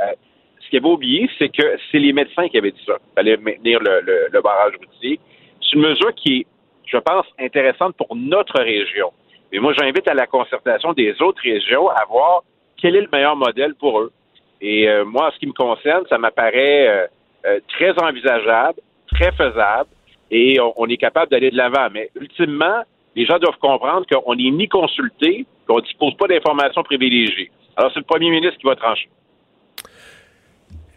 [0.00, 0.12] Euh,
[0.60, 2.94] ce qu'il avait oublié, c'est que c'est les médecins qui avaient dit ça.
[2.98, 5.20] Il fallait maintenir le, barrage routier.
[5.62, 6.46] C'est une mesure qui est,
[6.86, 9.12] je pense, intéressante pour notre région.
[9.52, 12.42] Mais moi, j'invite à la concertation des autres régions à voir
[12.76, 14.12] quel est le meilleur modèle pour eux.
[14.60, 17.06] Et euh, moi, en ce qui me concerne, ça m'apparaît euh,
[17.46, 18.80] euh, très envisageable,
[19.12, 19.88] très faisable,
[20.30, 21.88] et on, est capable d'aller de l'avant.
[21.92, 22.82] Mais ultimement,
[23.16, 27.50] les gens doivent comprendre qu'on n'est ni consulté, qu'on ne dispose pas d'informations privilégiées.
[27.76, 29.08] Alors, c'est le premier ministre qui va trancher.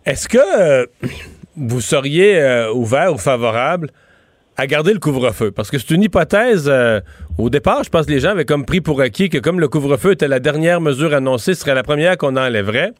[0.05, 0.89] Est-ce que
[1.55, 3.91] vous seriez ouvert ou favorable
[4.57, 5.51] à garder le couvre-feu?
[5.51, 6.69] Parce que c'est une hypothèse.
[7.37, 9.69] au départ, je pense que les gens avaient comme pris pour acquis que comme le
[9.69, 12.91] couvre-feu était la dernière mesure annoncée, ce serait la première qu'on enlèverait.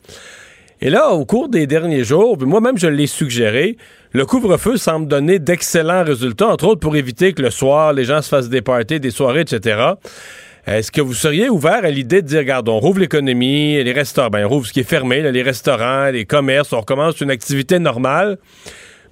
[0.84, 3.78] Et là, au cours des derniers jours, moi-même je l'ai suggéré,
[4.14, 8.24] le couvre-feu semble donner d'excellents résultats, entre autres pour éviter que le soir, les gens
[8.24, 9.80] se fassent des parties, des soirées, etc.
[10.66, 14.30] Est-ce que vous seriez ouvert à l'idée de dire, regarde, on rouvre l'économie, les restaurants,
[14.30, 17.78] ben, on rouvre ce qui est fermé, les restaurants, les commerces, on recommence une activité
[17.78, 18.40] normale,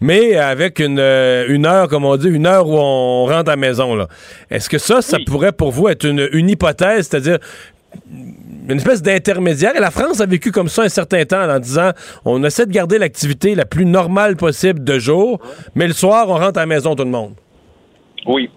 [0.02, 3.54] mais avec une, euh, une heure, comme on dit, une heure où on rentre à
[3.54, 3.94] la maison.
[3.94, 4.08] Là.
[4.50, 7.38] Est-ce que ça, ça pourrait pour vous être une, une hypothèse, c'est-à-dire
[8.70, 9.76] une espèce d'intermédiaire.
[9.76, 11.92] Et la France a vécu comme ça un certain temps en disant
[12.26, 15.40] on essaie de garder l'activité la plus normale possible de jour,
[15.76, 17.34] mais le soir, on rentre à la maison tout le monde.
[18.26, 18.50] Oui.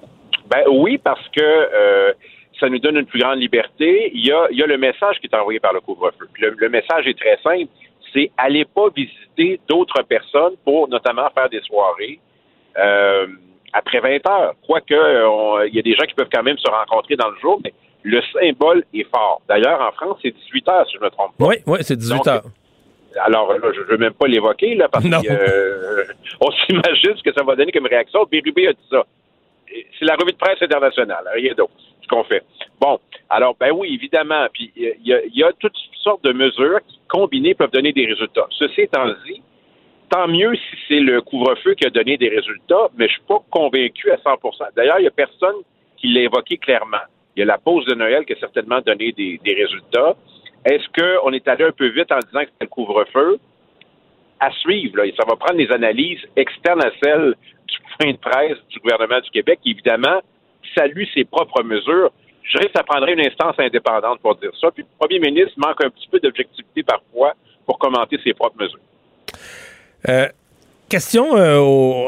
[0.51, 2.13] Ben oui, parce que euh,
[2.61, 4.11] ça nous donne une plus grande liberté.
[4.15, 6.29] Il y a, y a le message qui est envoyé par le couvre-feu.
[6.39, 7.71] Le, message est très simple.
[8.13, 12.21] C'est allez pas visiter d'autres personnes pour notamment faire des soirées.
[12.77, 13.27] Euh,
[13.73, 14.55] après 20 heures.
[14.67, 17.59] Quoique, il y a des gens qui peuvent quand même se rencontrer dans le jour,
[17.65, 17.73] mais
[18.03, 19.43] le symbole est fort.
[19.49, 21.47] D'ailleurs, en France, c'est 18 heures, si je ne me trompe pas.
[21.47, 22.45] Oui, oui, c'est 18 heures.
[23.20, 26.05] Alors, là, je ne veux même pas l'évoquer, là, parce qu'on euh,
[26.66, 28.24] s'imagine ce que ça va donner comme réaction.
[28.31, 29.05] Bérubé a dit ça.
[29.99, 31.73] C'est la revue de presse internationale, rien d'autre,
[32.03, 32.43] ce qu'on fait.
[32.79, 32.99] Bon,
[33.31, 34.47] alors, ben oui, évidemment.
[34.53, 38.47] Puis, il y, a toutes sortes de mesures qui, combinées, peuvent donner des résultats.
[38.59, 39.41] Ceci étant dit,
[40.11, 43.27] tant mieux si c'est le couvre-feu qui a donné des résultats, mais je ne suis
[43.27, 45.57] pas convaincu à 100% D'ailleurs, il n'y a personne
[45.97, 46.99] qui l'a évoqué clairement.
[47.37, 50.17] Il y a la pause de Noël qui a certainement donné des, résultats.
[50.65, 53.39] Est-ce qu'on est allé un peu vite en disant que c'était le couvre-feu?
[54.39, 57.35] À suivre, ça va prendre des analyses externes à celles
[57.69, 60.21] du point de presse du gouvernement du Québec, qui évidemment
[60.77, 62.11] salue ses propres mesures.
[62.43, 64.71] Je dirais que ça prendrait une instance indépendante pour dire ça.
[64.71, 67.35] Puis le premier ministre manque un petit peu d'objectivité parfois
[67.65, 68.79] pour commenter ses propres mesures.
[70.09, 70.29] Euh,
[70.93, 71.59] question euh,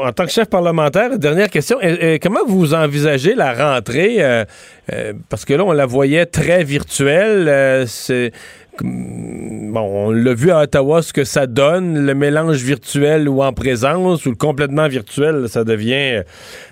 [0.05, 1.79] en tant que chef parlementaire, dernière question.
[2.21, 4.17] comment vous envisagez la rentrée?
[4.19, 4.45] Euh,
[4.93, 7.87] euh, parce que là, on la voyait très virtuelle.
[7.87, 8.31] c'est
[8.79, 13.53] bon, on l'a vu à Ottawa ce que ça donne, le mélange virtuel ou en
[13.53, 16.21] présence ou le complètement virtuel, ça devient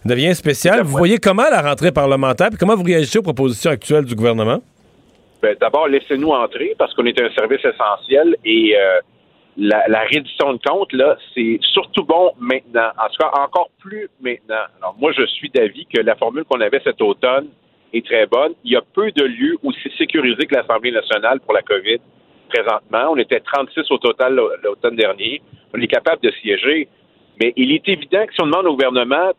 [0.06, 0.84] devient spécial.
[0.84, 4.62] Vous voyez comment la rentrée parlementaire, puis comment vous réagissez aux propositions actuelles du gouvernement?
[5.42, 8.76] Ben, d'abord, laissez-nous entrer parce qu'on est un service essentiel et
[9.58, 12.90] la, la de compte, là, c'est surtout bon maintenant.
[12.98, 14.64] En tout cas, encore plus maintenant.
[14.80, 17.48] Alors, moi, je suis d'avis que la formule qu'on avait cet automne
[17.94, 18.54] est très bonne.
[18.64, 22.00] Il y a peu de lieux aussi sécurisés que l'Assemblée nationale pour la COVID
[22.50, 23.12] présentement.
[23.12, 25.42] On était 36 au total l'automne dernier.
[25.76, 26.88] On est capable de siéger.
[27.42, 29.32] Mais il est évident que si on demande au gouvernement,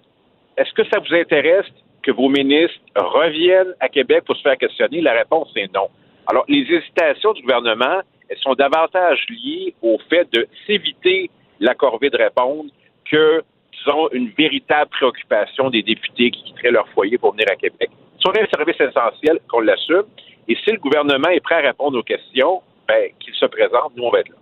[0.57, 1.67] est-ce que ça vous intéresse
[2.03, 5.01] que vos ministres reviennent à Québec pour se faire questionner?
[5.01, 5.89] La réponse est non.
[6.27, 11.31] Alors, les hésitations du gouvernement, elles sont davantage liées au fait de s'éviter
[11.61, 12.71] la corvée de répondre
[13.11, 13.43] que,
[13.73, 17.91] disons, une véritable préoccupation des députés qui quitteraient leur foyer pour venir à Québec.
[18.19, 20.05] Si on a un service essentiel, qu'on l'assume,
[20.49, 24.05] et si le gouvernement est prêt à répondre aux questions, ben, qu'il se présente, nous,
[24.05, 24.37] on va être là.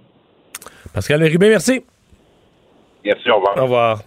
[0.94, 1.84] Pascal Rubin, merci.
[3.04, 3.56] Merci, au revoir.
[3.56, 3.98] Au revoir.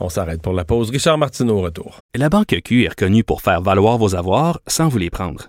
[0.00, 0.90] On s'arrête pour la pause.
[0.90, 2.00] Richard Martineau au retour.
[2.14, 5.48] La Banque Q est reconnue pour faire valoir vos avoirs sans vous les prendre.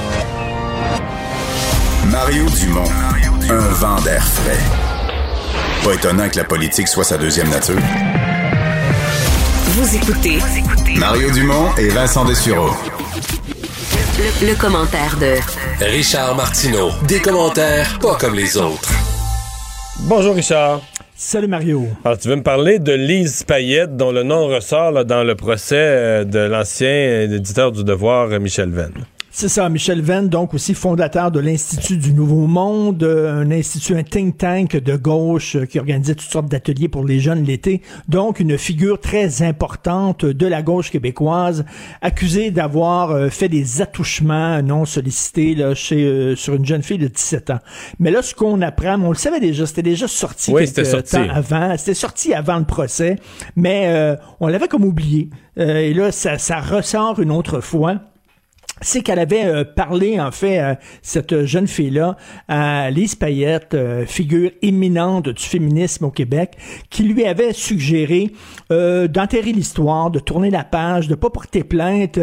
[2.09, 2.89] Mario Dumont,
[3.49, 4.57] un vent d'air frais.
[5.83, 7.75] Pas étonnant que la politique soit sa deuxième nature.
[9.67, 10.39] Vous écoutez
[10.97, 12.71] Mario Dumont et Vincent Dessureau.
[14.41, 15.35] le, le commentaire de
[15.85, 16.89] Richard Martineau.
[17.07, 18.89] Des commentaires pas comme les autres.
[20.01, 20.81] Bonjour Richard.
[21.15, 21.85] Salut Mario.
[22.03, 25.35] Alors tu veux me parler de Lise Payette dont le nom ressort là, dans le
[25.35, 28.91] procès euh, de l'ancien éditeur du Devoir Michel Venn.
[29.33, 33.95] C'est ça, Michel Venn, donc aussi fondateur de l'Institut du Nouveau Monde, euh, un institut,
[33.95, 37.81] un think tank de gauche euh, qui organisait toutes sortes d'ateliers pour les jeunes l'été.
[38.09, 41.63] Donc, une figure très importante de la gauche québécoise,
[42.01, 47.07] accusée d'avoir euh, fait des attouchements non sollicités là, chez, sur une jeune fille de
[47.07, 47.59] 17 ans.
[47.99, 50.83] Mais là, ce qu'on apprend, on le savait déjà, c'était déjà sorti Oui, quelques c'était
[50.83, 51.15] sorti.
[51.15, 51.77] temps avant.
[51.77, 53.15] C'était sorti avant le procès,
[53.55, 55.29] mais on l'avait comme oublié.
[55.55, 58.01] et là, ça, ça ressort une autre fois
[58.81, 62.17] c'est qu'elle avait euh, parlé, en fait, à cette jeune fille-là,
[62.47, 66.57] à Lise Payette, euh, figure éminente du féminisme au Québec,
[66.89, 68.31] qui lui avait suggéré
[68.71, 72.19] euh, d'enterrer l'histoire, de tourner la page, de pas porter plainte,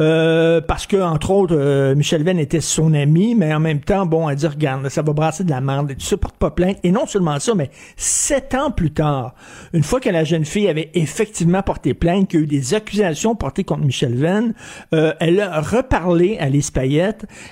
[0.00, 4.06] euh, parce que, entre autres, euh, Michel Venn était son ami, mais en même temps,
[4.06, 6.78] bon, elle dit, regarde, ça va brasser de la merde, tu se portes pas plainte.
[6.82, 9.34] Et non seulement ça, mais sept ans plus tard,
[9.72, 12.74] une fois que la jeune fille avait effectivement porté plainte, qu'il y a eu des
[12.74, 14.54] accusations portées contre Michel Venn,
[14.94, 15.60] euh, elle a
[16.00, 16.70] reparlé à Lise.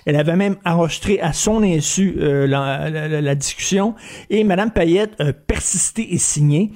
[0.06, 3.94] Elle avait même enregistré à son insu euh, la, la- discussion.
[4.30, 6.70] Et Madame Payette a persisté et signé.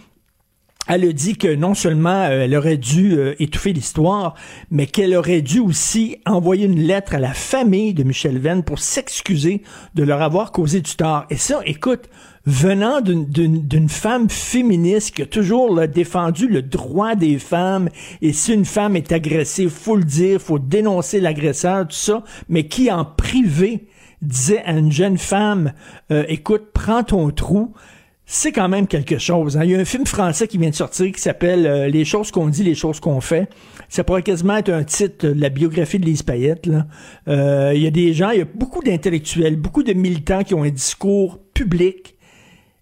[0.88, 4.34] Elle a dit que non seulement euh, elle aurait dû euh, étouffer l'histoire,
[4.70, 8.80] mais qu'elle aurait dû aussi envoyer une lettre à la famille de Michel Venn pour
[8.80, 9.62] s'excuser
[9.94, 11.24] de leur avoir causé du tort.
[11.30, 12.08] Et ça, écoute,
[12.46, 17.88] venant d'une- femme féministe qui a toujours défendu le droit des femmes,
[18.20, 22.66] et si une femme est agressée, faut le dire, faut dénoncer l'agresseur, tout ça, mais
[22.66, 23.86] qui en privé
[24.20, 25.72] disait à une jeune femme,
[26.10, 27.72] euh, écoute, prends ton trou,
[28.24, 29.56] c'est quand même quelque chose.
[29.56, 29.64] hein.
[29.64, 32.30] Il y a un film français qui vient de sortir qui s'appelle euh, Les choses
[32.30, 33.48] qu'on dit, les choses qu'on fait.
[33.88, 36.66] Ça pourrait quasiment être un titre de la biographie de Lise Payette.
[36.66, 36.86] là.
[37.28, 40.54] Euh, il y a des gens, il y a beaucoup d'intellectuels, beaucoup de militants qui
[40.54, 42.16] ont un discours public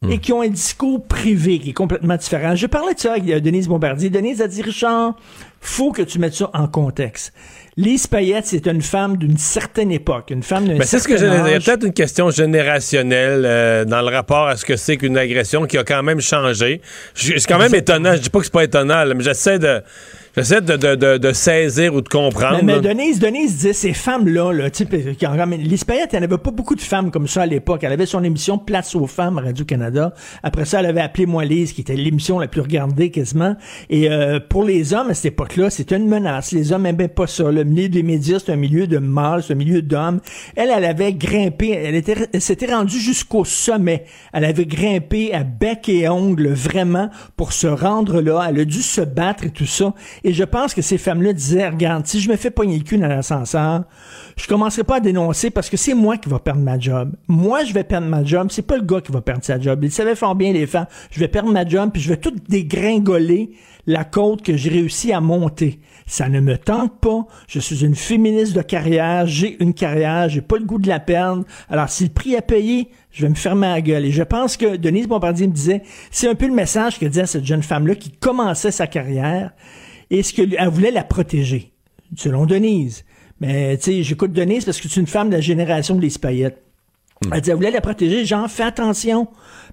[0.08, 2.54] et qui ont un discours privé qui est complètement différent.
[2.54, 4.08] Je parlais de ça avec euh, Denise Bombardier.
[4.08, 5.14] Denise a dit, Richard,
[5.60, 7.34] faut que tu mettes ça en contexte.
[7.76, 11.14] Lise Payette, c'est une femme d'une certaine époque, une femme d'un Ben, c'est ce que
[11.14, 11.64] âge.
[11.64, 15.78] peut-être une question générationnelle euh, dans le rapport à ce que c'est qu'une agression qui
[15.78, 16.80] a quand même changé.
[17.14, 18.14] Je- C'est quand même étonnant.
[18.14, 19.82] Je dis pas que c'est pas étonnant, là, mais j'essaie de.
[20.40, 22.60] J'essaie de, de, de, de saisir ou de comprendre.
[22.62, 22.80] Mais.
[22.80, 24.68] Denise, Denise disait ces femmes-là, là,
[25.58, 27.84] Lise Payette, elle n'avait pas beaucoup de femmes comme ça à l'époque.
[27.84, 30.14] Elle avait son émission Place aux femmes à Radio-Canada.
[30.42, 33.54] Après ça, elle avait appelé Moi Lise, qui était l'émission la plus regardée quasiment.
[33.90, 36.52] Et euh, pour les hommes, à cette époque-là, c'était une menace.
[36.52, 37.50] Les hommes n'aimaient pas ça.
[37.50, 40.20] Le milieu des médias, c'est un milieu de mâles, c'est un milieu d'hommes.
[40.56, 44.04] Elle, elle avait grimpé, elle, était, elle s'était rendue jusqu'au sommet.
[44.32, 48.46] Elle avait grimpé à bec et ongle, vraiment, pour se rendre là.
[48.48, 49.92] Elle a dû se battre et tout ça.
[50.24, 52.98] Et je pense que ces femmes-là disaient, regarde, si je me fais pogner le cul
[52.98, 53.84] dans l'ascenseur,
[54.36, 57.12] je commencerai pas à dénoncer parce que c'est moi qui va perdre ma job.
[57.28, 58.48] Moi, je vais perdre ma job.
[58.50, 59.82] C'est pas le gars qui va perdre sa job.
[59.82, 60.86] Ils savaient fort bien, les femmes.
[61.10, 63.52] Je vais perdre ma job puis je vais tout dégringoler
[63.86, 65.80] la côte que j'ai réussi à monter.
[66.06, 67.26] Ça ne me tente pas.
[67.48, 69.26] Je suis une féministe de carrière.
[69.26, 70.28] J'ai une carrière.
[70.28, 71.44] J'ai pas le goût de la perdre.
[71.68, 74.04] Alors, si le prix à payer, je vais me fermer la gueule.
[74.04, 77.26] Et je pense que Denise Bombardier me disait, c'est un peu le message que disait
[77.26, 79.52] cette jeune femme-là qui commençait sa carrière
[80.10, 81.72] et ce qu'elle voulait la protéger,
[82.16, 83.04] selon Denise.
[83.40, 86.62] Mais, tu sais, j'écoute Denise parce que c'est une femme de la génération des paillettes.
[87.32, 88.24] Elle dit, elle voulait la protéger.
[88.24, 89.28] Genre, fais attention,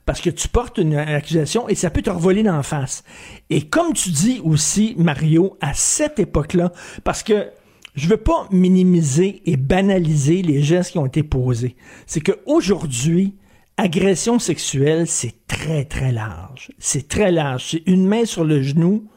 [0.05, 3.03] parce que tu portes une accusation et ça peut te revoler d'en face.
[3.49, 6.71] Et comme tu dis aussi, Mario, à cette époque-là,
[7.03, 7.47] parce que
[7.95, 11.75] je veux pas minimiser et banaliser les gestes qui ont été posés.
[12.05, 13.35] C'est que aujourd'hui,
[13.77, 16.71] agression sexuelle, c'est très, très large.
[16.79, 17.69] C'est très large.
[17.71, 19.09] C'est une main sur le genou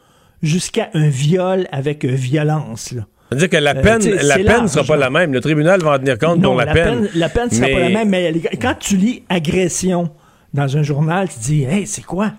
[0.42, 3.02] jusqu'à un viol avec violence, là.
[3.30, 5.32] C'est-à-dire que la Euh, peine, sais, la peine large, sera pas la même.
[5.32, 7.08] Le tribunal va en tenir compte Non, pour la, peine.
[7.14, 10.10] La peine sera Mais- pas la même, mais quand tu lis agression
[10.52, 12.32] dans un journal, tu te dis, hey, c'est quoi?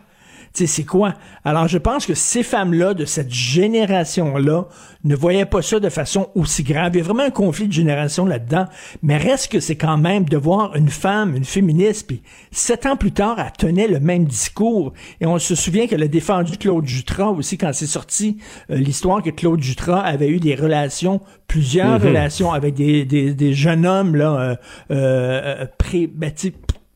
[0.53, 1.13] Tu sais, c'est quoi?
[1.45, 4.65] Alors, je pense que ces femmes-là, de cette génération-là,
[5.03, 6.91] ne voyaient pas ça de façon aussi grave.
[6.93, 8.65] Il y a vraiment un conflit de génération là-dedans.
[9.01, 12.21] Mais reste que c'est quand même de voir une femme, une féministe, puis
[12.51, 14.93] sept ans plus tard, elle tenait le même discours.
[15.21, 18.37] Et on se souvient qu'elle a défendu Claude Jutras aussi quand c'est sorti
[18.69, 22.07] euh, l'histoire que Claude Jutras avait eu des relations, plusieurs Mhm.
[22.07, 24.55] relations avec des, des, des jeunes hommes, là, euh,
[24.91, 26.31] euh, pré, ben,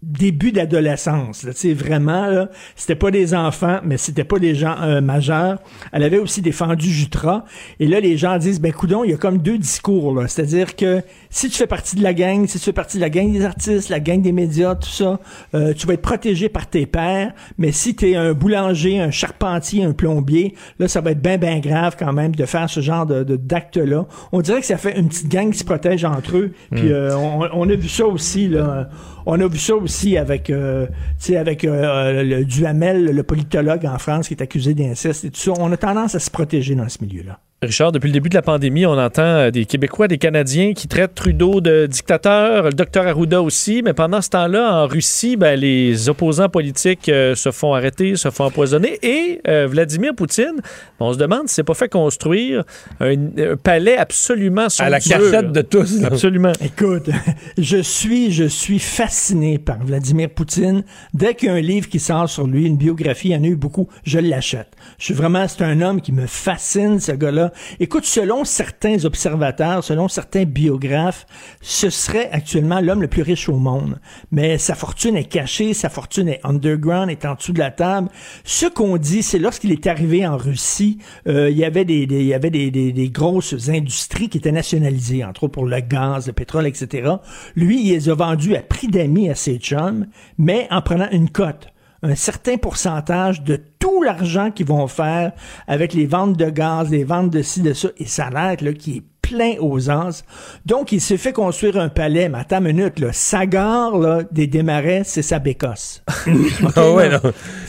[0.06, 1.44] début d'adolescence.
[1.44, 1.54] là.
[1.54, 5.58] Tu vraiment, là, c'était pas des enfants, mais c'était pas des gens euh, majeurs.
[5.92, 7.44] Elle avait aussi défendu Jutra.
[7.80, 10.14] Et là, les gens disent, ben coudon, il y a comme deux discours.
[10.14, 10.28] là.
[10.28, 13.10] C'est-à-dire que si tu fais partie de la gang, si tu fais partie de la
[13.10, 15.20] gang des artistes, la gang des médias, tout ça,
[15.56, 17.34] euh, tu vas être protégé par tes pairs.
[17.58, 21.38] Mais si tu es un boulanger, un charpentier, un plombier, là, ça va être bien,
[21.38, 24.06] bien grave quand même de faire ce genre de, de- d'acte-là.
[24.32, 26.52] On dirait que ça fait une petite gang qui se protège entre eux.
[26.72, 26.92] Puis Mm.
[26.92, 28.90] euh, on, on a vu ça aussi, là.
[29.28, 30.88] On a vu ça aussi avec, euh,
[31.30, 35.54] avec euh, le Duhamel, le politologue en France qui est accusé d'inceste et tout ça.
[35.60, 37.40] On a tendance à se protéger dans ce milieu-là.
[37.66, 40.88] Richard, depuis le début de la pandémie, on entend euh, des Québécois, des Canadiens qui
[40.88, 45.60] traitent Trudeau de dictateur, le docteur Arruda aussi, mais pendant ce temps-là, en Russie, ben,
[45.60, 50.56] les opposants politiques euh, se font arrêter, se font empoisonner, et euh, Vladimir Poutine,
[51.00, 52.64] on se demande si c'est pas fait construire
[53.00, 55.52] un, un palais absolument À la somptueux, cachette là.
[55.52, 56.04] de tous.
[56.04, 56.52] Absolument.
[56.62, 57.10] Écoute,
[57.58, 60.84] je suis, je suis fasciné par Vladimir Poutine.
[61.14, 63.44] Dès qu'il y a un livre qui sort sur lui, une biographie, il y en
[63.44, 64.70] a eu beaucoup, je l'achète.
[64.98, 67.52] Je suis vraiment, c'est un homme qui me fascine, ce gars-là.
[67.80, 71.26] Écoute, selon certains observateurs, selon certains biographes,
[71.62, 74.00] ce serait actuellement l'homme le plus riche au monde.
[74.32, 78.10] Mais sa fortune est cachée, sa fortune est underground, est en dessous de la table.
[78.44, 83.10] Ce qu'on dit, c'est lorsqu'il est arrivé en Russie, euh, il y avait des, des-
[83.10, 87.14] grosses industries qui étaient nationalisées, entre autres pour le gaz, le pétrole, etc.
[87.56, 90.08] Lui, il les a vendus à prix d'amis à ses chums,
[90.38, 91.68] mais en prenant une cote
[92.06, 95.32] un certain pourcentage de tout l'argent qu'ils vont faire
[95.68, 98.58] avec les ventes de gaz, les ventes de ci, de ça, et ça a l'air
[98.62, 100.24] là, qui est plein aux as.
[100.68, 104.20] Donc, il s'est fait construire un palais, mais attends une minute, là, sa gare là,
[104.32, 106.04] des démarrais, c'est sa bécosse.
[106.76, 107.20] Ah ouais, non.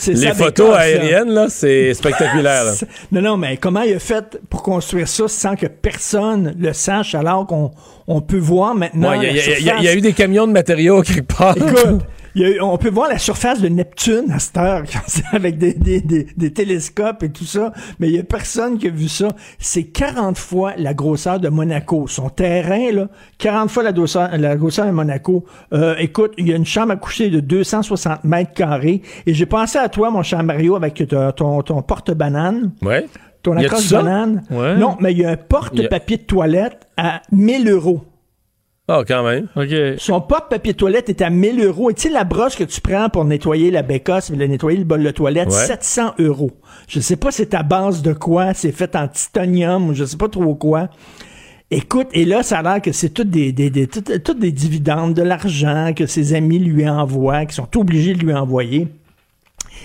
[0.06, 2.64] Les photos bécosse, aériennes, là, c'est spectaculaire.
[2.64, 2.72] là.
[3.10, 7.14] Non, non, mais comment il a fait pour construire ça sans que personne le sache
[7.14, 7.70] alors qu'on
[8.06, 10.52] on peut voir maintenant Ouais, Il y, a- y y y eu des camions de
[10.52, 11.56] matériaux quelque part.
[11.56, 12.02] Écoute,
[12.40, 14.82] y a on peut voir la surface de Neptune à cette heure,
[15.32, 18.88] avec des, des, des, des télescopes et tout ça, mais il y a personne qui
[18.88, 19.28] a vu ça.
[19.58, 22.06] C'est 40 fois la grosseur de Monaco.
[22.08, 23.08] Son terrain, là,
[23.38, 25.44] 40 fois la grosseur, la grosseur de Monaco.
[25.72, 29.46] Euh, écoute, il y a une chambre à coucher de 260 mètres carrés, et j'ai
[29.46, 32.72] pensé à toi, mon cher Mario, avec ton, ton, porte-banane.
[32.82, 33.06] Ouais.
[33.42, 34.02] Ton Y a-tu accroche ça?
[34.02, 34.42] banane.
[34.50, 34.76] Ouais.
[34.76, 38.02] Non, mais il y a un porte-papier de toilette à 1000 euros.
[38.88, 39.48] Ah, quand même.
[39.98, 41.90] Son porte-papier de toilette est à 1000 euros.
[41.90, 44.78] Et tu sais, la brosse que tu prends pour nettoyer la bécosse, mais le nettoyer
[44.78, 45.66] le bol de toilette, Ouais.
[45.66, 46.52] 700 euros.
[46.86, 50.16] Je sais pas c'est à base de quoi, c'est fait en titanium ou je sais
[50.16, 50.88] pas trop quoi.
[51.72, 54.52] Écoute, et là, ça a l'air que c'est toutes des, des, des, toutes, toutes des
[54.52, 58.86] dividendes, de l'argent que ses amis lui envoient, qui sont obligés de lui envoyer.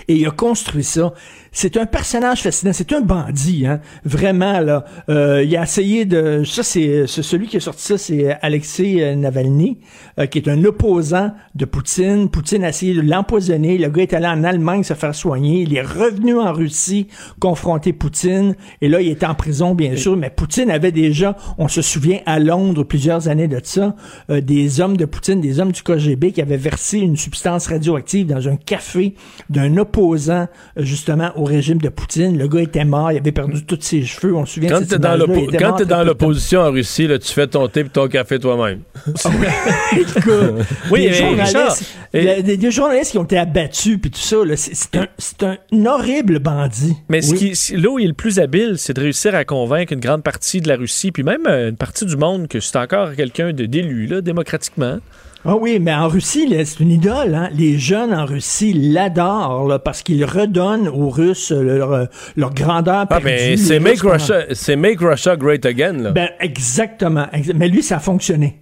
[0.06, 1.12] Et il a construit ça.
[1.54, 2.72] C'est un personnage fascinant.
[2.72, 3.80] C'est un bandit, hein.
[4.04, 4.86] Vraiment, là.
[5.10, 6.44] Euh, il a essayé de...
[6.44, 9.78] Ça, c'est celui qui a sorti ça, c'est Alexei euh, Navalny,
[10.18, 12.30] euh, qui est un opposant de Poutine.
[12.30, 13.76] Poutine a essayé de l'empoisonner.
[13.76, 15.60] Le gars est allé en Allemagne se faire soigner.
[15.60, 17.08] Il est revenu en Russie
[17.38, 18.54] confronter Poutine.
[18.80, 20.16] Et là, il est en prison, bien sûr.
[20.16, 23.94] Mais Poutine avait déjà, on se souvient, à Londres, plusieurs années de ça,
[24.30, 28.48] des hommes de Poutine, des hommes du KGB qui avaient versé une substance radioactive dans
[28.48, 29.14] un café
[29.50, 32.38] d'un opposant, justement, régime de Poutine.
[32.38, 34.34] Le gars était mort, il avait perdu tous ses cheveux.
[34.34, 36.70] On se souvient Quand de cette dans il était quand t'es très dans l'opposition en
[36.70, 38.80] Russie, là, tu fais ton thé et ton café toi-même.
[40.90, 41.76] Oui, des, journalistes, Richard,
[42.14, 45.42] il y a des, des journalistes qui ont été abattus, puis tout ça, là, c'est
[45.42, 46.94] un, horrible bandit.
[47.08, 49.92] Mais ce qui, là où il est le plus habile, c'est de réussir à convaincre
[49.92, 52.76] une grande partie de la Russie, puis même euh, une partie du monde, que c'est
[52.76, 54.98] encore quelqu'un de- d'élu, là, démocratiquement.
[55.44, 57.34] Ah oui, mais en Russie, c'est une idole.
[57.34, 57.48] Hein?
[57.56, 62.04] Les jeunes en Russie l'adorent parce qu'ils redonnent aux Russes leur, euh,
[62.36, 63.24] leur grandeur Ah, perdue.
[63.26, 65.94] mais c'est make, Russia, c'est make Russia Great Again.
[65.94, 66.10] Là.
[66.12, 67.26] Ben, exactement.
[67.34, 68.58] exa- Mais lui, ça a fonctionné.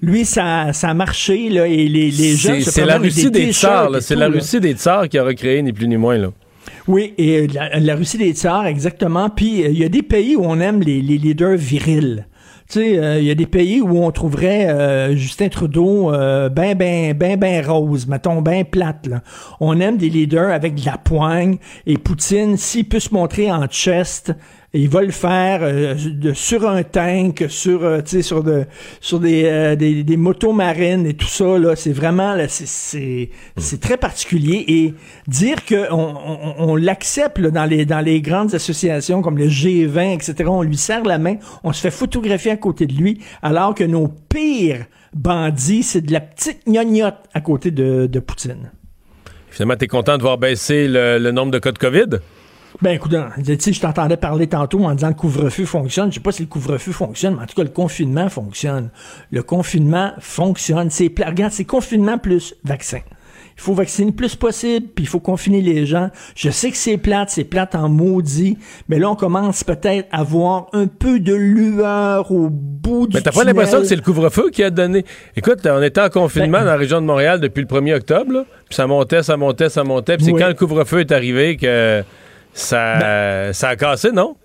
[0.00, 3.30] Lui, ça, ça a marché, là, et les, les jeunes c'est se c'est la Russie
[3.30, 3.90] des tsars.
[4.00, 4.34] C'est la là.
[4.34, 6.16] Russie des tsars qui a recréé, ni plus ni moins.
[6.16, 6.28] Là.
[6.88, 9.28] Oui, et la, la Russie des tsars, exactement.
[9.30, 12.26] Puis, euh, il y a des pays où on aime les, les leaders virils.
[12.72, 16.48] Tu sais, euh, il y a des pays où on trouverait euh, Justin Trudeau euh,
[16.48, 19.08] ben, ben, ben, ben rose, mettons, ben plate.
[19.08, 19.20] Là.
[19.60, 21.58] On aime des leaders avec de la poigne.
[21.84, 24.32] Et Poutine, s'il peut se montrer en chest,
[24.74, 28.64] il va le faire euh, de, sur un tank, sur, euh, tu sais, sur, de,
[29.00, 31.58] sur des, euh, des, des motos marines et tout ça.
[31.58, 34.64] Là, c'est vraiment, là, c'est, c'est, c'est très particulier.
[34.68, 34.94] Et
[35.28, 36.16] dire que on,
[36.58, 40.48] on, l'accepte là, dans les dans les grandes associations comme le G20, etc.
[40.48, 43.84] On lui serre la main, on se fait photographier à côté de lui, alors que
[43.84, 48.70] nos pires bandits, c'est de la petite gnognotte à côté de, de Poutine.
[49.50, 52.20] Finalement, t'es content de voir baisser le, le nombre de cas de COVID?
[52.82, 56.10] Ben écoute, je t'entendais parler tantôt en disant que le couvre-feu fonctionne.
[56.10, 58.90] Je sais pas si le couvre-feu fonctionne, mais en tout cas, le confinement fonctionne.
[59.30, 60.90] Le confinement fonctionne.
[60.90, 62.98] C'est regarde, c'est confinement plus vaccin.
[63.56, 66.10] Il faut vacciner le plus possible, puis il faut confiner les gens.
[66.34, 70.24] Je sais que c'est plate, c'est plate en maudit, mais là, on commence peut-être à
[70.24, 74.02] voir un peu de lueur au bout du Mais t'as pas l'impression que c'est le
[74.02, 75.04] couvre-feu qui a donné?
[75.36, 78.32] Écoute, on était en confinement Ben- dans la région de Montréal depuis le 1er octobre,
[78.32, 80.16] là, puis ça montait, ça montait, ça montait.
[80.16, 80.40] Puis c'est Oui.
[80.40, 82.02] quand le couvre-feu est arrivé que
[82.52, 84.36] ça, ça a cassé, non?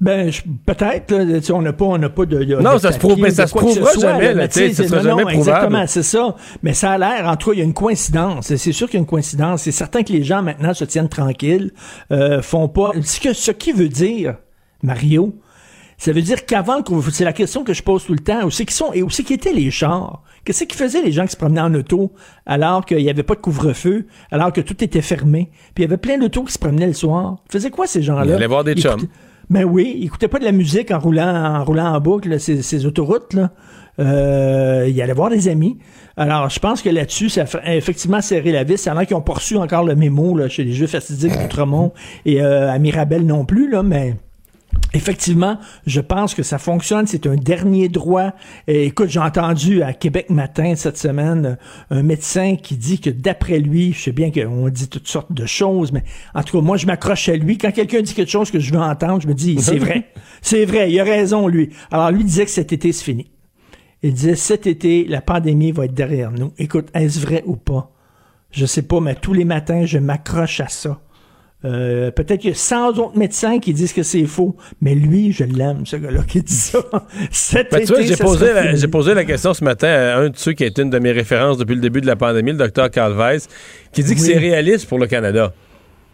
[0.00, 0.30] Ben,
[0.64, 3.46] peut-être, on n'a pas, on n'a pas de, Non, de ça se prouve- mais ça
[3.46, 5.36] se prouvera soit, jamais, là, ça sera non, jamais non, prouvable.
[5.36, 6.36] Exactement, c'est ça.
[6.62, 8.46] Mais ça a l'air, en tout cas, il y a une coïncidence.
[8.46, 9.62] C'est sûr qu'il y a une coïncidence.
[9.62, 11.70] C'est certain que les gens maintenant se tiennent tranquilles,
[12.12, 12.92] euh, font pas.
[13.02, 14.36] Ce que, ce qui veut dire,
[14.82, 15.34] Mario,
[15.98, 18.50] ça veut dire qu'avant couvre-feu, c'est la question que je pose tout le temps, où
[18.50, 20.22] c'est qu'ils sont, et où c'est qu'ils étaient les chars?
[20.44, 22.12] Qu'est-ce qu'ils faisaient les gens qui se promenaient en auto
[22.46, 25.50] alors qu'il n'y avait pas de couvre-feu, alors que tout était fermé?
[25.74, 27.36] Puis il y avait plein d'autos qui se promenaient le soir?
[27.48, 28.24] Ils faisaient quoi ces gens-là?
[28.26, 28.92] Ils allaient voir des Ils chums.
[28.98, 29.12] écoutaient-
[29.50, 31.26] ben oui, ils écoutaient pas de la musique en roulant
[31.60, 33.34] en roulant en boucle, là, ces, ces autoroutes.
[33.34, 33.50] Là.
[34.00, 35.78] Euh, ils allaient voir des amis.
[36.16, 38.84] Alors, je pense que là-dessus, ça a effectivement serré la vis.
[38.84, 41.38] Il y en a qui ont poursu encore le mémo là, chez les Jeux fastidiques
[41.38, 41.92] d'Outremont
[42.24, 44.16] et euh, à Mirabel non plus, là, mais
[44.92, 47.06] Effectivement, je pense que ça fonctionne.
[47.06, 48.32] C'est un dernier droit.
[48.68, 51.56] Et écoute, j'ai entendu à Québec Matin cette semaine
[51.90, 55.32] euh, un médecin qui dit que d'après lui, je sais bien qu'on dit toutes sortes
[55.32, 57.58] de choses, mais en tout cas, moi, je m'accroche à lui.
[57.58, 60.10] Quand quelqu'un dit quelque chose que je veux entendre, je me dis, c'est vrai.
[60.42, 60.92] C'est vrai.
[60.92, 61.70] Il a raison, lui.
[61.90, 63.30] Alors, lui disait que cet été, c'est fini.
[64.02, 66.52] Il disait, cet été, la pandémie va être derrière nous.
[66.58, 67.90] Écoute, est-ce vrai ou pas?
[68.50, 71.00] Je sais pas, mais tous les matins, je m'accroche à ça.
[71.64, 75.32] Euh, peut-être qu'il y a 100 autres médecins qui disent que c'est faux, mais lui,
[75.32, 76.78] je l'aime, ce gars-là qui dit ça.
[77.30, 80.16] Cet Ben, tu vois, j'ai ça posé, la, j'ai posé la question ce matin à
[80.18, 82.16] un de ceux qui a été une de mes références depuis le début de la
[82.16, 83.48] pandémie, le docteur Carl Weiss,
[83.92, 84.26] qui dit que Oui.
[84.26, 85.52] c'est réaliste pour le Canada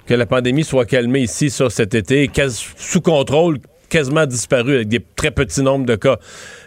[0.06, 2.28] que la pandémie soit calmée ici sur cet été,
[2.76, 3.58] sous contrôle,
[3.88, 6.18] quasiment disparu avec des très petits nombres de cas.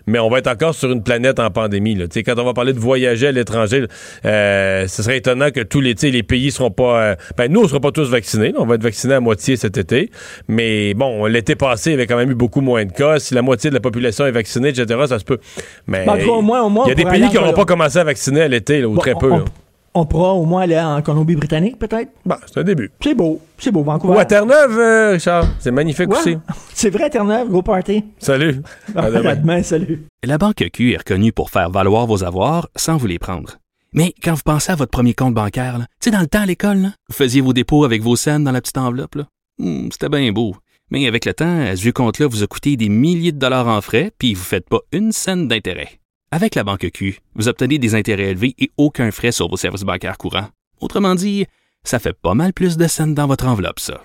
[0.07, 1.95] Mais on va être encore sur une planète en pandémie.
[1.95, 2.05] Là.
[2.13, 3.85] Quand on va parler de voyager à l'étranger,
[4.25, 7.01] euh, ce serait étonnant que tous les, les pays seront pas...
[7.01, 8.49] euh, ben, nous, on sera pas tous vaccinés.
[8.51, 8.59] là.
[8.59, 10.09] On va être vaccinés à moitié cet été.
[10.47, 13.19] Mais bon, l'été passé, il y avait quand même eu beaucoup moins de cas.
[13.19, 15.39] Si la moitié de la population est vaccinée, etc., ça se peut.
[15.87, 18.83] Mais Ben, il y a des pays qui n'auront pas commencé à vacciner à l'été,
[18.85, 19.31] ou Bon, très peu.
[19.31, 19.45] on.
[19.93, 22.11] On pourra au moins aller en Colombie-Britannique, peut-être?
[22.25, 22.91] Ben, c'est un début.
[23.01, 23.39] C'est beau.
[23.57, 24.15] C'est beau, Vancouver.
[24.15, 25.45] Ou à Terre-Neuve, euh, Richard.
[25.59, 26.17] C'est magnifique Ouais.
[26.17, 26.37] aussi.
[26.73, 28.03] C'est vrai, Terre-Neuve, gros party.
[28.19, 28.61] Salut.
[28.95, 29.29] À demain.
[29.29, 30.03] À demain, salut.
[30.23, 33.57] La Banque Q est reconnue pour faire valoir vos avoirs sans vous les prendre.
[33.93, 36.45] Mais quand vous pensez à votre premier compte bancaire, tu sais, dans le temps à
[36.47, 39.15] l'école, là, vous faisiez vos dépôts avec vos scènes dans la petite enveloppe.
[39.15, 39.25] là.
[39.59, 40.55] Hmm, C'était bien beau.
[40.89, 43.81] Mais avec le temps, ce vieux compte-là vous a coûté des milliers de dollars en
[43.81, 45.89] frais, puis vous ne faites pas une scène d'intérêt.
[46.35, 49.83] Avec la Banque Q, vous obtenez des intérêts élevés et aucun frais sur vos services
[49.83, 50.49] bancaires courants.
[50.81, 51.45] Autrement dit,
[51.83, 54.03] ça fait pas mal plus de scènes dans votre enveloppe, ça.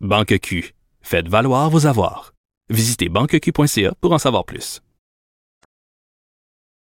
[0.00, 0.72] Banque Q.
[1.02, 2.32] Faites valoir vos avoirs.
[2.70, 4.80] Visitez banqueq.ca pour en savoir plus.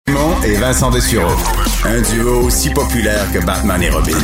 [0.09, 1.37] Simon et Vincent Dessureau.
[1.85, 4.19] Un duo aussi populaire que Batman et Robin.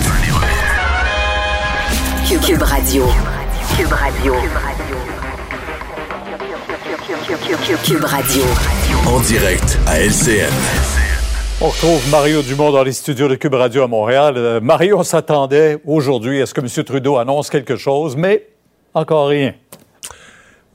[2.26, 3.04] Cube, Cube Radio.
[3.76, 4.32] Cube Radio.
[7.36, 8.44] Cube Radio.
[9.08, 10.52] En direct à LCN.
[11.60, 14.34] On retrouve Mario Dumont dans les studios de Cube Radio à Montréal.
[14.36, 16.84] Euh, Mario, on s'attendait aujourd'hui à ce que M.
[16.84, 18.46] Trudeau annonce quelque chose, mais
[18.94, 19.54] Encore rien.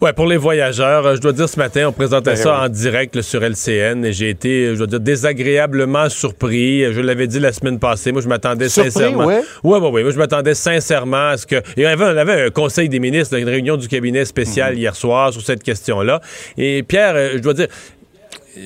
[0.01, 2.65] Ouais, pour les voyageurs, euh, je dois dire ce matin, on présentait Ben ça oui.
[2.65, 6.85] en direct là, sur LCN et j'ai été, euh, je dois dire, désagréablement surpris.
[6.93, 8.13] Je l'avais dit la semaine passée.
[8.13, 9.25] Moi, je m'attendais sincèrement.
[9.25, 9.41] ouais?
[9.61, 10.03] Ouais, ouais, ouais.
[10.03, 11.61] Moi, je m'attendais sincèrement à ce que.
[11.75, 14.79] Il y avait, on avait un conseil des ministres, une réunion du cabinet spécial Mhm.
[14.79, 16.21] hier soir sur cette question-là.
[16.57, 17.67] Et Pierre, euh, je dois dire,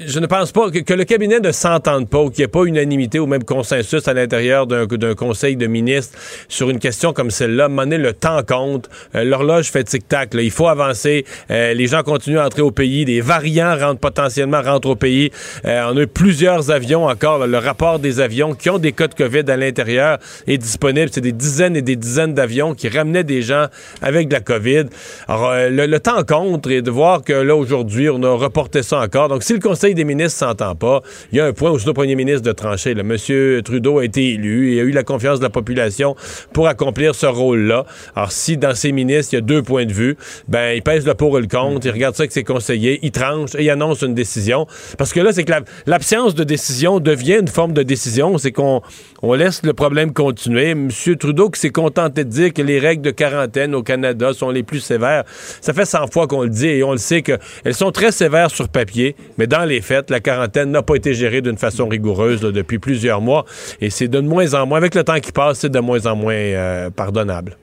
[0.06, 2.64] je ne pense pas que, le cabinet ne s'entende pas ou qu'il n'y ait pas
[2.64, 6.18] unanimité ou même consensus à l'intérieur d'un conseil de ministres
[6.48, 7.70] sur une question comme celle-là.
[7.84, 8.90] Donné, le temps compte.
[9.14, 10.30] Euh, L'horloge fait tic-tac.
[10.36, 11.26] Il faut avancer.
[11.52, 13.04] Euh, les gens continuent à entrer au pays.
[13.04, 15.32] Des variants rentrent potentiellement au pays.
[15.66, 17.46] Euh, on a eu plusieurs avions encore.
[17.46, 20.18] Le rapport des avions qui ont des cas de COVID à l'intérieur
[20.48, 21.10] est disponible.
[21.12, 23.66] C'est des dizaines et des dizaines d'avions qui ramenaient des gens
[24.02, 24.86] avec de la COVID.
[25.28, 29.02] Alors, le, le temps compte et de voir que là, aujourd'hui, on a reporté ça
[29.02, 29.28] encore.
[29.28, 31.02] Donc, si le Conseil des ministres s'entend pas,
[31.32, 32.94] il y a un point où au premier ministre de trancher.
[32.94, 33.04] là.
[33.04, 36.16] Monsieur Trudeau a été élu et a eu la confiance de la population
[36.54, 37.86] pour accomplir ce rôle-là.
[38.16, 40.16] Alors, si dans ses ministres, il y a deux points de vue,
[40.48, 43.12] ben, il pèse le pour et le contre, il regarde ça avec ses conseillers, il
[43.12, 44.66] tranche et il annonce une décision.
[44.98, 48.38] Parce que là, c'est que la- l'absence de décision devient une forme de décision.
[48.38, 48.82] C'est qu'on
[49.22, 50.76] on laisse le problème continuer.
[50.76, 54.50] Monsieur Trudeau qui s'est contenté de dire que les règles de quarantaine au Canada sont
[54.52, 55.24] les plus sévères.
[55.62, 58.52] Ça fait 100 fois qu'on le dit et on le sait qu'elles sont très sévères
[58.52, 62.42] sur papier, mais dans les faits, la quarantaine n'a pas été gérée d'une façon rigoureuse
[62.42, 63.46] depuis plusieurs mois
[63.82, 66.16] et c'est de moins en moins, avec le temps qui passe, c'est de moins en
[66.16, 67.58] moins euh, pardonnable.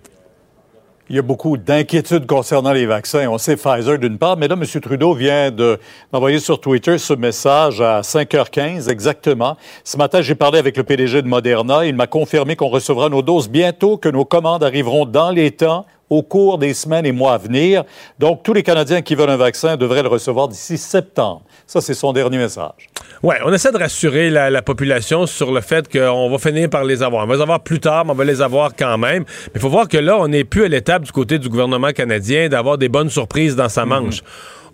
[1.08, 3.26] Il y a beaucoup d'inquiétudes concernant les vaccins.
[3.28, 4.64] On sait Pfizer d'une part, mais là, M.
[4.80, 5.76] Trudeau vient de-
[6.12, 9.56] d'envoyer sur Twitter ce message à 5h15 exactement.
[9.82, 11.84] Ce matin, j'ai parlé avec le PDG de Moderna.
[11.84, 15.84] Il m'a confirmé qu'on recevra nos doses bientôt, que nos commandes arriveront dans les temps
[16.10, 17.84] au cours des semaines et mois à venir.
[18.18, 21.42] Donc, tous les Canadiens qui veulent un vaccin devraient le recevoir d'ici septembre.
[21.66, 22.88] Ça, c'est son dernier message.
[23.22, 26.84] Ouais, on essaie de rassurer la, la population sur le fait qu'on va finir par
[26.84, 27.24] les avoir.
[27.24, 29.24] On va les avoir plus tard, mais on va les avoir quand même.
[29.46, 31.92] Mais il faut voir que là, on n'est plus à l'étape du côté du gouvernement
[31.92, 34.22] canadien d'avoir des bonnes surprises dans sa manche.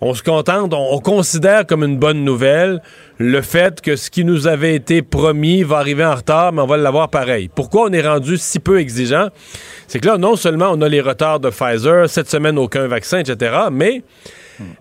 [0.01, 2.81] On se contente, on, on considère comme une bonne nouvelle
[3.17, 6.67] le fait que ce qui nous avait été promis va arriver en retard, mais on
[6.67, 7.49] va l'avoir pareil.
[7.53, 9.29] Pourquoi on est rendu si peu exigeant?
[9.87, 13.19] C'est que là, non seulement on a les retards de Pfizer, cette semaine aucun vaccin,
[13.19, 14.03] etc., mais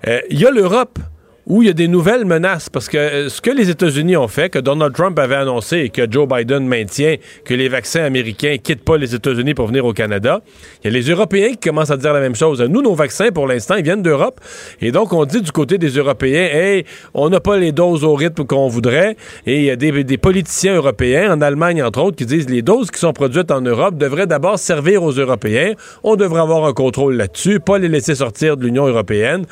[0.07, 0.99] euh, il y a l'Europe
[1.47, 2.68] où il y a des nouvelles menaces.
[2.68, 5.89] Parce que euh, ce que les États-Unis ont fait, que Donald Trump avait annoncé et
[5.90, 9.93] que Joe Biden maintient, que les vaccins américains quittent pas les États-Unis pour venir au
[9.93, 10.40] Canada,
[10.82, 12.60] il y a les Européens qui commencent à dire la même chose.
[12.60, 14.40] Nous, nos vaccins, pour l'instant, ils viennent d'Europe.
[14.81, 18.14] Et donc, on dit du côté des Européens, hey, on n'a pas les doses au
[18.14, 19.16] rythme qu'on voudrait.
[19.47, 22.90] Et il y a des, politiciens européens, en Allemagne, entre autres, qui disent les doses
[22.90, 25.74] qui sont produites en Europe devraient d'abord servir aux Européens.
[26.02, 29.44] On devrait avoir un contrôle là-dessus, pas les laisser sortir de l'Union européenne.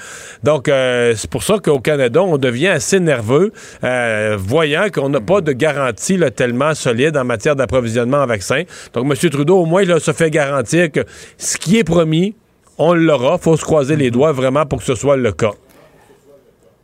[0.43, 3.53] Donc, euh, c'est pour ça qu'au Canada, on devient assez nerveux,
[3.85, 8.63] euh, voyant qu'on n'a pas de garantie là, tellement solide en matière d'approvisionnement en vaccins.
[8.93, 9.31] Donc, M.
[9.31, 11.05] Trudeau, au moins, il se fait garantir que
[11.39, 12.35] ce qui est promis,
[12.79, 13.39] on l'aura.
[13.39, 15.53] faut se croiser les doigts vraiment pour que ce soit le cas.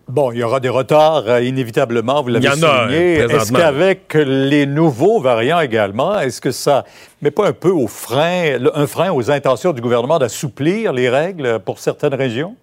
[0.09, 3.15] Bon, il y aura des retards euh, inévitablement, vous l'avez Il y en a, souligné.
[3.19, 6.85] Est-ce qu'avec les nouveaux variants également, est-ce que ça
[7.23, 11.61] met pas un peu au frein, un frein aux intentions du gouvernement d'assouplir les règles
[11.65, 12.57] pour certaines régions?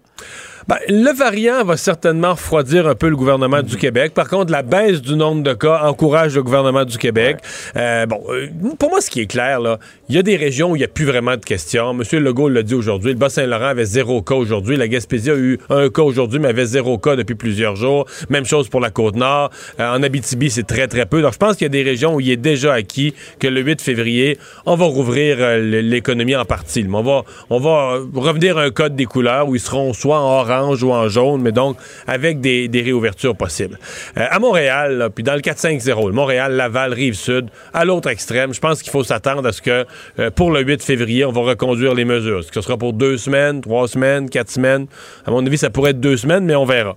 [0.68, 4.12] Ben, le variant va certainement refroidir un peu le gouvernement du Québec.
[4.12, 7.38] Par contre, la baisse du nombre de cas encourage le gouvernement du Québec.
[7.74, 9.78] Euh, bon, euh, pour moi, ce qui est clair, là,
[10.10, 11.94] il y a des régions où il n'y a plus vraiment de questions.
[11.94, 13.12] Monsieur Legault l'a dit aujourd'hui.
[13.12, 14.76] Le Bas-Saint-Laurent avait zéro cas aujourd'hui.
[14.76, 18.04] La Gaspésie a eu un cas aujourd'hui, mais avait zéro cas depuis plusieurs jours.
[18.28, 19.48] Même chose pour la Côte-Nord.
[19.80, 21.22] Euh, en Abitibi, c'est très, très peu.
[21.22, 23.62] Donc, je pense qu'il y a des régions où il est déjà acquis que le
[23.62, 24.36] 8 février,
[24.66, 26.84] on va rouvrir euh, l'économie en partie.
[26.84, 30.20] Mais On va, on va revenir à un code des couleurs où ils seront soit
[30.20, 31.76] en orange ou en jaune, mais donc
[32.06, 33.78] avec des, réouvertures possibles.
[34.16, 38.60] Euh, à Montréal, puis dans le 4-5-0, le Montréal, Laval, Rive-Sud, à l'autre extrême, je
[38.60, 39.84] pense qu'il faut s'attendre à ce que
[40.18, 42.40] euh, pour le 8 février, on va reconduire les mesures.
[42.40, 44.86] Est-ce que ce sera pour deux semaines, trois semaines, quatre semaines?
[45.26, 46.96] À mon avis, ça pourrait être deux semaines, mais on verra.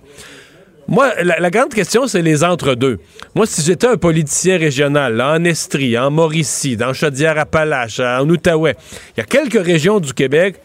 [0.88, 2.98] Moi, la, la grande question, c'est les entre-deux.
[3.34, 8.76] Moi, si j'étais un politicien régional, là, en Estrie, en Mauricie, dans Chaudière-Appalaches, en Outaouais,
[9.16, 10.56] il y a quelques régions du Québec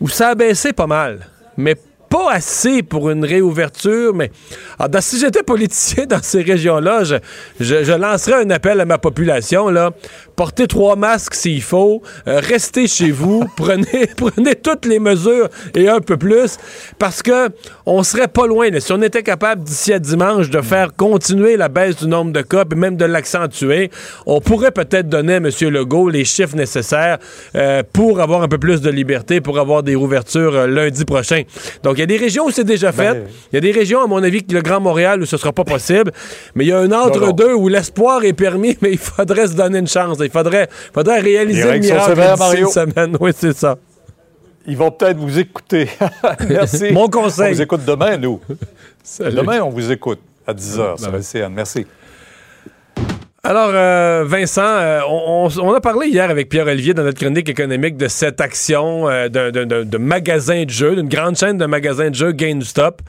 [0.00, 1.26] où ça a baissé pas mal,
[1.56, 1.76] mais
[2.12, 4.30] pas assez pour une réouverture, mais
[4.78, 7.16] alors, dans- si j'étais politicien dans ces régions-là, je,
[7.58, 9.90] je- je lancerais un appel à ma population, là,
[10.36, 15.88] portez trois masques s'il faut, euh, restez chez vous, prenez, prenez toutes les mesures et
[15.88, 16.58] un peu plus,
[16.98, 17.50] parce que
[17.86, 21.56] on serait pas loin, là, si on était capable d'ici à dimanche de faire continuer
[21.56, 23.90] la baisse du nombre de cas, puis même de l'accentuer,
[24.26, 25.50] on pourrait peut-être donner à M.
[25.60, 27.18] Legault les chiffres nécessaires
[27.54, 31.42] euh, pour avoir un peu plus de liberté, pour avoir des ouvertures euh, lundi prochain.
[31.82, 33.12] Donc, il y a des régions où c'est déjà fait.
[33.12, 35.52] Ben, Il y a des régions, à mon avis, le Grand Montréal, où ce sera
[35.52, 36.12] pas possible.
[36.54, 39.78] Mais il y a un entre-deux où l'espoir est permis, mais il faudrait se donner
[39.78, 40.18] une chance.
[40.24, 43.16] Il faudrait, faudrait réaliser le miracle d'ici une semaine.
[43.20, 43.76] Oui, c'est ça.
[44.66, 45.88] Ils vont peut-être vous écouter.
[46.48, 46.92] Merci.
[46.92, 47.50] Mon conseil.
[47.50, 48.40] On vous écoute demain, nous.
[49.02, 49.36] Salut.
[49.36, 51.10] Demain, on vous écoute à 10 h.
[51.10, 51.48] Va être CN.
[51.52, 51.86] Merci.
[53.44, 58.06] Alors, euh, Vincent, euh, on, a parlé hier avec Pierre-Olivier dans notre chronique économique de
[58.06, 63.02] cette action euh, d'un- magasin de jeux, d'une grande chaîne de magasins de jeux GameStop.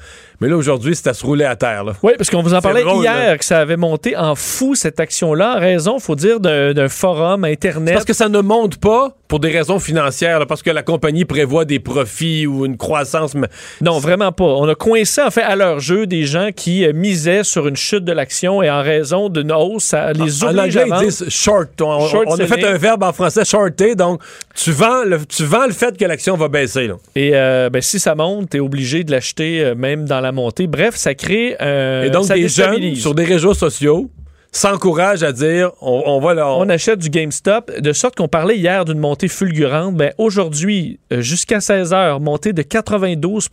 [0.43, 1.85] Mais là, aujourd'hui, c'est à se rouler à terre.
[1.85, 1.93] Là.
[2.03, 3.37] Oui, parce qu'on vous en parlait drôle, hier, là.
[3.37, 7.93] que ça avait monté en fou, cette action-là, en raison, faut dire, d'un forum Internet.
[7.93, 11.23] Parce que ça ne monte pas pour des raisons financières, là, parce que la compagnie
[11.23, 13.35] prévoit des profits ou une croissance.
[13.35, 13.47] mais-
[13.79, 14.43] Non, vraiment pas.
[14.43, 17.77] On a coincé, en fait, à leur jeu des gens qui euh, misaient sur une
[17.77, 21.05] chute de l'action et en raison d'une hausse, ça les En oblige anglais, à ils
[21.05, 21.69] disent short.
[21.81, 24.21] On, Short on a fait un verbe en français shorter, donc
[24.55, 26.87] tu vends le, tu vends le fait que l'action va baisser.
[26.87, 26.95] Là.
[27.15, 30.67] Et euh, ben, si ça monte, t'es obligé de l'acheter euh, même dans la montée.
[30.67, 32.03] Bref, ça crée un.
[32.03, 34.09] Et donc, ça des jeunes sur des réseaux sociaux
[34.53, 36.47] s'encouragent à dire on, on va là.
[36.47, 39.95] On achète du GameStop, de sorte qu'on parlait hier d'une montée fulgurante.
[39.95, 43.49] Ben, aujourd'hui, euh, jusqu'à 16 heures, montée de 92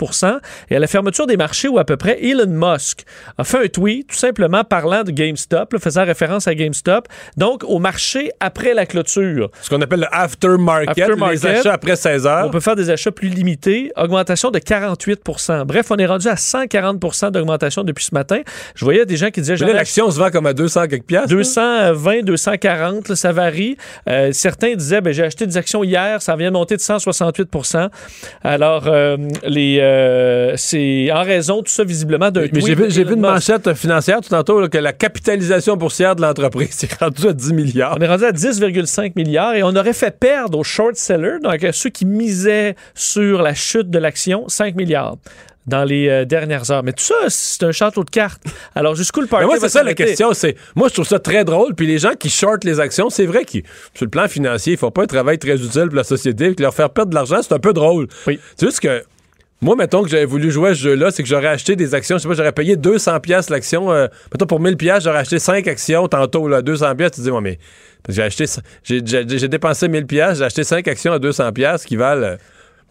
[0.70, 3.04] Et à la fermeture des marchés, où à peu près Elon Musk
[3.38, 7.08] a fait un tweet, tout simplement parlant de GameStop, là, faisant référence à GameStop.
[7.36, 9.50] Donc, au marché après la clôture.
[9.62, 11.42] Ce qu'on appelle le aftermarket, Aftermarket.
[11.42, 12.46] les achats après 16 heures.
[12.46, 13.90] On peut faire des achats plus limités.
[13.96, 15.20] Augmentation de 48
[15.64, 18.40] Bref, on est rendu à 140% d'augmentation depuis ce matin.
[18.74, 19.56] Je voyais des gens qui disaient...
[19.56, 21.30] L'action se vend comme à 200 quelques piastres.
[21.30, 23.76] 220, 240, là, ça varie.
[24.08, 27.88] Euh, certains disaient, ben, j'ai acheté des actions hier, ça vient de monter de 168%
[28.42, 33.20] Alors, euh, les, euh, c'est en raison, tout ça, visiblement, d'un Mais j'ai vu, une
[33.20, 37.52] manchette financière tout tantôt là, que la capitalisation boursière de l'entreprise est rendue à 10
[37.52, 37.96] milliards.
[37.98, 41.64] On est rendu à 10,5 milliards et on aurait fait perdre aux short sellers, donc
[41.64, 45.16] à ceux qui misaient sur la chute de l'action, 5 milliards
[45.66, 46.82] dans les euh, dernières heures.
[46.82, 48.42] Mais tout ça, c'est un château de cartes.
[48.74, 50.32] Alors, jusqu'où le Mais party moi, va c'est ça la question.
[50.32, 51.74] C'est moi, je trouve ça très drôle.
[51.74, 53.62] Puis les gens qui shortent les actions, c'est vrai qu'ils,
[53.94, 56.52] sur le plan financier, ils font pas un travail très utile pour la société.
[56.54, 58.08] Puis leur faire perdre de l'argent, c'est un peu drôle.
[58.26, 58.38] Oui.
[58.56, 59.02] C'est juste que
[59.62, 62.16] moi, mettons que j'avais voulu jouer à ce jeu-là, c'est que j'aurais acheté des actions.
[62.16, 63.92] Je sais pas, j'aurais payé 200 pièces l'action.
[63.92, 67.12] Euh, mettons pour 1000 pièces, j'aurais acheté 5 actions tantôt là, 200 pièces.
[67.12, 67.58] Tu dis, moi, mais
[68.02, 68.46] parce que j'ai acheté,
[68.82, 72.22] j'ai dépensé 1000 pièces, j'ai acheté 5 actions à 200 pièces qui valent.
[72.22, 72.36] euh,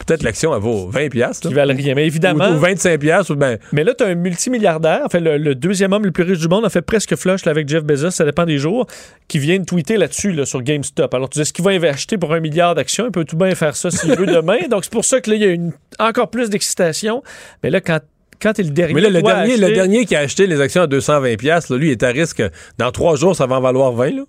[0.06, 1.40] Peut-être l'action, elle vaut 20 pièces.
[1.40, 1.94] Qui valent rien.
[1.94, 2.50] Mais évidemment.
[2.50, 3.30] Ou, ou 25 pièces.
[3.30, 6.12] Ou ben, Mais là, tu as un multimilliardaire, en fait, le, le deuxième homme le
[6.12, 8.58] plus riche du monde, a fait presque flush là, avec Jeff Bezos, ça dépend des
[8.58, 8.88] jours,
[9.28, 11.14] qui vient de tweeter là-dessus, là, sur GameStop.
[11.14, 13.06] Alors, tu dis, est-ce qu'il va acheter pour un milliard d'actions?
[13.06, 14.68] Il peut tout bien faire ça s'il veut demain.
[14.70, 17.24] Donc, c'est pour ça que là, il y a une, encore plus d'excitation.
[17.64, 18.00] Mais là, quand,
[18.42, 18.94] quand t'es le dernier.
[18.94, 21.88] Mais là, le dernier, le dernier qui a acheté les actions à 220 pièces, lui,
[21.88, 22.42] il est à risque.
[22.78, 24.12] Dans trois jours, ça va en valoir 20.
[24.12, 24.24] Là.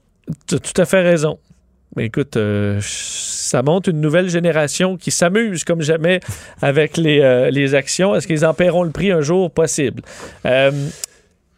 [0.47, 1.39] Tu as tout à fait raison.
[1.97, 6.21] Mais écoute, euh, ça montre une nouvelle génération qui s'amuse comme jamais
[6.63, 8.15] avec les, euh, les actions.
[8.15, 9.51] Est-ce qu'ils en paieront le prix un jour?
[9.51, 10.03] Possible?
[10.47, 10.71] Euh,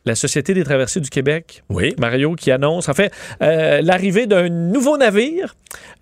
[0.05, 1.95] la Société des traversiers du Québec, oui.
[1.99, 5.55] Mario, qui annonce en fait euh, l'arrivée d'un nouveau navire.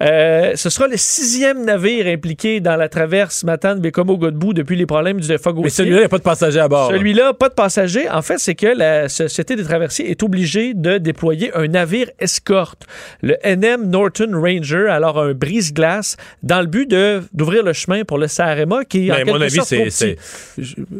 [0.03, 5.29] Euh, ce sera le sixième navire impliqué dans la traverse Matane-Bécomo-Godbout depuis les problèmes du
[5.29, 6.91] défa Mais celui-là, il n'y a pas de passager à bord.
[6.91, 6.99] là.
[6.99, 8.09] celui-là, pas de passagers.
[8.09, 12.87] En fait, c'est que la Société des traversiers est obligée de déployer un navire escorte,
[13.23, 16.91] le NM Norton Ranger, alors un brise-glace, dans le but
[17.33, 19.75] d'ouvrir le chemin pour le Sarema, qui est en Mais à quelque mon avis, sorte
[19.75, 20.17] trop petit.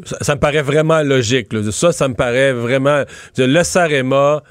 [0.05, 1.53] ça, ça me paraît vraiment logique.
[1.53, 1.61] là.
[1.73, 2.90] Ça, ça me paraît vraiment.
[3.37, 4.43] Le Sarema,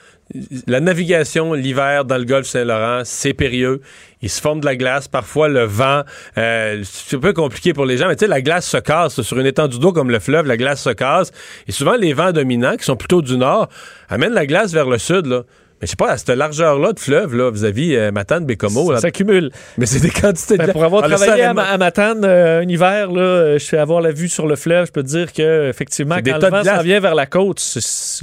[0.68, 3.82] la navigation l'hiver dans le golfe Saint-Laurent, c'est périlleux.
[4.22, 5.07] Il se forme de la glace.
[5.07, 6.03] Parfois, le vent,
[6.38, 9.22] euh, c'est un peu compliqué pour les gens, mais tu sais, la glace se casse.
[9.22, 11.32] Sur une étendue d'eau comme le fleuve, la glace se casse.
[11.68, 13.70] Et souvent, les vents dominants, qui sont plutôt du nord,
[14.07, 15.45] amènent la glace vers le sud.
[15.81, 18.93] Mais je sais pas, à cette largeur-là de fleuve, là, vis-à-vis euh, Matane, Bécomo.
[18.95, 19.49] Ça s'accumule.
[19.77, 20.73] Mais c'est des quantités de Ben, glace.
[20.73, 24.01] pour avoir Ah, travaillé à, à Matane euh, un hiver, là, euh, je fais avoir
[24.01, 26.64] la vue sur le fleuve, je peux te dire que effectivement, quand le de vent
[26.64, 27.61] s'en vient vers la côte,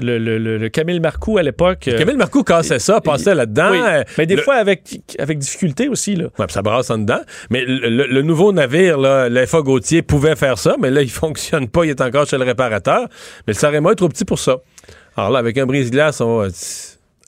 [0.03, 1.89] le, le, le- le Camille Marcoux à l'époque.
[1.89, 3.71] euh, Camille Marcoux cassait ça, passait là-dedans.
[3.71, 6.15] oui, Euh, mais des fois avec, avec difficulté aussi.
[6.17, 6.27] Là.
[6.39, 7.21] Ouais, ça brasse en dedans.
[7.51, 11.85] Mais le nouveau navire, là, l'FA Gauthier, pouvait faire ça, mais là, il fonctionne pas.
[11.85, 13.03] Il est encore chez le réparateur.
[13.47, 14.59] Mais le Sarema est trop petit pour ça.
[15.17, 16.49] Alors là, avec un brise-glace, on va...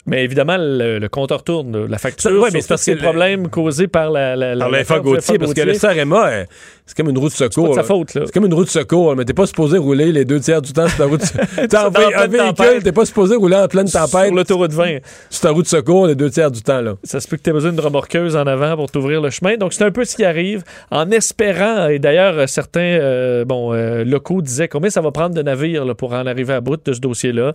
[0.08, 1.86] Mais évidemment, le, le compteur tourne.
[1.86, 4.54] La facture, ouais, mais c'est parce c'est que le le- problème causé par la, la,
[4.54, 6.44] la, Par du Gauthier, parce que le Sarema, euh,
[6.86, 7.76] c'est comme une roue de secours.
[7.76, 7.82] là.
[7.82, 8.22] faute, là.
[8.24, 10.72] C'est comme une roue de secours, mais t'es pas supposé rouler les deux tiers du
[10.72, 11.20] temps sur ta route.
[11.68, 14.26] T'as en un véhicule, t'es pas supposé rouler en pleine tempête.
[14.26, 14.96] Sur l'autoroute 20.
[15.28, 16.94] Sur ta roue de secours les deux tiers du temps, là.
[17.04, 19.56] Ça se peut que tu aies besoin d'une remorqueuse en avant pour t'ouvrir le chemin.
[19.56, 20.64] Donc, c'est un peu ce qui arrive.
[20.90, 25.34] En espérant, et d'ailleurs, euh, certains euh, bon, euh, locaux disaient combien ça va prendre
[25.34, 27.52] de navires là, pour en arriver à bout de ce dossier-là.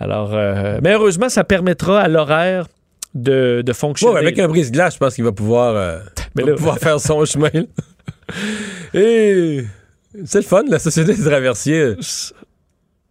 [0.00, 2.66] Alors, euh, mais heureusement, ça permettra à l'horaire
[3.14, 4.14] de, de fonctionner.
[4.14, 5.98] Ouais, avec un brise-glace, je pense qu'il va pouvoir, euh,
[6.34, 7.50] Mais va là- pouvoir faire son chemin.
[7.52, 7.62] là.
[8.94, 9.64] Et
[10.24, 11.94] c'est le fun, la Société des traversiers.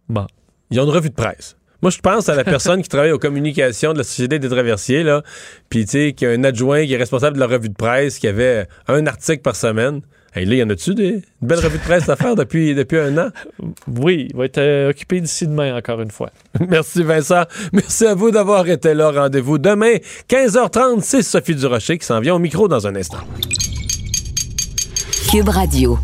[0.08, 0.26] Bon.
[0.70, 1.56] Ils ont une revue de presse.
[1.82, 5.02] Moi, je pense à la personne qui travaille aux communications de la Société des traversiers,
[5.02, 5.22] là,
[5.68, 8.18] puis tu sais, qui a un adjoint qui est responsable de la revue de presse,
[8.20, 10.00] qui avait un article par semaine.
[10.34, 12.98] Hey, là, y en a-tu des une belle revue de presse à faire depuis, depuis
[12.98, 13.28] un an?
[13.86, 16.30] Oui, il va être euh, occupé d'ici demain, encore une fois.
[16.70, 17.42] Merci Vincent.
[17.72, 19.10] Merci à vous d'avoir été là.
[19.10, 19.96] Rendez-vous demain,
[20.30, 21.00] 15h30.
[21.02, 23.18] C'est Sophie Durocher qui s'en vient au micro dans un instant.
[25.30, 25.98] Cube Radio.